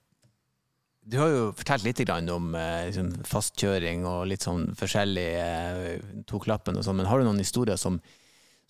Du 1.04 1.17
har 1.19 1.34
jo 1.34 1.52
fortalt 1.58 1.84
litt 1.84 2.00
om 2.10 2.54
eh, 2.56 2.86
liksom 2.88 3.12
fastkjøring 3.26 4.06
og 4.08 4.28
litt 4.30 4.45
sånn 4.45 4.69
forskjellig 4.78 5.30
uh, 5.41 6.22
tok 6.30 6.45
lappen 6.48 6.78
og 6.78 6.86
sånn, 6.86 7.00
men 7.02 7.10
har 7.10 7.19
du 7.19 7.26
noen 7.26 7.41
historier 7.41 7.80
som, 7.82 7.98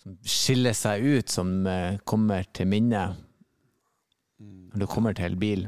som 0.00 0.16
skiller 0.24 0.72
seg 0.72 1.04
ut, 1.04 1.28
som 1.28 1.66
uh, 1.68 2.00
kommer 2.08 2.48
til 2.56 2.70
minne 2.72 3.10
når 4.40 4.80
du 4.80 4.86
kommer 4.88 5.12
til 5.12 5.36
bil? 5.36 5.66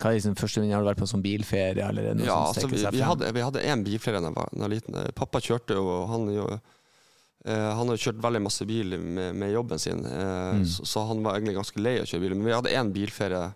Hva 0.00 0.10
er 0.10 0.18
liksom 0.18 0.34
første 0.40 0.64
minne? 0.64 0.74
Har 0.74 0.82
du 0.82 0.90
vært 0.90 0.98
på 0.98 1.06
en 1.06 1.12
sånn 1.12 1.22
bilferie? 1.22 1.86
Er 1.86 2.20
Ja, 2.24 2.40
altså, 2.48 2.66
vi, 2.72 2.82
vi, 2.82 3.04
hadde, 3.06 3.30
vi 3.36 3.46
hadde 3.46 3.62
én 3.62 3.86
bilferie 3.86 4.18
da 4.18 4.32
jeg 4.32 4.38
var, 4.40 4.70
liten. 4.72 4.98
Pappa 5.14 5.42
kjørte 5.44 5.78
jo, 5.78 5.86
og 5.94 6.10
han 6.10 6.26
jo 6.34 6.50
eh, 7.44 7.70
Han 7.76 7.88
har 7.88 7.96
kjørt 7.96 8.20
veldig 8.22 8.42
masse 8.42 8.66
bil 8.66 8.98
med, 9.00 9.34
med 9.36 9.52
jobben 9.52 9.78
sin, 9.78 10.04
eh, 10.06 10.54
Mm. 10.60 10.64
så, 10.66 10.84
så 10.86 11.06
han 11.08 11.22
var 11.22 11.36
egentlig 11.38 11.56
ganske 11.56 11.80
lei 11.80 11.96
av 11.98 12.04
å 12.04 12.10
kjøre 12.10 12.20
bil. 12.26 12.34
Men 12.36 12.46
vi 12.46 12.52
hadde 12.56 12.74
én 12.76 12.92
bilferie 12.92 13.52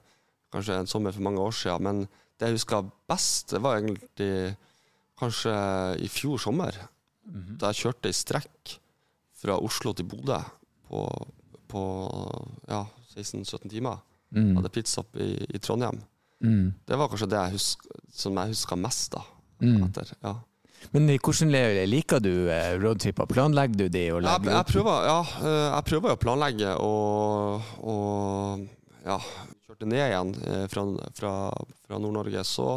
kanskje 0.53 0.79
en 0.79 0.87
sommer 0.87 1.13
for 1.13 1.23
mange 1.27 1.41
år 1.43 1.53
siden. 1.53 1.83
Men 1.83 2.01
det 2.39 2.49
jeg 2.49 2.55
husker 2.59 2.91
best, 3.09 3.51
det 3.51 3.61
var 3.63 3.79
egentlig 3.81 4.57
kanskje 5.19 5.55
i 6.03 6.09
fjor 6.09 6.39
sommer. 6.39 6.75
Mhm. 7.27 7.59
Da 7.59 7.73
jeg 7.73 7.85
kjørte 7.87 8.09
i 8.09 8.17
strekk 8.17 8.79
fra 9.35 9.59
Oslo 9.61 9.93
til 9.93 10.07
Bodø 10.07 10.39
på, 10.89 11.05
på 11.69 11.83
ja, 12.69 12.85
16-17 13.17 13.69
timer. 13.71 13.99
Mm. 14.35 14.57
Hadde 14.57 14.71
pitstop 14.75 15.15
i, 15.23 15.29
i 15.55 15.59
Trondheim. 15.63 16.01
Mm. 16.43 16.73
Det 16.87 16.97
var 16.99 17.09
kanskje 17.13 17.29
det 17.31 17.39
jeg 17.45 17.53
husker, 17.55 18.01
som 18.13 18.35
jeg 18.41 18.55
husker 18.55 18.77
mest. 18.81 19.13
da 19.13 19.23
Mm. 19.63 19.85
etter, 19.87 20.09
ja. 20.23 20.33
Men 20.93 21.09
hvordan 21.17 21.53
liker 21.89 22.21
du 22.23 22.51
eh, 22.53 22.75
roadtripper? 22.81 23.27
Planlegger 23.31 23.79
du 23.79 23.89
de? 23.89 24.05
Jeg, 24.11 24.45
jeg, 24.47 24.67
prøver, 24.71 25.09
ja, 25.09 25.21
eh, 25.41 25.67
jeg 25.71 25.87
prøver 25.89 26.15
å 26.15 26.21
planlegge 26.21 26.75
og, 26.83 27.71
og 27.81 28.67
ja, 29.05 29.19
kjørte 29.67 29.89
ned 29.91 30.05
igjen 30.05 30.35
eh, 30.51 30.67
fra, 30.71 30.85
fra, 31.17 31.33
fra 31.87 32.01
Nord-Norge, 32.03 32.45
så, 32.49 32.69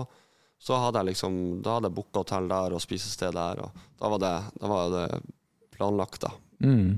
så 0.59 0.79
hadde 0.81 1.03
jeg 1.03 1.13
liksom 1.13 1.37
Da 1.65 1.77
hadde 1.77 1.91
jeg 1.91 1.97
booka 1.99 2.23
hotell 2.23 2.49
der 2.51 2.77
og 2.77 2.83
spisested 2.83 3.35
der, 3.37 3.63
og 3.65 3.85
da 3.99 4.13
var 4.13 4.23
det, 4.23 4.33
da 4.61 4.71
var 4.71 4.93
det 4.95 5.07
planlagt, 5.77 6.23
da. 6.25 6.33
Mm. 6.63 6.97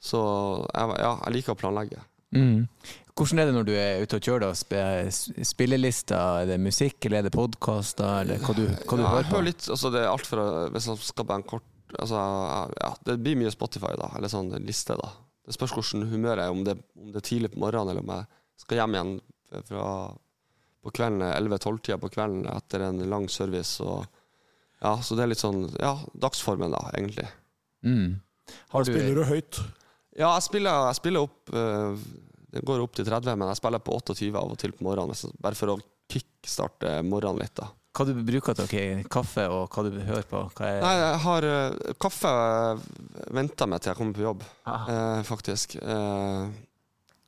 Så 0.00 0.20
jeg, 0.68 0.96
ja, 1.00 1.14
jeg 1.24 1.36
liker 1.36 1.56
å 1.56 1.60
planlegge. 1.60 2.04
Mm. 2.36 2.66
Hvordan 3.16 3.40
er 3.42 3.48
det 3.50 3.54
når 3.56 3.66
du 3.68 3.72
er 3.74 4.02
ute 4.04 4.18
og 4.18 4.26
kjører? 4.26 4.46
da? 4.46 5.10
Spillelister, 5.50 6.42
er 6.42 6.48
det 6.50 6.60
musikk, 6.62 6.98
eller 7.06 7.20
er 7.20 7.28
det 7.28 7.34
podkaster, 7.34 8.22
eller 8.22 8.40
hva 8.44 8.54
du, 8.56 8.62
hva 8.68 8.96
du 8.98 9.02
ja, 9.02 9.06
jeg 9.06 9.14
hører 9.16 9.28
på? 9.28 9.36
hører 9.36 9.48
litt, 9.50 9.66
altså 9.74 9.90
det 9.94 10.04
er 10.04 10.12
alt 10.12 10.28
fra 10.30 10.46
Hvis 10.74 10.88
jeg 10.90 11.02
skal 11.10 11.26
på 11.28 11.36
en 11.36 11.46
kort 11.54 11.66
altså, 11.98 12.22
ja, 12.80 12.92
Det 13.08 13.18
blir 13.24 13.38
mye 13.40 13.52
Spotify, 13.54 13.92
da, 13.98 14.12
eller 14.16 14.32
sånn 14.32 14.52
liste. 14.64 14.96
da 15.00 15.10
Det 15.46 15.56
spørs 15.56 15.74
hvordan 15.76 16.08
humøret 16.12 16.44
er, 16.46 16.54
om 16.54 16.62
det, 16.66 16.76
om 16.96 17.10
det 17.12 17.22
er 17.22 17.28
tidlig 17.32 17.52
på 17.54 17.62
morgenen, 17.64 17.92
eller 17.92 18.06
om 18.06 18.14
jeg 18.14 18.64
skal 18.64 18.82
hjem 18.82 18.96
igjen 18.98 19.14
fra 19.66 19.84
på 20.80 20.92
kvelden 20.96 21.20
11-12-tida 21.26 21.98
på 22.00 22.08
kvelden 22.14 22.46
etter 22.48 22.86
en 22.86 23.02
lang 23.10 23.26
service. 23.28 23.82
Og, 23.84 24.06
ja, 24.80 24.94
så 25.04 25.16
det 25.16 25.26
er 25.26 25.32
litt 25.34 25.42
sånn 25.42 25.66
Ja, 25.76 25.98
dagsformen, 26.16 26.72
da, 26.72 26.80
egentlig. 26.96 27.26
Mm. 27.84 28.20
Har 28.72 28.84
du, 28.86 28.92
Spiller 28.94 29.20
du 29.20 29.24
høyt? 29.28 29.60
Ja, 30.16 30.30
jeg 30.38 30.46
spiller, 30.46 30.86
jeg 30.88 30.98
spiller 30.98 31.26
opp 31.26 31.52
eh, 31.54 32.00
Det 32.50 32.64
går 32.66 32.82
opp 32.82 32.96
til 32.98 33.06
30, 33.06 33.36
men 33.38 33.48
jeg 33.52 33.60
spiller 33.60 33.82
på 33.84 33.94
28 34.00 34.30
av 34.34 34.50
og 34.50 34.58
til 34.58 34.72
på 34.74 34.86
morgenen. 34.86 35.34
Bare 35.42 35.54
for 35.58 35.74
å 35.74 35.78
kickstarte 36.10 36.96
morgenen 37.06 37.38
litt, 37.44 37.54
da. 37.60 37.68
hva 37.94 38.06
du 38.08 38.12
bruker 38.26 38.54
til 38.58 38.66
ok, 38.66 39.04
kaffe, 39.12 39.44
og 39.50 39.68
hva 39.70 39.84
du 39.86 40.00
hører 40.02 40.26
på? 40.26 40.40
Nei, 40.62 40.94
jeg 40.98 41.20
har 41.26 41.46
uh, 41.46 41.94
kaffe 42.02 42.32
venter 43.38 43.70
meg 43.70 43.80
til 43.84 43.92
jeg 43.92 43.98
kommer 44.00 44.18
på 44.18 44.26
jobb, 44.26 44.42
Ah. 44.66 44.90
eh, 44.90 45.22
faktisk. 45.26 45.76
Uh, 45.82 46.50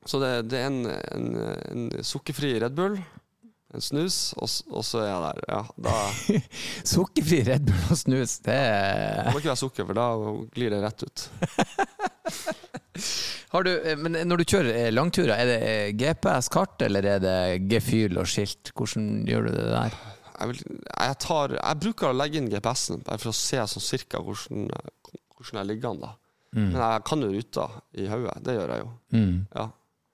så 0.07 0.19
det, 0.19 0.33
det 0.51 0.59
er 0.59 0.67
en, 0.73 0.81
en, 0.91 1.27
en 1.71 1.91
sukkerfri 2.03 2.57
Red 2.63 2.75
Bull, 2.75 2.97
en 3.73 3.81
snus, 3.81 4.33
og, 4.37 4.51
og 4.75 4.83
så 4.85 5.01
er 5.05 5.09
jeg 5.13 5.21
der. 5.23 5.39
Ja, 5.49 5.61
da 5.87 5.95
Sukkerfri 6.93 7.39
Red 7.47 7.63
Bull 7.71 7.87
og 7.95 8.01
snus, 8.03 8.35
det 8.45 8.59
det 8.59 9.31
må 9.31 9.39
ikke 9.39 9.53
være 9.55 9.63
sukker, 9.63 9.87
for 9.87 9.95
da 10.03 10.09
glir 10.59 10.75
det 10.75 10.83
rett 10.83 11.07
ut. 11.07 11.29
Har 13.53 13.67
du, 13.67 13.73
eh, 13.85 13.99
Men 14.01 14.17
når 14.29 14.41
du 14.41 14.45
kjører 14.49 14.71
eh, 14.73 14.91
langturer, 14.93 15.35
er 15.37 15.51
det 15.51 15.59
eh, 15.69 15.91
GPS-kart, 15.93 16.81
eller 16.87 17.05
er 17.05 17.21
det 17.21 17.37
gefühl 17.69 18.17
og 18.23 18.31
skilt? 18.31 18.73
Hvordan 18.73 19.27
gjør 19.29 19.49
du 19.49 19.53
det 19.53 19.69
der? 19.75 19.99
Jeg, 20.39 20.49
vil, 20.49 20.63
jeg, 20.89 21.19
tar, 21.21 21.57
jeg 21.59 21.81
bruker 21.85 22.09
å 22.09 22.17
legge 22.17 22.41
inn 22.41 22.49
GPS-en, 22.51 23.05
bare 23.05 23.21
for 23.21 23.31
å 23.31 23.37
se 23.37 23.61
sånn 23.75 23.85
cirka 23.85 24.23
hvordan, 24.25 24.73
hvordan 25.37 25.61
jeg 25.61 25.69
ligger 25.69 25.93
an. 25.93 26.01
da. 26.07 26.15
Men 26.57 26.81
jeg 26.81 27.05
kan 27.09 27.25
jo 27.25 27.31
ruta 27.33 27.69
i 27.97 28.09
hodet, 28.09 28.35
det 28.45 28.57
gjør 28.57 28.73
jeg 28.75 28.83
jo. 28.83 28.91
Mm. 29.17 29.37
Ja. 29.53 29.69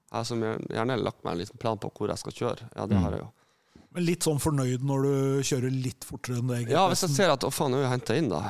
Jeg 0.09 0.16
har 0.16 0.29
som 0.29 0.44
gjerne 0.44 0.98
lagt 1.01 1.24
meg 1.24 1.35
en 1.35 1.40
liten 1.42 1.61
plan 1.62 1.81
på 1.81 1.90
hvor 1.94 2.11
jeg 2.11 2.20
skal 2.20 2.37
kjøre. 2.42 2.68
Ja, 2.74 2.87
det 2.90 3.01
har 3.03 3.16
jeg 3.16 3.22
jo. 3.22 3.33
Men 3.94 4.05
litt 4.05 4.27
sånn 4.27 4.42
fornøyd 4.42 4.85
når 4.87 5.07
du 5.07 5.16
kjører 5.48 5.72
litt 5.72 6.05
fortere 6.07 6.42
enn 6.42 6.51
det? 6.51 6.61
Ja, 6.74 6.85
hvis 6.90 7.07
jeg 7.07 7.14
ser 7.14 7.33
at 7.33 7.46
å 7.46 7.51
faen, 7.55 7.72
nå 7.72 7.81
er 7.81 7.87
jeg 7.87 7.94
henta 7.94 8.18
inn, 8.18 8.31
da. 8.35 8.42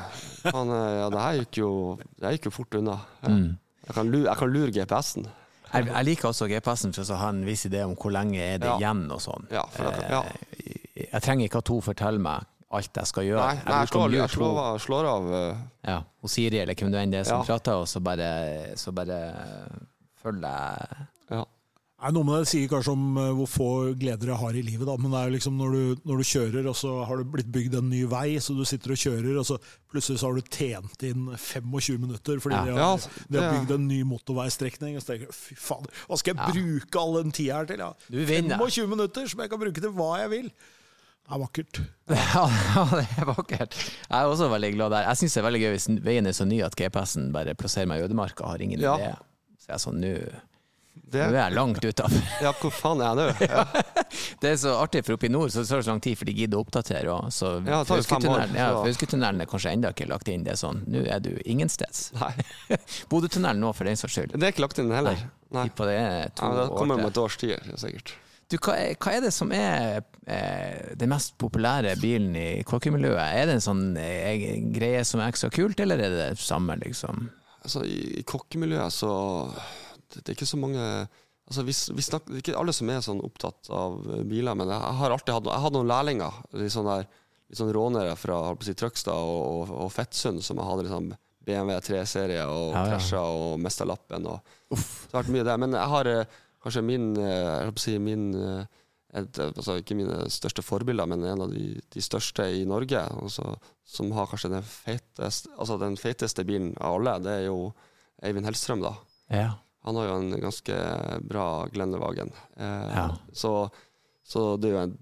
Faen, 0.49 0.73
ja, 0.73 1.09
det 1.15 1.23
her 1.23 1.41
gikk 1.43 1.61
jo, 1.61 1.71
det 2.19 2.37
gikk 2.39 2.49
jo 2.49 2.57
fort 2.57 2.79
unna. 2.81 3.01
Ja. 3.23 3.35
Mm. 3.37 3.49
Jeg, 3.89 3.95
kan 3.97 4.11
lure, 4.13 4.49
lure 4.53 4.71
GPS-en. 4.75 5.27
Jeg, 5.73 5.87
jeg 5.89 6.05
liker 6.09 6.29
også 6.31 6.47
GPS-en 6.49 6.93
for 6.97 7.13
å 7.13 7.17
ha 7.21 7.29
en 7.33 7.43
viss 7.45 7.67
idé 7.69 7.83
om 7.85 7.95
hvor 7.97 8.13
lenge 8.15 8.39
er 8.41 8.61
det 8.63 8.69
Ja. 8.69 8.77
igjen 8.79 9.07
og 9.13 9.21
sånn. 9.25 9.49
Ja. 9.53 9.65
Eh, 9.81 11.05
Jeg 11.13 11.23
trenger 11.23 11.45
ikke 11.49 11.59
at 11.63 11.69
hun 11.73 11.81
forteller 11.85 12.19
meg 12.21 12.47
alt 12.71 12.97
jeg 13.01 13.07
skal 13.09 13.25
gjøre. 13.25 13.45
Nei, 13.47 13.63
nei, 13.65 13.77
jeg 13.81 13.89
slår, 13.93 14.15
jeg 14.17 14.31
slår, 14.35 14.79
slår 14.85 15.07
av 15.09 15.29
eh, 15.33 15.61
Ja, 15.89 15.99
og 16.23 16.29
Siri 16.33 16.59
eller 16.61 16.75
hvem 16.77 16.91
det 16.93 17.01
enn 17.03 17.11
det 17.15 17.21
er 17.23 17.29
som 17.29 17.45
prater, 17.47 17.81
og 17.81 17.87
så 17.89 18.01
bare, 18.05 18.77
så 18.77 18.93
bare 18.93 19.21
følger 20.23 20.49
jeg. 20.49 21.07
Nei, 21.99 22.13
Noe 22.15 22.23
med 22.23 22.37
det 22.45 22.47
sier 22.47 22.69
kanskje 22.71 22.93
om 22.95 23.17
eh, 23.19 23.31
hvor 23.35 23.49
få 23.51 23.69
gleder 23.99 24.31
jeg 24.31 24.39
har 24.39 24.55
i 24.55 24.61
livet, 24.63 24.87
da. 24.87 24.93
men 25.03 25.11
det 25.11 25.19
er 25.19 25.27
jo 25.31 25.35
liksom 25.35 25.57
når 25.59 25.73
du, 25.75 26.03
når 26.07 26.21
du 26.21 26.27
kjører, 26.31 26.69
og 26.71 26.77
så 26.79 26.93
har 27.09 27.19
det 27.19 27.27
blitt 27.33 27.49
bygd 27.51 27.75
en 27.81 27.89
ny 27.91 28.05
vei, 28.07 28.37
så 28.39 28.55
du 28.55 28.63
sitter 28.69 28.95
og 28.95 29.01
kjører, 29.03 29.33
og 29.41 29.47
så 29.49 29.57
plutselig 29.91 30.21
så 30.23 30.29
har 30.31 30.37
du 30.39 30.47
tjent 30.55 31.03
inn 31.09 31.25
25 31.35 31.99
minutter 32.05 32.39
fordi 32.45 32.55
Ja. 32.55 32.65
de, 32.69 32.77
har, 32.77 32.79
Ja, 32.79 33.25
de 33.35 33.41
har 33.43 33.57
bygd 33.57 33.73
en 33.75 33.89
ny 33.91 33.99
motorveistrekning. 34.07 34.95
Og 34.95 35.03
så 35.03 35.11
tenker 35.11 35.27
jeg 35.27 35.35
fy 35.41 35.57
fader, 35.59 35.91
hva 36.07 36.19
skal 36.21 36.37
jeg 36.37 36.39
Ja. 36.39 36.53
bruke 36.55 37.01
all 37.03 37.17
den 37.19 37.33
tida 37.35 37.57
her 37.59 37.67
til? 37.73 37.83
Ja? 37.83 37.91
Du 38.07 38.19
vinner. 38.31 38.63
25 38.63 38.87
minutter 38.95 39.27
som 39.33 39.41
jeg 39.43 39.51
kan 39.51 39.59
bruke 39.65 39.83
til 39.83 39.91
hva 39.99 40.11
jeg 40.23 40.31
vil. 40.37 40.49
Det 41.29 41.35
er 41.35 41.41
vakkert. 41.43 41.81
Ja, 42.15 42.85
det 42.95 43.09
er 43.19 43.27
vakkert. 43.35 43.75
Jeg 44.07 44.15
er 44.23 44.31
også 44.31 44.47
veldig 44.55 44.71
glad 44.79 44.95
der. 44.95 45.09
Jeg 45.11 45.19
syns 45.25 45.35
det 45.35 45.43
er 45.43 45.49
veldig 45.51 45.65
gøy 45.67 45.75
hvis 45.75 45.89
veien 46.07 46.31
er 46.31 46.39
så 46.39 46.47
ny 46.47 46.63
at 46.63 46.79
GPS-en 46.79 47.33
bare 47.35 47.59
plasserer 47.59 47.91
meg 47.91 48.01
i 48.01 48.07
ødemarka 48.07 48.47
og 48.47 48.55
har 48.55 48.63
ingen 48.65 48.79
idé. 48.79 49.11
Så 49.59 49.67
jeg 49.67 49.75
er 49.81 49.83
sånn, 49.83 49.99
nå 49.99 50.15
Det, 51.05 51.23
nå 51.23 51.37
er 51.37 51.39
jeg 51.41 51.55
langt 51.57 51.85
utafor. 51.85 52.27
ja, 52.45 52.53
hvor 52.61 52.75
faen 52.75 53.03
er 53.07 53.19
nå? 53.19 53.27
Ja. 53.49 53.65
Det 54.43 54.51
er 54.53 54.59
så 54.61 54.75
artig, 54.81 55.03
for 55.07 55.17
oppe 55.19 55.29
i 55.29 55.33
nord 55.33 55.53
så 55.53 55.63
tar 55.65 55.81
det 55.83 55.87
så 55.89 55.93
lang 55.93 56.03
tid, 56.05 56.17
for 56.21 56.29
de 56.29 56.35
gidder 56.37 56.59
å 56.59 56.65
oppdatere 56.65 57.09
Og 57.29 57.33
Så 57.35 57.51
Ja, 57.67 57.81
år, 58.33 58.45
ja, 58.57 58.69
så- 58.73 58.85
er 59.45 59.51
kanskje 59.51 59.73
enda 59.77 59.93
ikke 59.95 60.09
lagt 60.11 60.29
inn. 60.33 60.45
Det 60.47 60.55
er 60.55 60.61
sånn, 60.61 60.83
nå 60.91 61.05
er 61.07 61.21
du 61.25 61.33
ingensteds. 61.45 62.09
Bodøtunnelen 63.11 63.61
nå, 63.63 63.73
for 63.77 63.89
den 63.89 63.99
saks 64.01 64.17
skyld. 64.17 64.35
det 64.39 64.49
er 64.49 64.55
ikke 64.57 64.65
lagt 64.67 64.81
inn 64.83 64.91
heller. 64.95 65.19
Nei. 65.19 65.35
Nei. 65.59 65.69
det 65.89 65.99
Ja, 65.99 66.55
det 66.61 66.69
kommer 66.77 66.99
år 66.99 67.05
om 67.05 67.07
et 67.13 67.21
års 67.21 67.37
tid, 67.41 67.57
sikkert. 67.81 68.15
Du, 68.49 68.57
hva, 68.65 68.79
er, 68.81 68.95
hva 68.97 69.13
er 69.13 69.25
det 69.27 69.33
som 69.37 69.51
er 69.53 69.99
eh, 70.25 70.95
den 70.97 71.11
mest 71.13 71.35
populære 71.41 71.93
bilen 72.01 72.33
i 72.39 72.47
kokkemiljøet? 72.69 73.21
Er 73.21 73.51
det 73.51 73.59
en 73.59 73.65
sånn 73.65 73.83
eh, 74.01 74.55
greie 74.73 75.03
som 75.05 75.21
er 75.21 75.29
ekstra 75.35 75.51
kult, 75.53 75.81
eller 75.85 76.01
er 76.01 76.15
det 76.15 76.23
det 76.31 76.41
samme, 76.41 76.79
liksom? 76.81 77.27
Altså, 77.61 77.83
I, 77.85 77.99
i 78.21 78.25
kokkemiljøet 78.29 78.95
så 78.95 79.11
det, 80.15 80.25
er 80.27 80.37
ikke 80.37 80.49
så 80.49 80.61
mange 80.61 80.83
altså, 80.83 81.65
vi, 81.67 81.75
vi 81.97 82.05
snakker, 82.05 82.33
Det 82.33 82.41
er 82.41 82.45
ikke 82.45 82.59
alle 82.61 82.75
som 82.77 82.91
er 82.93 83.05
sånn 83.05 83.23
opptatt 83.25 83.71
av 83.75 84.01
eh, 84.09 84.25
biler, 84.29 84.59
men 84.59 84.73
jeg 84.73 84.99
har 85.01 85.15
alltid 85.15 85.35
hatt 85.37 85.51
Jeg 85.53 85.65
hadde 85.67 85.79
noen 85.79 85.93
lærlinger, 85.93 86.43
litt 86.61 86.75
sånn 86.75 86.89
der 86.91 87.07
litt 87.49 87.57
sånn 87.57 87.73
rånere 87.73 88.17
fra 88.21 88.43
si, 88.61 88.75
Trøgstad 88.77 89.17
og, 89.17 89.39
og, 89.49 89.71
og 89.87 89.93
Fettsund, 89.93 90.43
som 90.45 90.61
hadde 90.61 90.85
liksom 90.85 91.15
BMW 91.49 91.79
3-serie 91.81 92.43
og 92.45 92.75
Ja, 92.75 92.83
ja. 92.83 92.91
krasja 92.91 93.23
og 93.25 93.55
mista 93.65 93.87
lappen. 93.89 94.27
Og, 94.29 94.43
det 94.75 95.15
har 95.15 95.23
vært 95.23 95.33
mye 95.33 95.47
der. 95.49 95.63
Men 95.63 95.77
jeg 95.79 95.93
har 95.95 96.11
eh, 96.13 96.35
kanskje 96.61 96.83
min, 96.85 97.07
eh, 97.17 97.55
jeg 97.65 97.81
si, 97.81 97.95
min 98.05 98.27
et, 99.17 99.39
altså 99.41 99.79
Ikke 99.81 99.97
mine 99.97 100.27
største 100.29 100.61
forbilder, 100.61 101.09
men 101.09 101.25
en 101.25 101.47
av 101.47 101.53
de, 101.53 101.71
de 101.95 102.03
største 102.05 102.45
i 102.53 102.67
Norge. 102.69 103.01
også, 103.25 103.55
som 103.89 104.13
har 104.13 104.29
kanskje 104.29 104.53
den 104.53 104.67
feiteste, 104.69 105.49
altså 105.57 105.79
den 105.81 105.97
feiteste 105.97 106.45
bilen 106.45 106.75
av 106.77 106.99
alle. 106.99 107.17
Det 107.25 107.33
er 107.39 107.47
jo 107.47 107.71
Eivind 108.21 108.49
Hellstrøm, 108.49 108.85
da. 108.85 108.93
Ja. 109.33 109.49
Han 109.87 109.97
har 109.97 110.09
jo 110.09 110.17
en 110.21 110.41
ganske 110.43 110.77
bra 111.29 111.67
Glennevagen. 111.73 112.33
Eh, 112.57 112.89
Ja. 112.97 113.07
Så, 113.33 113.53
så 114.27 114.57
det, 114.61 114.69
er 114.69 114.75
jo 114.75 114.83
en, 114.83 114.97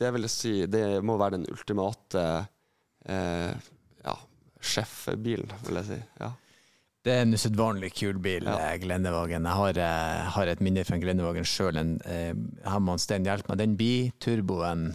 det, 0.00 0.12
vil 0.12 0.26
jeg 0.26 0.30
si 0.34 0.66
Det 0.66 0.82
må 1.06 1.16
være 1.20 1.38
den 1.38 1.46
ultimate 1.52 2.24
eh, 3.06 3.52
ja, 4.04 4.16
sjefbilen, 4.60 5.50
vil 5.66 5.80
jeg 5.80 5.88
si. 5.92 6.00
Ja. 6.20 6.32
Det 7.00 7.12
er 7.16 7.22
en 7.24 7.32
usedvanlig 7.32 7.94
kul 7.96 8.18
bil, 8.20 8.44
Ja. 8.44 8.58
eh, 8.72 8.78
Glennevagen. 8.82 9.46
Jeg 9.48 9.56
har, 9.56 9.78
eh, 9.78 10.24
har 10.34 10.46
et 10.52 10.60
minne 10.60 10.84
fra 10.84 10.96
en 10.98 11.00
Glennevagen 11.06 11.46
sjøl. 11.48 11.78
Eh, 12.04 12.34
her 12.66 12.78
må 12.82 12.92
han 12.92 12.98
Stein 13.00 13.24
hjelpe 13.24 13.48
meg. 13.54 13.58
Den 13.62 13.76
biturboen, 13.78 14.90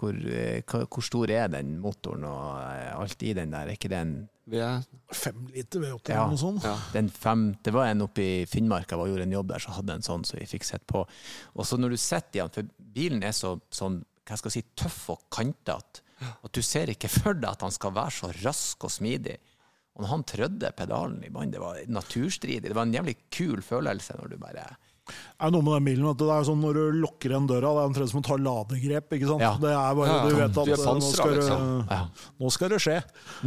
hvor, 0.00 0.14
eh, 0.16 0.62
hvor 0.64 1.02
stor 1.04 1.30
er 1.30 1.48
den 1.52 1.78
motoren 1.82 2.24
og 2.24 2.56
alt 3.02 3.22
i 3.22 3.34
den 3.36 3.50
der? 3.52 3.66
Er 3.68 3.76
ikke 3.76 3.90
det 3.92 3.98
en 4.00 4.14
Vi 4.50 4.58
er 4.58 4.82
Fem 5.14 5.44
liter 5.54 5.80
V8 5.84 6.10
Ja. 6.10 6.26
noe 6.26 6.38
sånt. 6.40 6.64
ja. 6.64 6.74
den 6.92 7.08
fem, 7.10 7.52
det 7.62 7.72
var 7.72 7.86
en 7.86 8.02
oppe 8.02 8.22
i 8.22 8.46
Finnmark 8.48 8.88
jeg 8.90 8.98
var 8.98 9.06
og 9.06 9.12
gjorde 9.12 9.26
en 9.28 9.36
jobb 9.36 9.48
der, 9.52 9.58
så 9.62 9.74
hadde 9.76 9.92
en 9.94 10.02
sånn 10.02 10.24
så 10.24 10.38
vi 10.38 10.46
fikk 10.50 10.64
sett 10.64 10.86
på. 10.86 11.04
Og 11.54 11.66
så 11.68 11.78
når 11.78 11.90
du 11.94 11.96
sitter 11.96 12.38
i 12.38 12.42
den, 12.42 12.50
for 12.50 12.62
bilen 12.96 13.22
er 13.22 13.32
så 13.36 13.54
sånn, 13.70 14.00
hva 14.26 14.36
skal 14.38 14.50
jeg 14.50 14.62
si, 14.64 14.68
tøff 14.82 15.10
og 15.14 15.22
kantete, 15.30 16.02
at 16.22 16.52
du 16.54 16.62
ser 16.62 16.86
ikke 16.90 17.08
for 17.10 17.34
deg 17.34 17.50
at 17.50 17.62
han 17.66 17.70
skal 17.74 17.92
være 17.94 18.10
så 18.14 18.30
rask 18.44 18.84
og 18.86 18.90
smidig. 18.94 19.36
Og 19.94 20.02
når 20.04 20.08
han 20.08 20.22
trødde 20.24 20.70
pedalen 20.78 21.22
i 21.26 21.30
bånn, 21.34 21.50
det 21.52 21.60
var 21.60 21.78
naturstridig. 21.90 22.70
Det 22.70 22.74
var 22.78 22.86
en 22.86 22.94
jævlig 22.94 23.16
kul 23.34 23.60
følelse 23.62 24.14
når 24.18 24.30
du 24.32 24.36
bare 24.40 24.64
Det 25.02 25.46
er 25.48 25.50
noe 25.50 25.64
med 25.66 25.72
den 25.74 25.86
bilen, 25.88 26.04
at. 26.12 26.18
Det 26.20 26.28
er 26.30 26.44
sånn 26.46 26.60
når 26.62 26.76
du 26.78 26.98
lukker 27.02 27.32
igjen 27.32 27.46
døra, 27.50 27.72
det 27.74 27.80
er 27.82 27.88
omtrent 27.90 28.10
som 28.12 28.20
å 28.20 28.24
ta 28.28 28.36
ladegrep. 28.38 29.08
ikke 29.16 29.26
sant? 29.32 29.42
Ja. 29.42 29.50
Det 29.58 29.72
er 29.74 29.96
bare, 29.98 30.06
Ja, 30.06 30.16
ja. 30.16 30.28
Du 30.28 30.36
vet 30.36 30.58
at 30.62 30.68
Du 30.68 30.72
eh, 30.72 30.84
nå, 30.86 31.00
skal 31.08 31.30
det, 31.32 31.36
liksom. 31.40 31.64
Ja. 31.90 32.00
nå 32.40 32.52
skal 32.54 32.68
det 32.70 32.78
skje. 32.84 32.96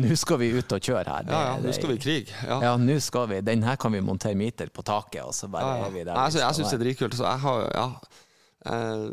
Nå 0.03 0.17
skal 0.19 0.37
vi 0.41 0.49
ut 0.57 0.75
og 0.75 0.79
kjøre 0.89 1.05
her. 1.07 1.23
Det- 1.23 1.31
ja, 1.37 1.41
ja, 1.47 1.55
nå 1.63 1.73
skal 1.77 1.89
vi 1.89 1.95
i 1.95 2.03
krig. 2.05 2.33
Ja. 2.43 2.59
Ja, 2.67 2.73
nå 2.77 2.99
skal 3.01 3.27
vi. 3.31 3.39
Den 3.41 3.63
her 3.63 3.75
kan 3.77 3.91
vi 3.95 4.01
montere 4.01 4.35
meter 4.35 4.67
på 4.67 4.83
taket, 4.83 5.23
og 5.23 5.31
så 5.33 5.47
bare 5.49 5.63
Ja, 5.63 5.77
ja. 5.77 5.85
er 5.87 5.91
vi 5.95 6.03
der. 6.03 6.13
Altså, 6.15 6.39
jeg 6.43 6.53
skal 6.53 6.65
syns 6.65 6.71
det 6.75 6.79
er 6.81 6.85
dritkult. 6.85 7.13
Så 7.15 7.23
jeg 7.23 7.39
har 7.39 7.71
ja, 7.73 7.87
eh, 8.65 9.09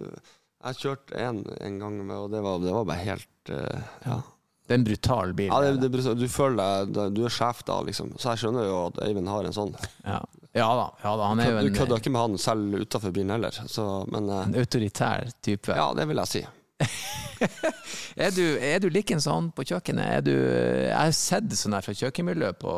Jeg 0.64 0.76
kjørte 0.78 1.16
en 1.18 1.44
en 1.60 1.78
gang, 1.78 2.06
med, 2.06 2.16
og 2.16 2.30
det 2.30 2.42
var, 2.42 2.58
det 2.58 2.72
var 2.74 2.84
bare 2.84 3.04
helt 3.06 3.50
eh, 3.50 3.82
ja. 4.06 4.20
Det 4.66 4.76
er 4.76 4.78
en 4.78 4.84
brutal 4.86 5.32
bil. 5.34 5.48
ja 5.50 5.60
det, 5.60 5.80
det 5.80 5.88
er 5.90 6.14
det, 6.14 6.18
du 6.20 6.28
føler 6.28 6.86
deg 6.86 7.14
Du 7.16 7.24
er 7.26 7.28
sjef 7.34 7.64
da, 7.66 7.80
liksom. 7.82 8.12
Så 8.18 8.30
jeg 8.34 8.44
skjønner 8.44 8.66
jo 8.68 8.76
at 8.86 9.00
Eivind 9.06 9.28
har 9.28 9.44
en 9.44 9.52
sånn. 9.52 9.74
Ja. 10.06 10.20
Ja 10.52 10.68
da, 10.76 10.88
ja 11.02 11.12
da, 11.16 11.28
han 11.30 11.40
er 11.40 11.50
jo 11.50 11.60
Du 11.68 11.76
kødder 11.78 12.02
ikke 12.02 12.12
med 12.12 12.20
han 12.26 12.40
selv 12.40 12.80
utafor 12.82 13.14
bilen 13.14 13.30
heller, 13.32 13.56
så, 13.72 13.86
men 14.12 14.28
eh, 14.28 14.42
en 14.50 14.58
autoritær 14.60 15.30
type. 15.44 15.72
ja, 15.76 15.86
det 15.96 16.08
vil 16.10 16.20
jeg 16.24 16.32
si. 16.36 16.42
Er, 18.16 18.28
du, 18.30 18.42
er 18.60 18.78
du 18.82 18.88
like 18.92 19.14
en 19.16 19.22
sånn 19.22 19.48
på 19.56 19.64
kjøkkenet? 19.66 20.26
Du, 20.26 20.32
jeg 20.34 20.92
har 20.94 21.14
sett 21.16 21.48
sånn 21.56 21.72
her 21.74 21.82
fra 21.82 21.94
kjøkkenmiljøet 21.96 22.58
på 22.60 22.74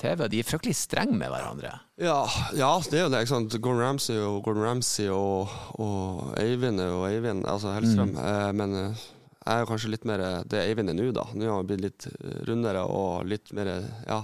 TV, 0.00 0.24
de 0.32 0.40
er 0.40 0.46
fryktelig 0.48 0.74
strenge 0.78 1.14
med 1.18 1.28
hverandre. 1.30 1.74
Ja, 2.00 2.22
ja, 2.56 2.70
det 2.88 2.96
er 2.96 3.04
jo 3.04 3.10
det. 3.12 3.20
ikke 3.26 3.34
sant? 3.34 3.58
Gordon 3.60 3.82
Ramsay 3.84 4.16
og 4.24 4.40
Gordon 4.46 4.64
Ramsay 4.64 5.10
og, 5.12 5.52
og 5.76 6.32
Eivind 6.40 6.80
og 6.86 7.04
Eivind, 7.10 7.44
altså 7.50 7.74
Hellstrøm. 7.76 8.16
Eh, 8.22 8.48
men 8.58 8.74
eh, 8.80 9.04
jeg 9.44 9.52
er 9.54 9.62
jo 9.62 9.70
kanskje 9.70 9.92
litt 9.92 10.08
mer 10.08 10.24
det 10.48 10.64
Eivind 10.64 10.94
er 10.94 10.98
nå, 10.98 11.10
da. 11.20 11.28
Nå 11.36 11.46
har 11.52 11.60
han 11.60 11.68
blitt 11.68 11.84
litt 11.84 12.08
rundere 12.48 12.82
og 12.88 13.28
litt 13.28 13.52
mer 13.56 13.74
Ja. 14.08 14.22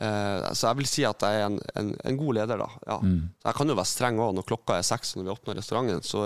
Eh, 0.00 0.46
så 0.56 0.70
jeg 0.70 0.78
vil 0.80 0.88
si 0.88 1.02
at 1.04 1.20
jeg 1.26 1.40
er 1.42 1.46
en, 1.50 1.58
en, 1.76 1.90
en 2.08 2.16
god 2.16 2.38
leder, 2.38 2.62
da. 2.62 2.68
Ja. 2.88 2.96
Mm. 3.04 3.18
jeg 3.44 3.54
kan 3.58 3.68
jo 3.68 3.76
være 3.76 3.90
streng 3.90 4.20
òg. 4.24 4.32
Når 4.38 4.46
klokka 4.48 4.78
er 4.80 4.86
seks 4.88 5.12
når 5.18 5.26
vi 5.28 5.34
åpner 5.34 5.58
restauranten, 5.60 6.00
så, 6.06 6.22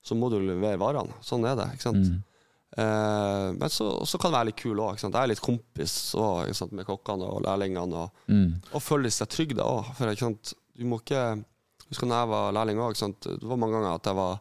så 0.00 0.16
må 0.16 0.30
du 0.32 0.38
levere 0.40 0.80
varene. 0.80 1.12
Sånn 1.24 1.44
er 1.48 1.58
det. 1.60 1.66
ikke 1.76 1.88
sant? 1.90 2.08
Eh, 2.78 3.46
men 3.58 3.68
så, 3.72 3.90
så 4.08 4.18
kan 4.20 4.30
det 4.32 4.38
være 4.38 4.50
litt 4.50 4.60
kul 4.62 4.80
òg. 4.84 4.98
Jeg 5.00 5.12
er 5.12 5.30
litt 5.32 5.42
kompis 5.44 5.94
også, 6.16 6.46
ikke 6.48 6.58
sant? 6.62 6.74
med 6.78 6.88
kokkene 6.88 7.28
og 7.28 7.44
lærlingene. 7.46 8.04
Og, 8.06 8.24
Mm. 8.32 8.50
og 8.72 8.82
føler 8.84 9.12
seg 9.12 9.28
trygg 9.32 9.54
da 9.60 9.64
òg. 9.68 9.92
For 9.98 10.12
ikke 10.12 10.26
sant, 10.28 10.54
du 10.78 10.84
må 10.88 11.00
ikke 11.02 11.22
Husker 11.88 12.04
da 12.10 12.18
jeg 12.20 12.28
var 12.28 12.50
lærling 12.52 12.76
òg. 12.84 12.98
Det 13.24 13.46
var 13.48 13.56
mange 13.56 13.78
ganger 13.78 13.94
at 13.96 14.04
jeg 14.10 14.16
var 14.18 14.34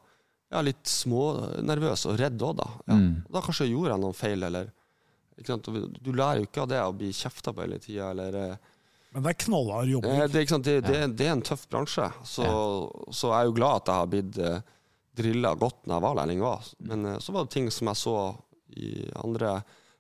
ja, 0.52 0.62
litt 0.68 0.90
smånervøs 0.92 2.02
og 2.12 2.18
redd 2.20 2.42
òg, 2.44 2.58
da. 2.60 2.66
Ja. 2.90 2.98
Mm. 3.00 3.14
Da 3.32 3.40
kanskje 3.46 3.70
gjorde 3.70 3.94
jeg 3.94 4.02
noen 4.04 4.18
feil, 4.18 4.44
eller 4.44 4.68
ikke 5.40 5.54
sant? 5.54 5.70
Du 6.04 6.10
lærer 6.12 6.42
jo 6.42 6.48
ikke 6.50 6.66
av 6.66 6.68
det 6.74 6.82
å 6.84 6.92
bli 6.98 7.14
kjefta 7.16 7.54
på 7.56 7.64
hele 7.64 7.80
tida, 7.80 8.10
eller 8.12 8.36
eh, 8.42 8.74
Men 9.16 9.24
det 9.24 9.32
er 9.34 9.38
knallhard 9.46 9.90
jobb? 9.90 10.06
Eh, 10.06 10.26
Det, 10.32 10.44
det, 10.68 10.76
det, 10.88 10.98
det 11.18 11.28
er 11.28 11.36
en 11.38 11.42
tøff 11.46 11.68
bransje, 11.72 12.10
så, 12.28 12.48
så 13.12 13.32
jeg 13.32 13.40
er 13.40 13.50
jo 13.50 13.56
glad 13.58 13.82
at 13.82 13.92
jeg 13.92 14.02
har 14.02 14.12
blitt 14.12 14.38
eh, 14.44 14.60
drilla 15.18 15.54
godt 15.58 15.80
når 15.88 15.96
jeg 15.96 16.06
var 16.08 16.18
lærling. 16.20 16.44
Var. 16.44 16.68
Men 16.92 17.06
eh, 17.14 17.20
så 17.24 17.34
var 17.36 17.48
det 17.48 17.56
ting 17.56 17.72
som 17.74 17.90
jeg 17.92 18.02
så 18.04 18.16
i 18.78 18.92
andre, 19.24 19.56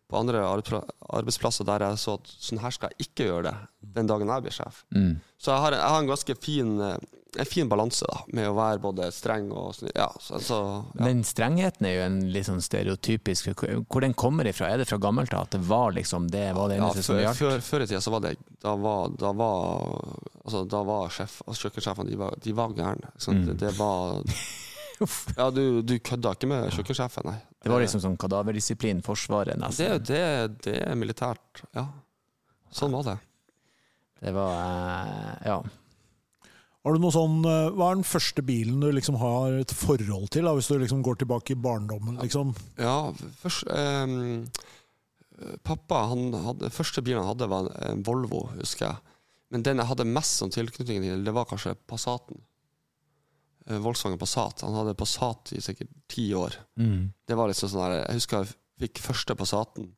på 0.07 0.15
andre 0.21 0.39
arbeidsplasser 0.47 1.67
der 1.67 1.83
jeg 1.83 1.99
så 1.99 2.15
at 2.19 2.29
sånn 2.39 2.61
her 2.63 2.71
skal 2.75 2.93
jeg 2.93 3.09
ikke 3.09 3.25
gjøre 3.27 3.49
det 3.51 3.55
den 3.97 4.07
dagen 4.09 4.29
jeg 4.31 4.43
blir 4.45 4.53
sjef. 4.55 4.83
Mm. 4.95 5.13
Så 5.39 5.51
jeg 5.53 5.63
har, 5.63 5.75
jeg 5.77 5.93
har 5.93 6.01
en 6.03 6.09
ganske 6.09 6.35
fin, 6.43 6.69
eh, 6.81 6.97
en 7.37 7.49
fin 7.49 7.69
balanse 7.69 8.07
da, 8.09 8.21
med 8.33 8.47
å 8.49 8.55
være 8.57 8.81
både 8.83 9.07
streng 9.13 9.47
og. 9.51 9.77
Ja, 9.95 10.07
så, 10.23 10.39
så, 10.43 10.57
ja. 10.97 11.03
Men 11.05 11.23
strengheten 11.27 11.87
er 11.87 11.95
jo 11.97 12.05
en 12.07 12.17
litt 12.33 12.47
sånn 12.47 12.63
stereotypisk 12.63 13.51
Hvor 13.61 14.03
den 14.03 14.15
kommer 14.17 14.47
ifra? 14.49 14.71
Er 14.73 14.81
det 14.81 14.87
fra 14.89 14.99
gammelt 15.01 15.33
av 15.37 15.45
at 15.47 15.55
det 15.57 15.61
var 15.67 15.93
liksom 15.95 16.29
det 16.33 16.45
var 16.57 16.71
det 16.71 16.79
Ja, 16.79 16.87
eneste 16.87 17.05
som 17.05 17.15
før, 17.15 17.23
gjaldt? 17.25 17.41
før, 17.41 17.65
før 17.67 17.85
i 17.85 17.89
tida 17.91 18.01
så 18.03 18.13
var 18.15 18.23
det 18.25 18.35
Da 18.63 18.75
var, 18.81 19.09
da 19.21 19.33
var, 19.37 19.97
altså, 20.43 20.63
da 20.71 20.83
var 20.87 21.11
sjef, 21.13 21.41
altså, 21.45 21.67
kjøkkensjefene 21.67 22.09
de 22.11 22.21
var, 22.23 22.39
de 22.43 22.55
var 22.57 22.73
gærne. 22.79 23.11
Mm. 23.27 23.43
Det, 23.51 23.57
det 23.65 23.73
var 23.77 24.23
Ja, 25.37 25.49
du, 25.53 25.81
du 25.85 25.95
kødda 25.99 26.31
ikke 26.35 26.49
med 26.49 26.69
kjøkkensjefen, 26.73 27.27
nei. 27.29 27.37
Det 27.61 27.71
var 27.73 27.81
liksom 27.83 28.01
sånn 28.03 28.17
kadaverdisiplin, 28.21 29.01
Forsvaret, 29.05 29.55
det, 29.57 29.61
nesten. 29.61 30.03
det, 30.07 30.21
det 30.65 30.75
er 30.85 30.95
militært, 30.97 31.63
ja. 31.75 31.87
Sånn 32.73 32.95
var 32.95 33.05
det. 33.07 33.17
Det 34.23 34.33
var 34.35 34.55
eh, 34.61 35.51
Ja. 35.51 35.59
Har 36.87 36.95
du 36.95 37.01
noe 37.03 37.11
sånn, 37.11 37.41
eh, 37.43 37.67
Hva 37.75 37.89
er 37.91 37.97
den 37.99 38.07
første 38.07 38.43
bilen 38.47 38.79
du 38.79 38.87
liksom 38.95 39.17
har 39.19 39.57
et 39.59 39.73
forhold 39.75 40.29
til, 40.33 40.47
da, 40.47 40.53
hvis 40.55 40.69
du 40.71 40.77
liksom 40.79 41.01
går 41.05 41.19
tilbake 41.21 41.53
i 41.53 41.59
barndommen? 41.59 42.17
liksom? 42.23 42.53
Ja, 42.79 43.11
først 43.41 43.67
eh, 43.67 44.15
Pappa, 45.67 46.07
han 46.09 46.31
hadde, 46.33 46.71
første 46.73 47.03
bilen 47.05 47.21
han 47.21 47.33
hadde, 47.35 47.49
var 47.51 47.67
en, 47.67 47.73
en 47.91 48.05
Volvo, 48.07 48.47
husker 48.55 48.87
jeg. 48.87 49.17
Men 49.53 49.63
den 49.63 49.79
jeg 49.83 49.89
hadde 49.91 50.07
mest 50.09 50.39
som 50.41 50.49
tilknytning 50.51 51.03
til, 51.05 51.25
det 51.27 51.33
var 51.35 51.45
kanskje 51.49 51.75
Passaten. 51.87 52.41
Eh, 53.67 53.79
Volkswagen 53.83 54.19
Passat. 54.19 54.61
Han 54.61 54.75
hadde 54.75 54.95
Passat 54.95 55.53
i 55.53 55.61
sikkert 55.61 55.91
ti 56.07 56.29
år. 56.35 56.55
Mm. 56.79 57.11
Det 57.27 57.35
var 57.35 57.51
liksom 57.51 57.71
sånn 57.71 57.83
der, 57.83 58.03
Jeg 58.05 58.19
husker 58.21 58.43
jeg 58.43 58.55
fikk 58.83 59.01
første 59.03 59.35
Passaten. 59.35 59.89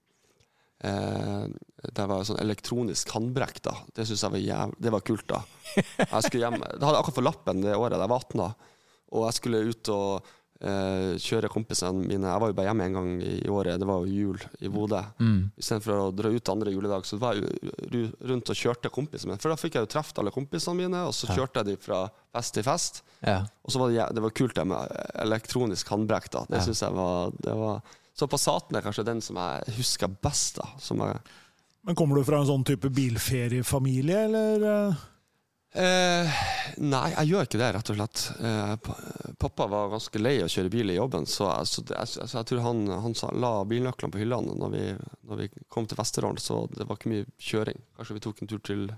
Eh, 0.79 1.45
det 1.93 2.05
var 2.07 2.23
sånn 2.23 2.39
elektronisk 2.41 3.11
håndbrekk. 3.11 3.61
da 3.61 3.75
Det 3.93 4.07
synes 4.07 4.23
jeg 4.23 4.31
var 4.31 4.39
jæv 4.39 4.75
Det 4.79 4.91
var 4.95 5.01
kult, 5.01 5.27
da. 5.27 5.41
Jeg 5.75 6.23
skulle 6.23 6.45
hjem 6.45 6.61
Det 6.61 6.79
hadde 6.79 6.95
jeg 6.95 7.01
akkurat 7.03 7.19
fått 7.19 7.29
lappen 7.29 7.61
det 7.61 7.75
året. 7.75 7.99
Jeg 7.99 8.09
var 8.09 8.25
18 8.25 8.43
da. 8.43 8.49
Og 9.11 9.25
jeg 9.27 9.37
skulle 9.39 9.63
ut 9.69 9.89
og 9.89 10.33
eh, 10.61 11.15
kjøre 11.21 11.49
kompisene 11.51 11.93
mine. 12.05 12.27
Jeg 12.27 12.41
var 12.43 12.47
jo 12.51 12.53
bare 12.57 12.67
hjemme 12.69 12.85
en 12.89 12.93
gang 12.97 13.11
i 13.23 13.47
året. 13.49 13.79
Det 13.79 13.87
var 13.87 14.03
jo 14.05 14.11
jul 14.11 14.39
i 14.61 14.67
Bodø. 14.73 15.01
Mm. 15.19 15.51
Istedenfor 15.57 16.01
å 16.03 16.15
dra 16.15 16.29
ut 16.33 16.49
andre 16.53 16.71
juledag, 16.73 17.05
så 17.07 17.17
var 17.21 17.35
jeg 17.39 17.59
jo 17.91 18.03
rundt 18.31 18.49
og 18.49 18.55
kjørte 18.59 18.91
kompisene 18.91 19.31
mine. 19.33 19.39
For 19.41 19.49
da 19.53 19.55
fikk 19.59 19.75
jeg 19.79 19.85
jo 19.87 19.91
truffet 19.95 20.19
alle 20.19 20.31
kompisene 20.35 20.75
mine, 20.75 21.05
og 21.07 21.13
så 21.13 21.27
Ja. 21.29 21.35
kjørte 21.39 21.63
jeg 21.63 21.65
de 21.65 21.77
fra 21.77 22.09
fest 22.35 22.53
til 22.53 22.63
fest. 22.63 23.01
Ja. 23.23 23.45
Og 23.63 23.71
så 23.71 23.79
var 23.79 23.89
det, 23.89 24.15
det 24.15 24.21
var 24.23 24.29
kult 24.31 24.55
det 24.55 24.67
med 24.67 24.87
elektronisk 25.15 25.87
håndbrekk. 25.87 26.29
da 26.31 26.45
Det 26.49 26.57
Ja. 26.59 26.63
synes 26.65 26.79
jeg 26.81 26.93
var, 26.93 27.31
det 27.41 27.55
var 27.55 27.81
Så 28.19 28.27
Passaten 28.27 28.75
er 28.75 28.81
kanskje 28.81 29.05
den 29.05 29.21
som 29.21 29.37
jeg 29.37 29.75
husker 29.77 30.07
best. 30.21 30.55
da 30.57 30.67
Som 30.77 30.97
jeg, 30.99 31.17
Men 31.85 31.95
Kommer 31.95 32.15
du 32.15 32.23
fra 32.25 32.41
en 32.41 32.45
sånn 32.47 32.65
type 32.65 32.89
bilferiefamilie, 32.89 34.25
eller? 34.25 34.95
Eh? 35.73 36.39
Nei, 36.79 37.09
jeg 37.13 37.31
gjør 37.31 37.47
ikke 37.47 37.59
det, 37.61 37.69
rett 37.75 37.91
og 37.91 37.97
slett. 37.99 38.23
Eh, 38.39 39.33
pappa 39.41 39.67
var 39.71 39.91
ganske 39.93 40.21
lei 40.21 40.37
av 40.39 40.47
å 40.47 40.53
kjøre 40.53 40.71
bil 40.73 40.93
i 40.93 40.97
jobben, 40.97 41.27
så, 41.29 41.51
så, 41.67 41.83
det, 41.87 41.99
så 42.07 42.25
jeg 42.27 42.49
tror 42.51 42.63
han, 42.65 42.85
han 43.05 43.17
sa, 43.17 43.31
la 43.35 43.59
bilnøklene 43.69 44.13
på 44.13 44.21
hyllene 44.21 44.55
når 44.59 44.73
vi, 44.75 44.85
når 45.29 45.43
vi 45.43 45.49
kom 45.67 45.89
til 45.89 45.99
Vesterålen, 45.99 46.41
så 46.41 46.63
det 46.73 46.87
var 46.87 46.99
ikke 46.99 47.13
mye 47.13 47.29
kjøring. 47.37 47.83
Kanskje 47.97 48.17
vi 48.17 48.25
tok 48.25 48.41
en 48.43 48.51
tur 48.53 48.63
til 48.65 48.89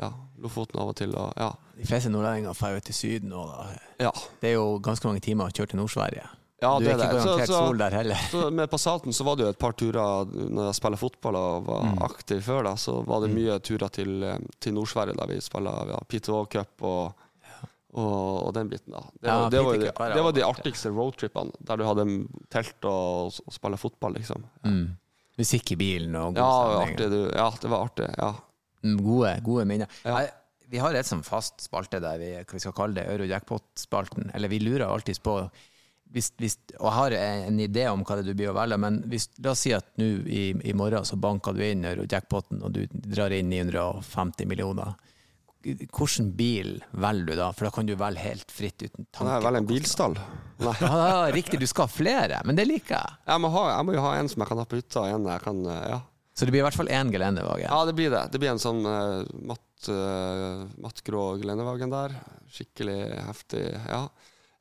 ja, 0.00 0.10
Lofoten 0.40 0.80
av 0.80 0.92
og 0.92 0.98
til. 1.00 1.14
Og, 1.18 1.32
ja. 1.36 1.50
De 1.76 1.86
fleste 1.88 2.12
nordlendinger 2.12 2.56
drar 2.56 2.76
jo 2.76 2.84
til 2.88 2.96
Syden 2.96 3.32
nå, 3.34 3.46
da. 3.50 3.70
Ja. 4.08 4.12
Det 4.40 4.52
er 4.52 4.58
jo 4.58 4.78
ganske 4.82 5.08
mange 5.08 5.22
timer 5.24 5.50
å 5.50 5.54
kjøre 5.54 5.74
til 5.74 5.82
Nord-Sverige. 5.82 6.28
Ja, 6.62 6.70
du 6.78 6.86
er 6.86 6.92
ikke 6.94 6.98
det. 7.00 7.08
Så, 7.22 7.26
garantert 7.26 7.48
så, 7.50 7.60
sol 7.66 7.78
der 7.80 7.94
heller. 7.96 8.20
Så 8.30 8.50
med 8.52 8.70
Passaten 8.70 9.12
så 9.16 9.24
var 9.24 9.36
det 9.40 9.44
jo 9.46 9.52
et 9.54 9.58
par 9.58 9.72
turer 9.72 10.26
når 10.50 10.68
jeg 10.70 10.78
spiller 10.80 11.00
fotball 11.00 11.36
og 11.40 11.64
var 11.70 11.82
Mm. 11.90 11.98
aktiv 12.06 12.40
før, 12.44 12.62
da, 12.68 12.74
så 12.76 12.98
var 13.06 13.20
det 13.24 13.30
mye 13.34 13.58
turer 13.64 13.88
til, 13.90 14.22
eh, 14.22 14.38
til 14.60 14.74
Nord-Sverige 14.76 15.16
da 15.16 15.26
vi 15.30 15.40
spilla 15.40 15.72
ja, 15.88 15.98
P2O 16.08 16.42
Cup 16.52 16.82
og, 16.82 17.14
og, 17.92 18.46
og 18.46 18.54
den 18.54 18.68
biten. 18.70 18.92
da. 18.92 19.00
Det, 19.20 19.26
Ja, 19.28 19.38
var, 19.40 19.50
det, 19.50 19.62
var, 19.64 19.74
jo 19.74 19.78
P2 19.78 19.80
de- 19.80 19.86
Cup 19.90 19.98
har 19.98 20.08
jeg 20.12 20.16
det 20.16 20.24
var 20.28 20.32
de 20.32 20.44
artigste 20.46 20.90
roadtripene, 20.94 21.52
der 21.70 21.76
du 21.80 21.84
hadde 21.88 22.04
telt 22.50 22.84
og, 22.84 23.40
og 23.46 23.52
spille 23.56 23.76
fotball, 23.80 24.14
liksom. 24.20 24.44
Mm. 24.64 24.84
Musikk 25.40 25.72
i 25.72 25.76
bilen 25.80 26.14
og 26.20 26.34
god 26.36 26.42
Ja, 26.44 26.84
artig, 26.84 27.08
du. 27.10 27.20
ja, 27.32 27.48
det 27.62 27.70
var 27.72 27.86
artig. 27.88 28.10
ja. 28.18 28.34
Mm, 28.84 28.96
Gode, 29.04 29.32
gode 29.44 29.64
minner. 29.68 29.88
Ja. 30.04 30.20
Vi 30.70 30.78
har 30.78 30.94
et 30.94 31.04
sånn 31.08 31.24
fast 31.26 31.60
spalte 31.64 31.98
der 32.00 32.18
vi, 32.20 32.28
hva 32.38 32.52
vi 32.54 32.60
skal 32.62 32.72
kalle 32.72 32.94
det, 32.94 33.02
Euro-jackpot-spalten. 33.10 34.30
Eller 34.34 34.48
vi 34.48 34.60
lurer 34.62 34.86
alltid 34.86 35.18
på 35.22 35.34
hvis, 36.12 36.32
hvis, 36.40 36.56
og 36.78 36.88
jeg 36.88 36.96
har 36.96 37.14
en 37.20 37.60
idé 37.62 37.86
om 37.90 38.02
hva 38.06 38.18
det 38.18 38.26
du 38.26 38.34
blir 38.34 38.50
å 38.50 38.56
velge, 38.56 38.78
men 38.82 39.00
hvis, 39.10 39.28
la 39.44 39.52
oss 39.54 39.62
si 39.66 39.72
at 39.76 39.86
nå 40.00 40.08
i, 40.26 40.42
i 40.66 40.74
morgen 40.76 41.06
så 41.06 41.18
banker 41.20 41.54
du 41.54 41.62
inn 41.64 41.86
jackpoten, 41.86 42.62
og 42.66 42.74
du 42.74 42.82
drar 42.90 43.34
inn 43.34 43.50
950 43.52 44.50
millioner. 44.50 44.96
Hvilken 45.60 46.30
bil 46.38 46.78
velger 46.90 47.26
du 47.28 47.34
da? 47.36 47.50
For 47.52 47.68
da 47.68 47.72
kan 47.74 47.88
du 47.88 47.92
velge 48.00 48.22
helt 48.24 48.52
fritt 48.52 48.80
uten 48.80 49.04
tanke. 49.12 49.26
Nei, 49.28 49.34
jeg 49.36 49.46
velge 49.46 49.60
en 49.60 49.68
bilstall? 49.68 50.16
Nei. 50.60 50.76
Ja, 50.84 51.26
riktig, 51.32 51.60
du 51.60 51.68
skal 51.68 51.86
ha 51.86 51.92
flere, 51.92 52.40
men 52.48 52.58
det 52.58 52.66
liker 52.68 52.96
jeg. 52.96 53.18
Jeg 53.28 53.44
må, 53.44 53.52
ha, 53.54 53.66
jeg 53.76 53.86
må 53.88 53.94
jo 53.96 54.04
ha 54.04 54.14
en 54.18 54.30
som 54.32 54.42
jeg 54.42 54.50
kan 54.50 54.62
ha 54.62 54.66
på 54.68 54.80
hytta, 54.80 55.04
og 55.04 55.14
en 55.18 55.28
jeg 55.30 55.44
kan 55.44 55.62
eh, 55.72 55.84
Ja, 55.94 56.00
Så 56.34 56.48
det 56.48 56.54
blir 56.56 56.64
i 56.64 56.66
hvert 56.66 56.80
fall 56.80 56.90
én 56.92 57.12
gelendevagen. 57.12 57.68
ja 57.68 57.78
det 57.86 57.94
blir 57.96 58.12
det. 58.12 58.24
Det 58.32 58.40
blir 58.42 58.54
en 58.54 58.62
sånn 58.62 58.82
uh, 58.88 59.22
matt, 59.52 59.88
uh, 59.92 60.66
mattgrå 60.80 61.24
gelendevagen 61.40 61.92
der. 61.92 62.18
Skikkelig 62.50 62.98
heftig, 63.28 63.64
ja. 63.86 64.02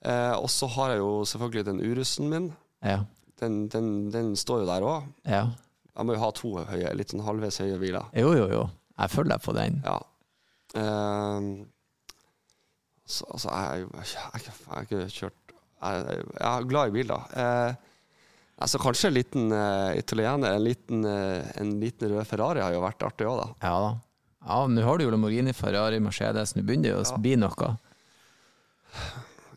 Eh, 0.05 0.35
og 0.35 0.47
så 0.51 0.69
har 0.75 0.93
jeg 0.93 1.01
jo 1.01 1.09
selvfølgelig 1.27 1.65
den 1.67 1.81
Urusen 1.83 2.29
min. 2.31 2.51
Ja. 2.85 3.01
Den, 3.39 3.65
den, 3.71 3.89
den 4.13 4.35
står 4.39 4.63
jo 4.63 4.69
der 4.69 4.85
òg. 4.87 5.09
ja. 5.27 5.47
Jeg 5.99 6.07
må 6.07 6.13
jo 6.15 6.19
ha 6.21 6.29
to 6.31 6.49
høye, 6.63 6.91
litt 6.95 7.11
sånn 7.11 7.25
halvveis 7.25 7.57
høye 7.59 7.75
biler. 7.81 8.05
Jo, 8.15 8.29
jo, 8.31 8.45
jo. 8.47 8.61
Jeg 9.01 9.11
følger 9.11 9.33
deg 9.33 9.43
på 9.43 9.55
den. 9.57 9.81
Ja. 9.83 9.97
Eh, 10.79 11.47
så, 13.09 13.25
altså, 13.33 13.51
jeg 13.51 13.87
jeg, 13.97 14.53
har 14.69 14.85
ikke 14.85 15.07
kjørt 15.09 15.53
Jeg, 15.81 16.19
jeg 16.37 16.45
er 16.45 16.67
glad 16.69 16.91
i 16.91 16.95
biler. 16.95 17.25
Eh, 17.43 17.73
altså, 18.63 18.79
kanskje 18.79 19.09
en 19.09 19.17
liten 19.17 19.51
uh, 19.55 19.91
italiener, 19.97 20.55
en 20.55 20.63
liten, 20.63 21.03
uh, 21.07 21.51
en 21.59 21.75
liten 21.81 22.11
rød 22.13 22.27
Ferrari 22.27 22.63
har 22.63 22.75
jo 22.75 22.83
vært 22.83 23.05
artig 23.07 23.27
òg, 23.27 23.39
da. 23.39 23.49
Ja 23.63 23.75
da. 23.85 23.91
Ja, 24.39 24.59
Nå 24.71 24.83
har 24.87 24.99
du 24.99 25.03
jo 25.03 25.11
Lamborghini, 25.11 25.51
Ferrari, 25.55 25.99
Mercedes. 26.03 26.55
Nå 26.55 26.63
begynner 26.67 26.95
det 26.95 27.11
å 27.11 27.19
bli 27.19 27.35
noe. 27.39 27.73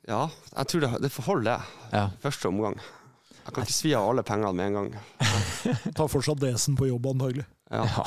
Ja, 0.09 0.27
jeg 0.57 0.69
tror 0.71 0.85
det, 0.85 0.91
det 1.05 1.13
får 1.15 1.29
holde, 1.29 1.53
det. 1.53 1.89
Ja. 1.95 2.09
Første 2.25 2.51
omgang. 2.51 2.77
Jeg 3.43 3.55
kan 3.55 3.67
ikke 3.67 3.75
svi 3.75 3.93
av 3.99 4.09
alle 4.11 4.23
pengene 4.27 4.53
med 4.55 4.71
en 4.71 4.77
gang. 4.79 4.93
Tar 5.99 6.11
fortsatt 6.11 6.41
desen 6.43 6.77
på 6.79 6.89
jobb, 6.91 7.09
antagelig. 7.11 7.47
Ja. 7.71 7.85
Ja, 7.87 8.07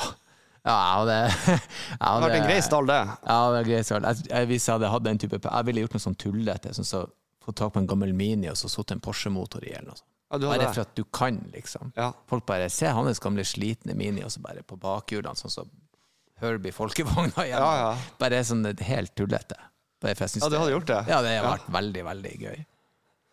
ja 0.66 0.76
og 1.00 1.06
det, 1.08 1.18
ja, 1.20 1.56
Det 1.56 2.08
har 2.08 2.24
vært 2.24 2.38
en 2.40 2.48
grei 2.48 2.58
stall, 2.64 2.88
det. 2.88 2.98
Ja, 3.04 3.38
det 3.52 3.60
er 3.60 3.70
greit. 3.70 3.88
start. 3.88 4.08
Jeg, 4.08 4.28
jeg, 4.32 4.50
hvis 4.52 4.68
jeg 4.68 4.78
hadde 4.78 4.92
hatt 4.92 5.06
den 5.06 5.20
type 5.22 5.40
Jeg 5.44 5.68
ville 5.68 5.84
gjort 5.84 5.96
noe 5.96 6.04
sånn 6.06 6.18
tullete. 6.20 6.74
Sånn 6.76 6.88
så 6.88 7.06
Fått 7.46 7.60
tak 7.60 7.76
på 7.76 7.78
en 7.78 7.86
gammel 7.86 8.10
Mini 8.16 8.48
og 8.50 8.56
så 8.58 8.66
satt 8.66 8.90
en 8.90 8.98
Porsche-motor 8.98 9.62
i. 9.62 9.70
eller 9.70 9.92
noe 9.92 9.98
sånt. 10.00 10.08
Ja, 10.26 10.38
Bare 10.42 10.58
det. 10.58 10.70
for 10.74 10.82
at 10.82 10.96
du 10.98 11.04
kan, 11.14 11.36
liksom. 11.54 11.92
Ja. 11.94 12.08
Folk 12.26 12.42
bare 12.48 12.66
Se 12.74 12.90
hans 12.90 13.20
gamle 13.22 13.44
slitne 13.46 13.94
Mini, 13.94 14.24
og 14.26 14.32
så 14.34 14.42
bare 14.42 14.64
på 14.66 14.74
bakhjulene, 14.82 15.38
sånn 15.38 15.52
som 15.52 15.70
Herbie 16.42 16.74
folkevogna 16.74 17.44
igjen. 17.46 17.62
Ja, 17.62 17.70
ja. 17.78 17.92
Bare 18.18 18.42
sånn 18.44 18.66
helt 18.66 19.14
tullete. 19.14 19.60
Bare 20.06 20.14
for 20.14 20.26
jeg 20.28 20.36
synes 20.36 20.46
ja, 20.46 20.50
du 20.54 20.58
hadde 20.60 20.74
gjort 20.76 20.90
det? 20.92 21.00
Ja, 21.10 21.20
det 21.26 21.32
har 21.34 21.42
Ja. 21.42 21.52
vært 21.56 21.70
veldig, 21.74 22.04
veldig 22.06 22.34
gøy. 22.46 22.58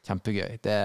Kjempegøy. 0.09 0.59
Det 0.65 0.77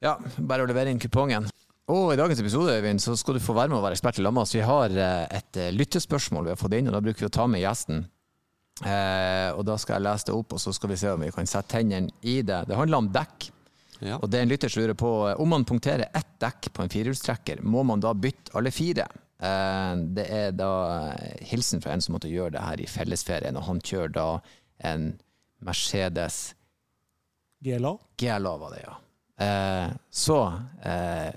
Ja, 0.00 0.12
bare 0.38 0.62
å 0.62 0.68
levere 0.70 0.92
inn 0.94 1.00
kupongen. 1.02 1.48
Og 1.90 2.12
i 2.12 2.18
dagens 2.20 2.38
episode 2.38 2.70
Øyvind, 2.76 3.00
så 3.00 3.16
skal 3.18 3.34
du 3.34 3.40
få 3.40 3.54
være 3.56 3.72
med 3.72 3.78
å 3.80 3.82
være 3.82 3.96
ekspert 3.96 4.18
i 4.20 4.22
lag 4.22 4.34
med 4.36 4.42
oss. 4.44 4.52
Vi 4.54 4.60
har 4.62 4.92
eh, 4.92 5.26
et 5.40 5.56
eh, 5.56 5.70
lyttespørsmål 5.74 6.44
vi 6.44 6.52
har 6.52 6.60
fått 6.60 6.76
inn, 6.76 6.86
og 6.90 6.94
da 6.94 7.00
bruker 7.00 7.24
vi 7.24 7.30
å 7.30 7.32
ta 7.34 7.46
med 7.50 7.62
gjesten. 7.64 8.04
Eh, 8.84 9.50
og 9.56 9.64
da 9.66 9.74
skal 9.80 9.96
jeg 9.98 10.04
lese 10.06 10.28
det 10.28 10.34
opp, 10.36 10.52
og 10.54 10.60
så 10.62 10.70
skal 10.76 10.92
vi 10.92 10.98
se 11.00 11.10
om 11.10 11.24
vi 11.24 11.32
kan 11.34 11.48
sette 11.50 11.72
tennene 11.74 12.12
i 12.22 12.36
det. 12.46 12.60
Det 12.68 12.76
handler 12.78 13.00
om 13.02 13.08
dekk. 13.14 13.48
Ja. 14.04 14.20
Og 14.22 14.28
det 14.30 14.38
er 14.38 14.44
en 14.46 14.52
lytter 14.52 14.70
som 14.70 14.84
lurer 14.84 14.94
på 15.00 15.12
eh, 15.32 15.40
om 15.42 15.48
man 15.50 15.64
punkterer 15.66 16.12
ett 16.14 16.36
dekk 16.44 16.68
på 16.76 16.84
en 16.84 16.92
firehjulstrekker, 16.92 17.64
må 17.66 17.82
man 17.88 18.04
da 18.04 18.12
bytte 18.14 18.52
alle 18.54 18.70
fire? 18.70 19.08
Eh, 19.42 19.94
det 20.14 20.28
er 20.30 20.52
da 20.54 20.70
hilsen 21.50 21.82
fra 21.82 21.96
en 21.96 22.04
som 22.04 22.14
måtte 22.14 22.30
gjøre 22.30 22.54
det 22.54 22.62
her 22.68 22.84
i 22.84 22.86
fellesferien, 22.86 23.58
og 23.58 23.66
han 23.66 23.80
kjører 23.82 24.12
da 24.14 24.28
en 24.84 25.10
Mercedes 25.64 26.54
GLA. 27.64 27.96
GLA, 28.20 28.56
var 28.56 28.70
det, 28.76 28.82
ja. 28.84 28.96
Eh, 29.44 29.90
så 30.10 30.36
eh, 30.86 31.34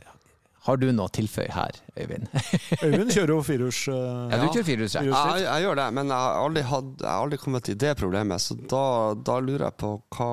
har 0.65 0.77
du 0.77 0.87
noe 0.93 1.09
å 1.09 1.13
tilføye 1.13 1.49
her, 1.55 1.79
Øyvind? 1.97 2.27
Øyvind 2.85 3.09
kjører 3.15 3.33
jo 3.33 3.39
firehjuls... 3.45 3.79
ja, 3.89 3.95
eh, 4.29 4.43
du 4.43 4.47
kjører. 4.53 4.67
Firehjuls- 4.67 4.95
Ja, 4.99 5.23
jeg, 5.37 5.47
jeg 5.47 5.65
gjør 5.65 5.79
det, 5.81 5.87
men 5.97 6.13
jeg 6.13 6.21
har 6.27 6.37
aldri, 6.43 6.63
hatt, 6.69 6.91
jeg 7.01 7.09
har 7.09 7.23
aldri 7.25 7.39
kommet 7.41 7.65
til 7.65 7.79
det 7.81 7.95
problemet, 7.97 8.45
så 8.45 8.57
da, 8.69 8.83
da 9.31 9.39
lurer 9.41 9.65
jeg 9.71 9.77
på 9.81 9.91
hva, 10.17 10.29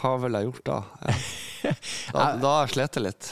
hva 0.00 0.12
ville 0.24 0.42
jeg 0.42 0.50
gjort 0.50 0.66
da? 0.72 0.80
Ja. 1.06 1.16
Da, 2.12 2.24
da 2.42 2.48
har 2.56 2.64
jeg 2.66 2.72
slitt 2.74 2.96
litt. 3.04 3.26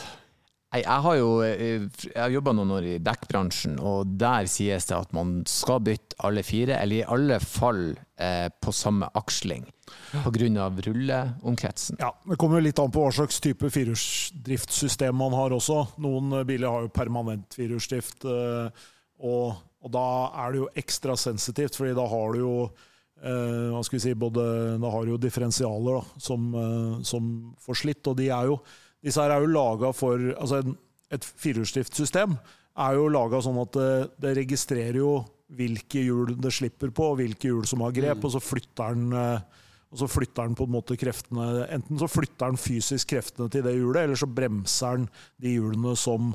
Nei, 0.70 0.84
Jeg 0.84 1.02
har 1.02 1.16
jo 1.18 1.30
eh, 1.42 1.86
jeg 2.04 2.14
har 2.14 2.30
jobba 2.30 2.52
noen 2.54 2.70
år 2.76 2.84
i 2.86 2.98
dekkbransjen, 3.02 3.78
og 3.82 4.12
der 4.20 4.46
sies 4.46 4.86
det 4.86 4.94
at 4.94 5.14
man 5.16 5.40
skal 5.50 5.80
bytte 5.82 6.14
alle 6.22 6.44
fire, 6.46 6.76
eller 6.78 7.00
i 7.00 7.08
alle 7.10 7.40
fall 7.42 7.88
eh, 8.14 8.46
på 8.62 8.70
samme 8.74 9.08
aksling, 9.18 9.64
pga. 10.12 10.68
rulleomkretsen. 10.86 11.98
Ja, 11.98 12.12
Det 12.22 12.38
kommer 12.38 12.60
jo 12.60 12.68
litt 12.68 12.78
an 12.78 12.92
på 12.94 13.02
hva 13.02 13.10
slags 13.16 13.40
type 13.42 13.66
firehjulsdriftssystem 13.74 15.16
man 15.16 15.34
har 15.34 15.50
også. 15.56 15.80
Noen 16.04 16.38
eh, 16.38 16.44
biler 16.46 16.70
har 16.70 16.86
jo 16.86 16.92
permanent 16.94 17.56
firehjulsdrift, 17.58 18.28
eh, 18.30 18.86
og, 19.26 19.58
og 19.82 19.90
da 19.96 20.04
er 20.44 20.52
det 20.54 20.62
jo 20.62 20.68
ekstra 20.84 21.16
sensitivt, 21.18 21.74
fordi 21.80 21.96
da 21.98 22.06
har 22.12 22.36
du 22.36 22.38
jo 22.44 22.52
eh, 22.68 23.72
hva 23.74 23.82
skal 23.84 23.98
vi 23.98 24.04
si, 24.06 24.14
både, 24.14 24.44
Da 24.80 24.92
har 24.94 25.02
du 25.02 25.16
jo 25.16 25.18
differensialer 25.26 25.98
da, 25.98 26.22
som, 26.28 26.46
eh, 26.54 26.94
som 27.10 27.34
får 27.66 27.82
slitt, 27.82 28.06
og 28.06 28.16
de 28.22 28.30
er 28.30 28.52
jo, 28.52 28.60
disse 29.04 29.22
her 29.22 29.34
er 29.34 29.44
jo 29.44 29.52
laga 29.54 29.92
for 29.96 30.30
altså 30.36 30.62
en, 30.64 30.78
Et 31.10 31.24
firehjulsdriftsystem 31.26 32.36
er 32.78 32.92
jo 32.94 33.08
laga 33.10 33.40
sånn 33.42 33.56
at 33.58 33.74
det, 33.74 33.94
det 34.22 34.34
registrerer 34.38 35.00
jo 35.00 35.24
hvilke 35.58 36.04
hjul 36.04 36.36
det 36.38 36.52
slipper 36.54 36.92
på, 36.94 37.08
og 37.10 37.16
hvilke 37.18 37.48
hjul 37.50 37.64
som 37.66 37.82
har 37.82 37.96
grep, 37.96 38.22
og 38.22 38.30
så 38.30 38.38
flytter 38.38 38.94
den 38.94 39.16
eh, 39.18 39.64
og 39.90 39.98
så 39.98 40.06
flytter 40.06 40.46
den 40.46 40.54
på 40.54 40.68
en 40.68 40.74
måte 40.76 40.94
kreftene. 40.98 41.64
Enten 41.74 41.98
så 41.98 42.06
flytter 42.06 42.52
den 42.52 42.60
fysisk 42.62 43.10
kreftene 43.10 43.50
til 43.50 43.64
det 43.66 43.74
hjulet, 43.74 44.04
eller 44.04 44.18
så 44.18 44.28
bremser 44.30 45.00
den 45.00 45.08
de 45.42 45.56
hjulene 45.56 45.96
som 45.98 46.30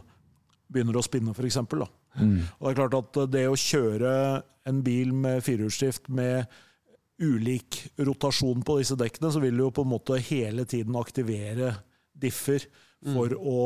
begynner 0.67 0.99
å 0.99 1.05
spinne, 1.05 1.31
f.eks. 1.31 1.61
Og 1.63 2.67
det 2.67 2.73
er 2.73 2.79
klart 2.81 2.97
at 2.99 3.19
det 3.31 3.45
å 3.47 3.55
kjøre 3.59 4.11
en 4.67 4.81
bil 4.83 5.13
med 5.15 5.43
firehjulsdrift 5.45 6.09
med 6.11 6.51
ulik 7.23 7.79
rotasjon 7.95 8.63
på 8.67 8.79
disse 8.81 8.97
dekkene, 8.99 9.31
så 9.31 9.39
vil 9.39 9.55
du 9.55 9.63
jo 9.63 9.73
på 9.75 9.85
en 9.85 9.93
måte 9.93 10.19
hele 10.19 10.65
tiden 10.67 10.97
aktivere 10.99 11.77
differ 12.21 12.65
for 13.05 13.35
å 13.37 13.59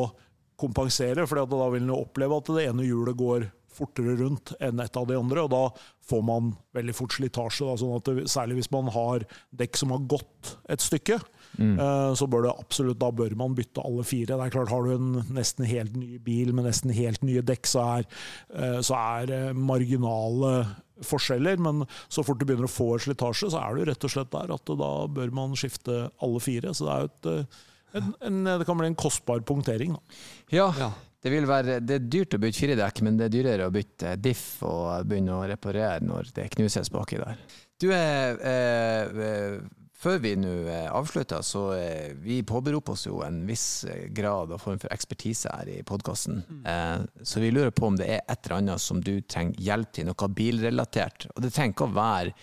kompensere. 0.60 1.26
For 1.28 1.39
da 1.39 1.72
vil 1.72 1.86
en 1.86 1.95
oppleve 1.95 2.41
at 2.41 2.52
det 2.56 2.68
ene 2.70 2.88
hjulet 2.88 3.18
går 3.20 3.47
fortere 3.80 4.18
rundt 4.20 4.54
enn 4.60 4.82
et 4.84 4.97
av 4.97 5.08
de 5.08 5.16
andre, 5.16 5.45
og 5.45 5.52
da 5.54 5.62
får 6.10 6.24
man 6.26 6.50
veldig 6.76 6.95
fort 6.97 7.16
slitasje. 7.16 7.68
Da, 7.68 7.76
sånn 7.80 7.95
at 7.95 8.10
det, 8.10 8.26
særlig 8.32 8.60
hvis 8.60 8.72
man 8.74 8.89
har 8.91 9.24
dekk 9.62 9.80
som 9.80 9.93
har 9.95 10.04
gått 10.12 10.54
et 10.74 10.84
stykke, 10.84 11.20
eh, 11.62 12.12
så 12.18 12.28
bør 12.28 12.47
det 12.47 12.56
absolutt, 12.56 13.00
da 13.00 13.12
bør 13.16 13.38
man 13.39 13.56
bytte 13.58 13.86
alle 13.86 14.04
fire. 14.08 14.34
Det 14.34 14.50
er 14.50 14.56
klart 14.58 14.74
Har 14.74 14.84
du 14.84 14.95
en 14.97 15.24
nesten 15.38 15.70
helt 15.70 15.95
ny 15.95 16.18
bil 16.26 16.52
med 16.58 16.68
nesten 16.68 16.93
helt 16.95 17.24
nye 17.24 17.45
dekk, 17.45 17.70
så 17.70 17.86
er, 18.00 18.10
eh, 18.52 18.80
så 18.84 19.00
er 19.00 19.54
marginale 19.54 20.54
forskjeller, 21.06 21.62
men 21.64 21.86
så 22.12 22.26
fort 22.28 22.41
du 22.41 22.45
begynner 22.45 22.68
å 22.68 22.74
få 22.74 22.97
slitasje, 23.00 23.54
så 23.54 23.62
er 23.62 23.80
jo 23.80 23.88
rett 23.88 24.04
og 24.04 24.12
slett 24.12 24.34
der 24.36 24.52
at 24.52 24.76
da 24.82 24.91
bør 25.08 25.32
man 25.32 25.56
skifte 25.56 26.10
alle 26.20 26.43
fire. 26.43 26.74
Så 26.76 26.88
det 26.88 26.95
er 26.95 27.06
jo 27.06 27.12
et 27.14 27.30
eh, 27.32 27.60
en, 27.98 28.14
en, 28.22 28.44
det 28.60 28.66
kan 28.68 28.78
bli 28.78 28.88
en 28.92 28.96
kostbar 29.00 29.40
punktering. 29.48 29.94
Da. 29.98 30.20
Ja, 30.56 30.68
Ja. 30.80 30.92
det 31.24 31.32
vil 31.34 31.48
være 31.50 31.80
Det 31.86 31.96
er 31.98 32.06
dyrt 32.10 32.36
å 32.38 32.40
bytte 32.40 32.60
firedekk, 32.62 33.02
men 33.08 33.18
det 33.18 33.26
er 33.30 33.36
dyrere 33.38 33.68
å 33.68 33.74
bytte 33.74 34.16
diff 34.22 34.62
og 34.64 35.08
begynne 35.10 35.36
å 35.40 35.48
reparere 35.50 36.00
når 36.06 36.32
det 36.36 36.50
knuses 36.56 36.90
baki 36.94 37.18
der. 37.20 37.38
Du, 37.80 37.90
eh, 37.92 38.36
eh, 38.44 39.20
eh, 39.26 39.60
før 40.00 40.18
vi 40.24 40.34
nå 40.40 40.52
eh, 40.68 40.86
avslutter, 40.96 41.42
så 41.44 41.74
eh, 41.76 42.14
vi 42.24 42.42
påberoper 42.48 42.92
oss 42.96 43.06
jo 43.08 43.22
en 43.24 43.42
viss 43.48 43.84
eh, 43.88 44.06
grad 44.16 44.52
og 44.56 44.60
form 44.64 44.80
for 44.80 44.92
ekspertise 44.96 45.52
her 45.52 45.68
i 45.72 45.82
podkasten. 45.88 46.42
Eh, 46.68 47.02
så 47.24 47.40
vi 47.44 47.52
lurer 47.52 47.72
på 47.76 47.88
om 47.88 47.98
det 48.00 48.08
er 48.08 48.22
et 48.28 48.40
eller 48.48 48.58
annet 48.62 48.84
som 48.84 49.00
du 49.04 49.18
trenger 49.22 49.60
hjelp 49.60 49.92
til, 49.96 50.08
noe 50.12 50.30
bilrelatert. 50.36 51.28
Og 51.36 51.44
det 51.44 51.52
trenger 51.56 51.76
ikke 51.76 51.88
å 51.90 51.96
være 52.00 52.34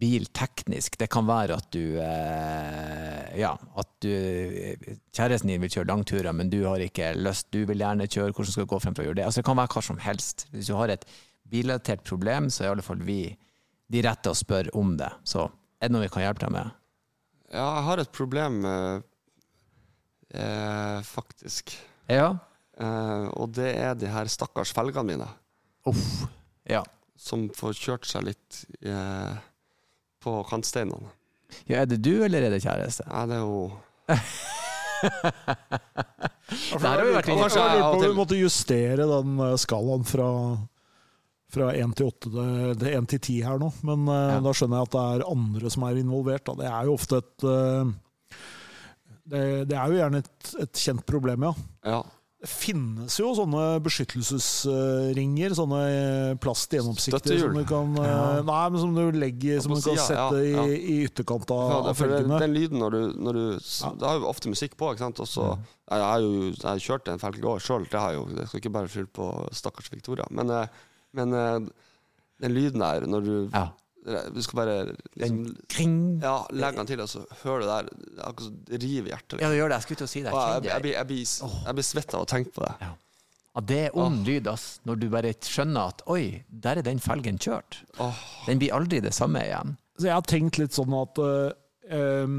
bilteknisk. 0.00 0.96
Det 0.98 1.06
kan 1.12 1.26
være 1.28 1.54
at 1.60 1.68
du 1.74 1.98
eh, 2.02 3.38
Ja, 3.38 3.52
at 3.78 3.90
du 4.02 4.10
Kjæresten 5.14 5.52
din 5.52 5.62
vil 5.62 5.70
kjøre 5.70 5.88
langturer, 5.90 6.32
men 6.34 6.50
du 6.50 6.60
har 6.66 6.82
ikke 6.82 7.12
lyst. 7.18 7.50
Du 7.54 7.62
vil 7.68 7.78
gjerne 7.82 8.08
kjøre. 8.10 8.32
Hvordan 8.34 8.52
skal 8.52 8.66
du 8.66 8.72
gå 8.74 8.80
frem 8.82 8.96
for 8.96 9.04
å 9.04 9.08
gjøre 9.08 9.20
det? 9.20 9.26
Altså, 9.28 9.42
det 9.42 9.48
kan 9.48 9.58
være 9.60 9.74
hva 9.76 9.84
som 9.86 10.00
helst. 10.02 10.46
Hvis 10.54 10.70
du 10.70 10.74
har 10.78 10.90
et 10.94 11.06
bilrelatert 11.50 12.02
problem, 12.06 12.50
så 12.50 12.64
er 12.64 12.70
i 12.70 12.72
alle 12.74 12.86
fall 12.86 13.02
vi 13.06 13.20
de 13.92 14.02
rette 14.06 14.32
å 14.32 14.38
spørre 14.38 14.72
om 14.78 14.96
det. 14.98 15.10
Så 15.28 15.44
er 15.78 15.88
det 15.90 15.94
noe 15.94 16.06
vi 16.06 16.12
kan 16.14 16.24
hjelpe 16.24 16.46
deg 16.46 16.54
med? 16.56 16.72
Ja, 17.54 17.66
jeg 17.76 17.86
har 17.86 18.02
et 18.02 18.12
problem, 18.16 18.60
eh, 18.66 18.98
eh, 20.40 21.00
faktisk. 21.06 21.74
Ja? 22.10 22.32
Eh, 22.80 23.26
og 23.38 23.52
det 23.54 23.70
er 23.78 23.94
de 23.98 24.10
her 24.10 24.26
stakkars 24.32 24.72
felgene 24.74 25.06
mine, 25.12 25.28
Uff. 25.86 26.24
Ja. 26.66 26.80
som 27.20 27.46
får 27.54 27.76
kjørt 27.78 28.08
seg 28.08 28.24
litt 28.32 28.62
eh, 28.82 29.36
på 30.24 30.38
kantsteinene. 30.48 31.12
ja. 31.68 31.82
Er 31.82 31.86
det 31.92 32.00
du, 32.02 32.14
eller 32.24 32.42
er 32.48 32.50
det 32.56 32.62
kjæreste? 32.64 33.04
Ja, 33.06 33.26
det 33.30 33.36
er 33.36 33.44
jo 33.44 33.70
Der 36.74 36.84
har 36.88 37.02
vi 37.04 37.12
vært 37.14 37.28
inne. 37.28 37.42
Kanskje 37.44 37.60
Jeg 37.64 37.78
lurer 37.80 37.90
på 37.90 37.98
om 37.98 38.04
vi 38.04 38.16
måtte 38.18 38.38
justere 38.38 39.06
den 39.10 39.34
eh, 39.44 39.56
skalaen 39.60 40.06
fra 40.08 40.28
fra 41.54 41.68
1 41.70 41.92
til 41.94 42.08
8 42.10 42.30
til, 42.34 42.72
til 42.80 42.88
1 42.98 43.04
til 43.12 43.20
10 43.22 43.34
her 43.46 43.60
nå, 43.62 43.68
men 43.86 44.08
eh, 44.10 44.30
Ja. 44.34 44.38
da 44.42 44.52
skjønner 44.58 44.80
jeg 44.80 44.88
at 44.88 44.94
det 44.96 45.02
er 45.04 45.26
andre 45.30 45.70
som 45.70 45.84
er 45.86 46.00
involvert. 46.00 46.42
Da. 46.48 46.54
Det 46.58 46.66
er 46.66 46.88
jo 46.88 46.96
ofte 46.98 47.20
et 47.22 47.44
eh, 47.46 47.92
Det, 49.24 49.42
det 49.70 49.76
er 49.78 49.92
jo 49.92 50.00
gjerne 50.00 50.18
et, 50.24 50.50
et 50.66 50.80
kjent 50.82 51.04
problem, 51.06 51.46
ja. 51.46 51.52
Ja. 51.86 52.00
Det 52.44 52.50
finnes 52.52 53.14
jo 53.16 53.30
sånne 53.38 53.62
beskyttelsesringer, 53.80 55.54
sånne 55.56 55.78
plast 56.42 56.72
gjennomsiktige 56.76 57.38
som 57.40 57.54
du 57.56 57.62
kan 57.68 57.94
ja. 57.96 58.42
Nei, 58.44 58.62
men 58.74 58.80
som 58.82 58.92
du 58.96 59.16
legger 59.16 59.62
Som 59.64 59.72
du 59.74 59.78
kan 59.80 59.96
sida, 59.96 60.04
sette 60.10 60.42
ja, 60.42 60.58
ja. 60.60 60.64
i, 60.68 60.76
i 60.76 60.96
ytterkant 61.06 61.48
av, 61.54 61.62
Ja, 61.70 61.78
av 61.78 61.86
den, 61.88 61.96
felgene. 61.98 62.40
den 62.42 62.56
lyden 62.56 62.82
når 62.84 62.96
du, 62.96 63.00
når 63.28 63.38
du 63.38 63.44
Ja. 63.54 63.92
Det 64.00 64.08
har 64.10 64.18
jo 64.20 64.28
ofte 64.28 64.52
musikk 64.52 64.76
på, 64.80 64.90
ikke 64.92 65.06
sant. 65.06 65.22
Og 65.24 65.30
så 65.30 65.46
Jeg 65.90 66.04
har 66.04 66.20
jo 66.20 66.34
jeg 66.50 66.66
har 66.68 66.84
kjørt 66.88 67.08
en 67.12 67.22
felg 67.22 67.38
i 67.40 67.44
går 67.44 67.64
sjøl, 67.64 67.86
det 67.90 68.00
har 68.00 68.12
jeg 68.12 68.20
jo. 68.20 68.26
Jeg 68.38 68.48
skal 68.50 68.60
ikke 68.62 68.74
bare 68.76 68.92
skylde 68.92 69.12
på 69.20 69.30
stakkars 69.56 69.90
Victoria. 69.92 70.26
Men, 70.30 70.50
eh, 70.50 70.66
men 71.16 71.32
eh, 71.40 71.58
den 72.44 72.54
lyden 72.56 72.80
der, 72.84 73.06
når 73.08 73.20
du 73.24 73.34
Ja. 73.52 73.66
Du 74.04 74.40
skal 74.44 74.58
bare 74.58 74.74
liksom, 75.16 75.38
Kring. 75.72 75.94
Ja, 76.20 76.34
legge 76.52 76.76
den 76.82 76.90
til, 76.90 77.00
og 77.00 77.08
så 77.08 77.22
hører 77.44 77.62
du 77.62 77.68
der 77.70 77.86
det 77.88 78.18
er 78.18 78.26
akkurat 78.28 78.48
som 78.50 78.58
det 78.68 78.80
river 78.82 79.14
hjertet. 79.14 79.38
Ja, 79.40 79.48
det 79.48 79.56
gjør 79.60 79.72
det. 79.72 79.78
Jeg 79.78 79.86
skulle 79.86 80.00
til 80.02 80.08
å 80.08 80.12
si 80.12 80.22
det. 80.26 80.34
Jeg 80.34 80.50
jeg, 80.52 80.66
jeg, 80.68 80.82
blir- 80.84 80.96
jeg, 80.98 81.08
blir, 81.08 81.24
jeg 81.70 81.78
blir 81.78 81.86
svett 81.88 82.14
av 82.18 82.26
å 82.26 82.28
tenke 82.28 82.52
på 82.52 82.64
det. 82.66 82.74
Ja, 82.84 83.62
det 83.70 83.78
er 83.86 83.96
ond 84.02 84.26
lyd, 84.26 84.50
ass. 84.50 84.66
Når 84.84 84.98
du 85.00 85.06
bare 85.12 85.30
skjønner 85.46 85.94
at 85.94 86.02
oi, 86.10 86.24
der 86.50 86.82
er 86.82 86.86
den 86.86 87.00
felgen 87.00 87.38
kjørt. 87.40 87.80
Oh. 88.02 88.18
Den 88.48 88.60
blir 88.60 88.74
aldri 88.76 89.00
det 89.04 89.14
samme 89.16 89.40
igjen. 89.46 89.76
Så 89.96 90.08
jeg 90.10 90.16
har 90.18 90.26
tenkt 90.26 90.58
litt 90.58 90.74
sånn 90.74 90.94
at 90.98 91.20
uh, 91.22 92.34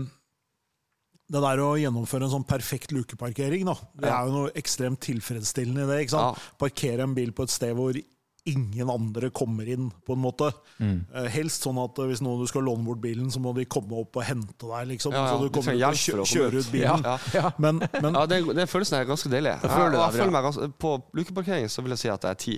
det 1.26 1.42
der 1.42 1.62
å 1.64 1.70
gjennomføre 1.82 2.28
en 2.28 2.34
sånn 2.36 2.46
perfekt 2.46 2.92
lukeparkering, 2.94 3.64
da, 3.66 3.74
det 3.98 4.12
er 4.12 4.28
jo 4.28 4.34
noe 4.36 4.52
ekstremt 4.60 5.00
tilfredsstillende 5.08 5.88
i 5.88 5.90
det. 5.90 6.02
ikke 6.04 6.14
sant? 6.18 6.44
Parkere 6.62 7.08
en 7.08 7.16
bil 7.18 7.32
på 7.34 7.48
et 7.48 7.54
sted 7.56 7.74
hvor 7.78 7.98
ingen 8.46 8.90
andre 8.94 9.30
kommer 9.34 9.68
inn, 9.74 9.88
på 10.06 10.14
en 10.14 10.20
måte. 10.22 10.52
Mm. 10.80 11.00
helst 11.34 11.64
sånn 11.66 11.80
at 11.82 11.98
eh, 12.00 12.06
hvis 12.12 12.22
noen 12.22 12.44
du 12.44 12.48
skal 12.48 12.62
låne 12.68 12.86
bort 12.86 13.02
bilen, 13.02 13.32
så 13.34 13.40
må 13.42 13.54
de 13.58 13.66
komme 13.66 13.98
opp 13.98 14.16
og 14.20 14.24
hente 14.28 14.54
deg, 14.70 14.88
liksom. 14.94 15.14
Ja, 15.16 15.24
ja, 15.26 15.32
Så 15.34 15.40
du 15.42 15.48
du 15.48 15.54
kommer 15.56 15.74
trenger 15.74 15.82
ut 15.82 15.88
og 15.88 15.96
hjelp 15.96 16.04
kjø 16.06 16.18
for 16.20 16.32
kjører 16.36 16.60
ut. 16.60 16.72
bilen. 16.72 17.04
Ja. 17.10 17.18
Ja. 17.34 17.52
Men, 17.58 17.80
men 18.02 18.14
Ja, 18.20 18.26
den, 18.30 18.48
den 18.62 18.68
følelsen 18.70 19.00
er 19.00 19.06
ganske 19.10 19.30
deilig. 19.34 19.56
Jeg 19.62 19.72
føler 19.72 19.98
Jeg- 19.98 20.06
jeg 20.12 20.20
føler 20.22 20.32
meg 20.38 20.44
ganske, 20.50 20.70
på 20.80 20.94
lukeparkering 21.14 21.70
så 21.70 21.82
vil 21.82 21.96
jeg 21.98 22.04
si 22.06 22.10
at 22.10 22.22
jeg 22.24 22.32
er 22.32 22.42
ti. 22.46 22.56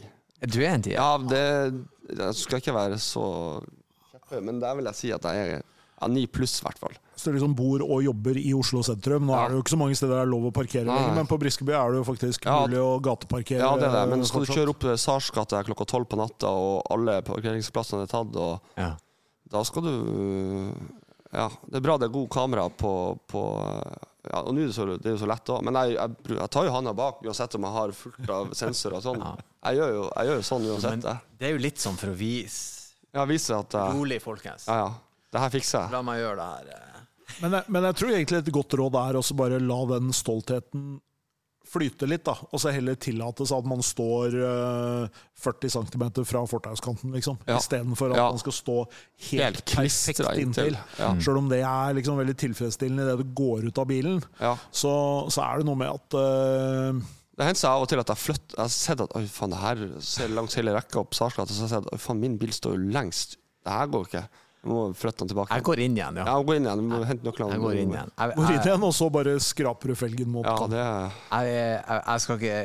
Du 0.53 0.59
er 0.61 0.73
en 0.75 0.81
tier. 0.83 0.99
Ja, 0.99 1.17
det 1.17 1.85
Jeg 2.17 2.35
skal 2.35 2.59
ikke 2.61 2.73
være 2.75 2.99
så 2.99 3.23
kjepphøy, 4.11 4.41
men 4.43 4.59
der 4.59 4.75
vil 4.75 4.85
jeg 4.91 4.95
si 4.95 5.11
at 5.11 5.23
jeg 5.23 5.61
er 6.01 6.07
ni 6.11 6.25
pluss, 6.27 6.59
i 6.61 6.63
hvert 6.67 6.77
fall. 6.79 6.95
Hvis 7.17 7.25
du 7.25 7.31
liksom 7.33 7.55
bor 7.57 7.81
og 7.81 8.03
jobber 8.05 8.37
i 8.37 8.51
Oslo 8.53 8.83
sentrum 8.85 9.25
Nå 9.25 9.33
Ja. 9.33 9.45
er 9.45 9.49
det 9.49 9.57
jo 9.57 9.61
ikke 9.63 9.73
så 9.73 9.79
mange 9.81 9.95
steder 9.97 10.13
det 10.13 10.21
er 10.21 10.29
lov 10.29 10.43
å 10.51 10.53
parkere 10.53 10.85
lenger, 10.85 11.15
men 11.17 11.25
på 11.25 11.39
Briskeby 11.41 11.73
er 11.73 11.91
det 11.95 11.97
jo 11.97 12.05
faktisk 12.13 12.45
Ja. 12.45 12.59
mulig 12.67 12.77
å 12.77 13.01
gateparkere. 13.01 13.57
Ja, 13.65 13.71
det 13.75 13.87
er 13.89 13.95
det. 13.97 14.03
Men 14.11 14.19
eh, 14.21 14.25
skal 14.29 14.45
du 14.45 14.53
kjøre 14.53 14.69
opp 14.75 14.85
Sars 15.01 15.31
gate 15.33 15.63
klokka 15.65 15.85
tolv 15.89 16.05
på 16.07 16.17
natta, 16.21 16.47
og 16.53 16.83
alle 16.93 17.21
parkeringsplassene 17.25 18.03
er 18.05 18.11
tatt, 18.13 18.35
og 18.37 18.61
Ja. 18.77 18.93
da 19.49 19.63
skal 19.63 19.81
du 19.81 20.71
Ja, 21.33 21.49
det 21.67 21.75
er 21.75 21.81
bra 21.83 21.97
det 21.97 22.05
er 22.07 22.13
god 22.13 22.29
kamera 22.29 22.69
på, 22.69 23.17
på 23.27 23.41
ja, 24.31 24.39
og 24.43 24.53
nå 24.55 24.61
er 24.61 24.67
det, 24.69 24.75
så, 24.75 24.85
det 24.97 25.05
er 25.09 25.15
jo 25.17 25.25
så 25.25 25.27
lett 25.27 25.49
òg, 25.51 25.61
men 25.63 25.73
jeg, 25.73 25.95
jeg, 25.97 26.37
jeg 26.37 26.49
tar 26.51 26.65
jo 26.67 26.71
handa 26.71 26.93
bak 26.95 27.19
uansett 27.23 27.55
om 27.55 27.63
jeg 27.67 27.71
har 27.75 27.91
fullt 27.91 28.29
av 28.29 28.53
sensorer 28.55 28.95
og 28.99 29.03
sånn. 29.03 29.19
Ja. 29.19 29.33
Jeg, 29.67 29.77
gjør 29.79 29.91
jo, 29.93 30.05
jeg 30.15 30.27
gjør 30.29 30.39
jo 30.39 30.45
sånn 30.47 30.67
uansett. 30.71 31.03
Men 31.03 31.19
det 31.39 31.47
er 31.49 31.51
jo 31.51 31.61
litt 31.63 31.77
sånn 31.83 31.97
for 31.99 32.07
å 32.13 32.15
vise 32.15 32.93
Ja, 33.13 33.25
vise 33.25 33.55
at 33.57 33.73
Rolig, 33.73 34.21
folkens. 34.21 34.67
Ja, 34.67 34.77
ja. 34.85 34.89
Det 35.31 35.39
her 35.41 35.49
fikser 35.49 35.81
jeg. 35.81 35.91
La 35.91 36.01
meg 36.01 36.19
gjøre 36.21 36.35
det 36.39 36.47
her. 36.77 36.96
Men, 37.41 37.51
jeg- 37.59 37.69
men 37.69 37.83
jeg 37.83 37.95
tror 37.99 38.09
egentlig 38.15 38.37
et 38.43 38.53
godt 38.53 38.73
råd 38.79 38.95
er 39.01 39.19
å 39.19 39.35
bare 39.37 39.59
la 39.59 39.81
den 39.97 40.09
stoltheten 40.15 40.99
flyte 41.67 42.07
litt, 42.07 42.23
da. 42.23 42.31
Og 42.55 42.61
så 42.63 42.71
heller 42.71 42.95
tillate 42.95 43.43
seg 43.45 43.57
at 43.59 43.65
man 43.67 43.81
står 43.83 44.35
uh, 44.39 45.07
40 45.43 45.73
cm 45.73 46.05
fra 46.23 46.45
fortauskanten, 46.47 47.11
liksom. 47.11 47.35
Ja. 47.45 47.57
Istedenfor 47.59 48.13
at 48.13 48.21
Ja. 48.21 48.29
man 48.31 48.39
skal 48.39 48.55
stå 48.55 48.75
helt, 48.87 49.41
Helt 49.41 49.73
perfekt 49.75 50.21
inntil. 50.39 50.77
Ja. 50.97 51.09
Sjøl 51.19 51.37
om 51.41 51.49
det 51.51 51.59
er 51.67 51.93
liksom 51.97 52.15
veldig 52.21 52.37
tilfredsstillende 52.39 53.03
idet 53.03 53.17
du 53.19 53.33
går 53.35 53.67
ut 53.67 53.77
av 53.83 53.85
bilen, 53.91 54.23
Ja. 54.39 54.55
så, 54.71 55.27
så 55.29 55.43
er 55.43 55.57
det 55.59 55.65
noe 55.67 55.75
med 55.75 55.91
at 55.91 56.15
uh, 56.15 57.03
Det 57.37 57.45
hender 57.45 57.59
seg 57.59 57.69
av 57.69 57.81
og 57.83 57.89
til 57.91 57.99
at 57.99 58.07
jeg 58.15 58.17
flytter 58.23 58.55
Jeg 58.55 58.63
har 58.63 58.73
sett 58.73 59.01
at 59.03 59.11
oi 59.19 59.25
faen, 59.27 59.51
det 59.51 59.59
her 59.59 59.83
ser 59.99 60.29
langs 60.29 60.55
hele 60.55 60.71
rekka 60.73 61.03
opp 61.03 61.11
Sarsgata, 61.19 61.51
så 61.51 61.67
har 61.67 61.67
jeg 61.67 61.75
sett 61.83 61.93
oi 61.93 61.99
faen, 61.99 62.19
min 62.23 62.37
bil 62.39 62.49
står 62.55 62.79
jo 62.79 62.91
lengst. 62.95 63.35
Det 63.67 63.75
her 63.75 63.87
går 63.91 64.07
ikke. 64.07 64.23
Jeg 64.63 64.71
må 64.73 64.79
flytte 64.97 65.21
den 65.23 65.29
tilbake. 65.31 65.53
Jeg 65.55 65.63
går 65.67 65.79
inn 65.85 65.95
igjen, 65.99 66.17
ja. 66.19 66.25
Ja, 66.27 66.35
går 66.43 66.57
inn 66.59 66.65
igjen. 66.67 66.81
Du 66.81 66.91
må 66.91 67.01
hente 67.07 67.27
nøklene. 67.27 67.55
Jeg 67.55 67.61
går 67.63 67.77
inn 67.83 67.91
igjen. 67.93 68.11
Jeg, 68.17 68.35
går 68.35 68.51
inn 68.55 68.61
igjen, 68.67 68.85
og 68.89 68.93
så 68.97 69.07
bare 69.13 69.35
skraper 69.43 69.93
du 69.93 69.95
felgen 69.95 70.31
mot 70.33 70.45
Ja, 70.47 70.55
kanten. 70.57 70.75
det 70.75 70.83
jeg, 70.83 71.57
jeg, 71.77 72.01
jeg 72.07 72.23
skal 72.25 72.41
ikke 72.41 72.57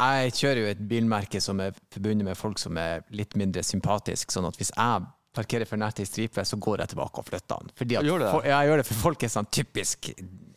Jeg 0.00 0.34
kjører 0.38 0.60
jo 0.62 0.68
et 0.70 0.82
bilmerke 0.88 1.40
som 1.44 1.60
er 1.60 1.74
forbundet 1.92 2.24
med 2.30 2.38
folk 2.38 2.60
som 2.62 2.78
er 2.80 3.02
litt 3.12 3.36
mindre 3.36 3.64
sympatiske, 3.66 4.32
sånn 4.32 4.48
at 4.48 4.56
hvis 4.60 4.72
jeg 4.76 5.08
parkerer 5.36 5.68
for 5.68 5.78
nært 5.78 6.00
ei 6.02 6.08
stripe, 6.08 6.42
så 6.44 6.56
går 6.58 6.82
jeg 6.82 6.94
tilbake 6.94 7.20
og 7.22 7.28
flytter 7.28 7.60
den. 7.62 7.74
Fordi 7.78 7.98
at 8.00 8.06
Gjør 8.08 8.18
du 8.18 8.24
det? 8.24 8.30
for, 8.32 8.46
ja, 8.48 8.56
jeg 8.64 8.70
gjør 8.72 8.80
det, 8.80 8.86
for 8.88 9.02
folk 9.04 9.22
er 9.26 9.30
sånn 9.36 9.50
typisk 9.54 10.08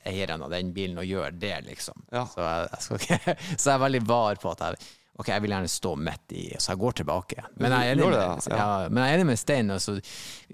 eieren 0.09 0.41
av 0.43 0.49
den 0.55 0.71
bilen 0.75 0.97
og 0.99 1.05
gjør 1.07 1.35
det, 1.39 1.53
liksom. 1.67 1.99
Ja. 2.11 2.23
Så, 2.31 2.41
jeg, 2.41 2.69
jeg 2.71 2.85
skal 2.87 3.03
ikke, 3.03 3.35
så 3.59 3.67
jeg 3.69 3.75
er 3.75 3.83
veldig 3.83 4.01
var 4.09 4.39
på 4.41 4.53
at 4.55 4.63
jeg 4.65 4.87
Ok, 5.13 5.27
jeg 5.29 5.43
vil 5.43 5.51
gjerne 5.53 5.69
stå 5.69 5.91
midt 6.01 6.33
i, 6.33 6.43
så 6.57 6.71
jeg 6.71 6.79
går 6.81 6.95
tilbake. 7.03 7.43
Men 7.61 7.75
jeg 7.75 7.91
er 7.91 7.91
enig, 7.93 8.05
med, 8.09 8.47
ja. 8.49 8.69
jeg 8.89 9.17
enig 9.19 9.27
med 9.29 9.37
Stein. 9.37 9.69
Altså, 9.75 9.93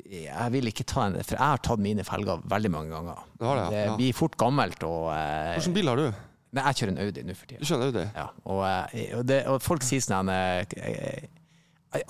jeg 0.03 0.53
vil 0.55 0.67
ikke 0.67 0.83
ta 0.83 1.05
en 1.07 1.15
For 1.23 1.37
jeg 1.37 1.53
har 1.53 1.61
tatt 1.63 1.79
mine 1.83 2.03
felger 2.07 2.43
veldig 2.51 2.71
mange 2.73 2.91
ganger. 2.91 3.21
Det, 3.39 3.45
det, 3.45 3.53
ja. 3.79 3.85
det 3.87 3.95
blir 4.01 4.17
fort 4.17 4.35
gammelt. 4.41 4.83
Og, 4.83 5.13
eh, 5.15 5.53
Hvilken 5.55 5.77
bil 5.79 5.91
har 5.93 6.01
du? 6.01 6.09
Nei, 6.49 6.65
jeg 6.65 6.79
kjører 6.81 6.91
en 6.91 7.01
Audi 7.05 7.23
nå 7.23 7.37
for 7.37 7.47
Du 7.47 7.55
tida. 7.55 7.77
en 7.77 7.85
Audi? 7.87 8.05
Ja, 8.17 8.27
og, 8.49 8.61
eh, 8.67 9.09
og, 9.15 9.23
det, 9.31 9.39
og 9.47 9.61
folk 9.63 9.85
sier 9.85 10.03
sånn 10.03 10.31
eh, 10.33 11.29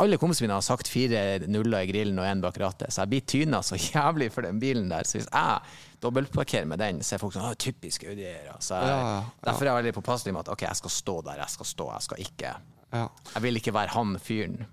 Alle 0.04 0.18
kompisene 0.20 0.48
mine 0.50 0.58
har 0.58 0.64
sagt 0.66 0.90
fire 0.92 1.20
nuller 1.48 1.86
i 1.86 1.88
grillen 1.88 2.18
og 2.20 2.26
én 2.28 2.42
bak 2.44 2.58
rattet, 2.60 2.92
så 2.92 3.06
jeg 3.06 3.12
blir 3.14 3.22
tyna 3.32 3.62
så 3.64 3.78
jævlig 3.94 4.28
for 4.34 4.44
den 4.44 4.60
bilen 4.60 4.90
der. 4.92 5.08
Så 5.08 5.20
hvis 5.22 5.30
jeg 5.32 5.62
dobbeltparkerer 6.04 6.68
med 6.68 6.80
den, 6.84 7.00
så 7.04 7.16
er 7.16 7.22
folk 7.24 7.36
sånn 7.36 7.48
«Å, 7.48 7.54
typisk 7.60 8.04
Audi-eiere. 8.10 8.58
Så 8.60 8.76
jeg- 8.76 8.90
Ja, 8.92 8.98
ja. 9.14 9.22
Derfor 9.46 9.64
er 9.64 9.72
jeg 9.72 9.78
veldig 9.84 9.96
påpasselig 10.02 10.34
med 10.36 10.42
at 10.44 10.52
ok, 10.56 10.66
jeg 10.68 10.76
skal 10.82 10.90
stå 10.98 11.16
der 11.30 11.40
jeg 11.46 11.50
skal 11.56 11.66
stå, 11.72 11.88
jeg 11.94 12.02
skal 12.10 12.26
ikke 12.26 12.52
Ja. 12.92 13.06
Jeg 13.36 13.42
vil 13.46 13.56
ikke 13.62 13.74
være 13.74 13.94
han 13.96 14.18
fyren. 14.20 14.66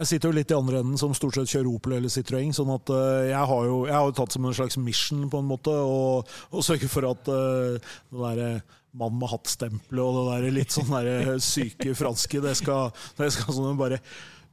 Jeg 0.00 0.06
sitter 0.08 0.30
jo 0.30 0.36
litt 0.38 0.50
i 0.50 0.56
andre 0.56 0.78
enden, 0.80 0.96
som 0.96 1.12
stort 1.14 1.34
sett 1.36 1.50
kjører 1.52 1.68
Opel 1.74 1.92
eller 1.98 2.08
Citroën. 2.08 2.54
sånn 2.56 2.70
at 2.74 2.88
eh, 2.88 3.28
jeg 3.30 3.46
har 3.50 3.64
jo 3.68 3.84
jeg 3.84 3.92
har 3.94 4.06
jo 4.08 4.12
tatt 4.16 4.32
som 4.32 4.46
en 4.48 4.54
slags 4.56 4.78
mission 4.80 5.26
på 5.30 5.38
en 5.38 5.48
måte, 5.50 5.68
å 5.70 6.24
å 6.56 6.62
sørge 6.64 6.88
for 6.88 7.04
at 7.10 7.28
uh, 7.28 7.76
det 7.76 8.18
derre 8.22 8.62
mann 8.96 9.18
med 9.20 9.28
hatt-stempelet 9.28 10.00
og 10.02 10.16
det 10.16 10.42
der 10.42 10.50
litt 10.56 10.72
sånn 10.74 10.88
der 10.90 11.36
syke 11.38 11.92
franske, 11.94 12.40
det 12.42 12.56
skal, 12.58 12.90
det 13.20 13.28
skal 13.36 13.54
sånn 13.54 13.76
bare 13.78 14.00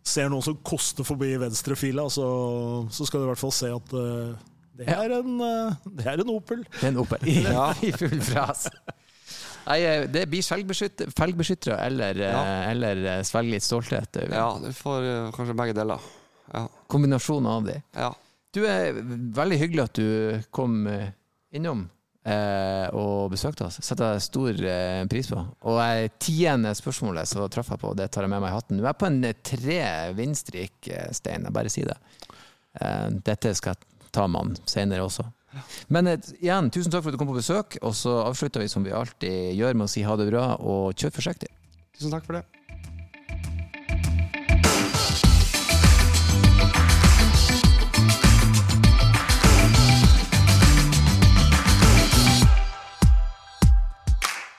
ser 0.07 0.29
noen 0.31 0.43
som 0.45 0.55
koster 0.65 1.03
forbi 1.07 1.33
venstrefila, 1.41 2.05
så, 2.13 2.27
så 2.93 3.07
skal 3.07 3.21
du 3.21 3.25
i 3.27 3.31
hvert 3.33 3.41
fall 3.41 3.53
se 3.55 3.71
at 3.75 3.93
uh, 3.97 4.35
det, 4.77 4.87
er 4.93 5.13
en, 5.19 5.33
uh, 5.41 5.73
det 5.99 6.05
er 6.07 6.21
en 6.23 6.31
Opel. 6.35 6.61
Det 6.77 6.83
er 6.85 6.93
en 6.93 7.01
Opel 7.03 7.27
i, 7.27 7.35
Ja. 7.47 7.67
i 7.87 7.91
full 7.95 8.15
fras. 8.23 8.67
Nei, 9.67 9.81
eh, 9.83 10.05
det 10.07 10.21
blir 10.31 10.45
felgbeskytt- 10.47 11.09
felgbeskyttere 11.17 11.75
eller, 11.89 12.21
Ja. 12.23 12.43
eller 12.71 13.01
svelge 13.27 13.57
litt 13.57 13.65
stolthet. 13.67 14.21
Ja, 14.31 14.47
du 14.63 14.69
får 14.75 15.09
kanskje 15.35 15.57
begge 15.59 15.75
deler. 15.75 16.05
Ja. 16.53 16.61
Kombinasjonen 16.87 17.51
av 17.51 17.67
de. 17.67 17.81
ja. 17.97 18.13
Du 18.55 18.61
er 18.65 18.95
veldig 19.35 19.57
hyggelig 19.59 19.83
at 19.83 19.97
du 19.99 20.39
kom 20.55 20.79
innom 21.53 21.83
eh, 22.28 22.88
og 22.97 23.32
besøkte 23.32 23.67
oss. 23.67 23.80
setter 23.86 24.15
jeg 24.15 24.25
stor 24.28 24.61
eh, 24.71 25.03
pris 25.11 25.30
på. 25.32 25.39
Og 25.69 25.80
eh, 25.84 26.09
tiende 26.21 26.73
spørsmålet 26.78 27.30
så 27.30 27.47
traff 27.51 27.71
jeg 27.73 27.82
på, 27.84 27.93
det 27.97 28.09
tar 28.13 28.28
jeg 28.28 28.34
med 28.34 28.43
meg 28.43 28.51
i 28.51 28.57
hatten. 28.57 28.82
Du 28.82 28.88
er 28.88 28.97
på 28.97 29.09
en 29.09 29.21
eh, 29.28 29.38
tre 29.45 29.80
vindstrik, 30.17 30.75
eh, 30.91 31.09
Stein. 31.15 31.47
Jeg 31.47 31.55
bare 31.55 31.73
sier 31.73 31.93
det. 31.93 31.97
Eh, 32.82 33.07
dette 33.32 33.55
skal 33.57 33.75
jeg 33.75 34.11
ta 34.15 34.28
med 34.28 34.43
han 34.43 34.69
senere 34.69 35.07
også. 35.07 35.28
Men 35.93 36.11
et, 36.11 36.28
igjen, 36.43 36.69
tusen 36.73 36.93
takk 36.93 37.05
for 37.05 37.11
at 37.11 37.17
du 37.17 37.21
kom 37.21 37.32
på 37.32 37.39
besøk. 37.39 37.80
Og 37.82 37.95
så 37.97 38.19
avslutter 38.25 38.63
vi 38.63 38.71
som 38.71 38.86
vi 38.86 38.93
alltid 38.95 39.55
gjør 39.57 39.78
med 39.80 39.88
å 39.88 39.91
si 39.91 40.05
ha 40.05 40.19
det 40.19 40.30
bra 40.30 40.51
og 40.59 40.93
kjør 40.97 41.15
forsiktig. 41.17 41.49
Tusen 41.97 42.13
takk 42.13 42.28
for 42.28 42.38
det. 42.38 42.66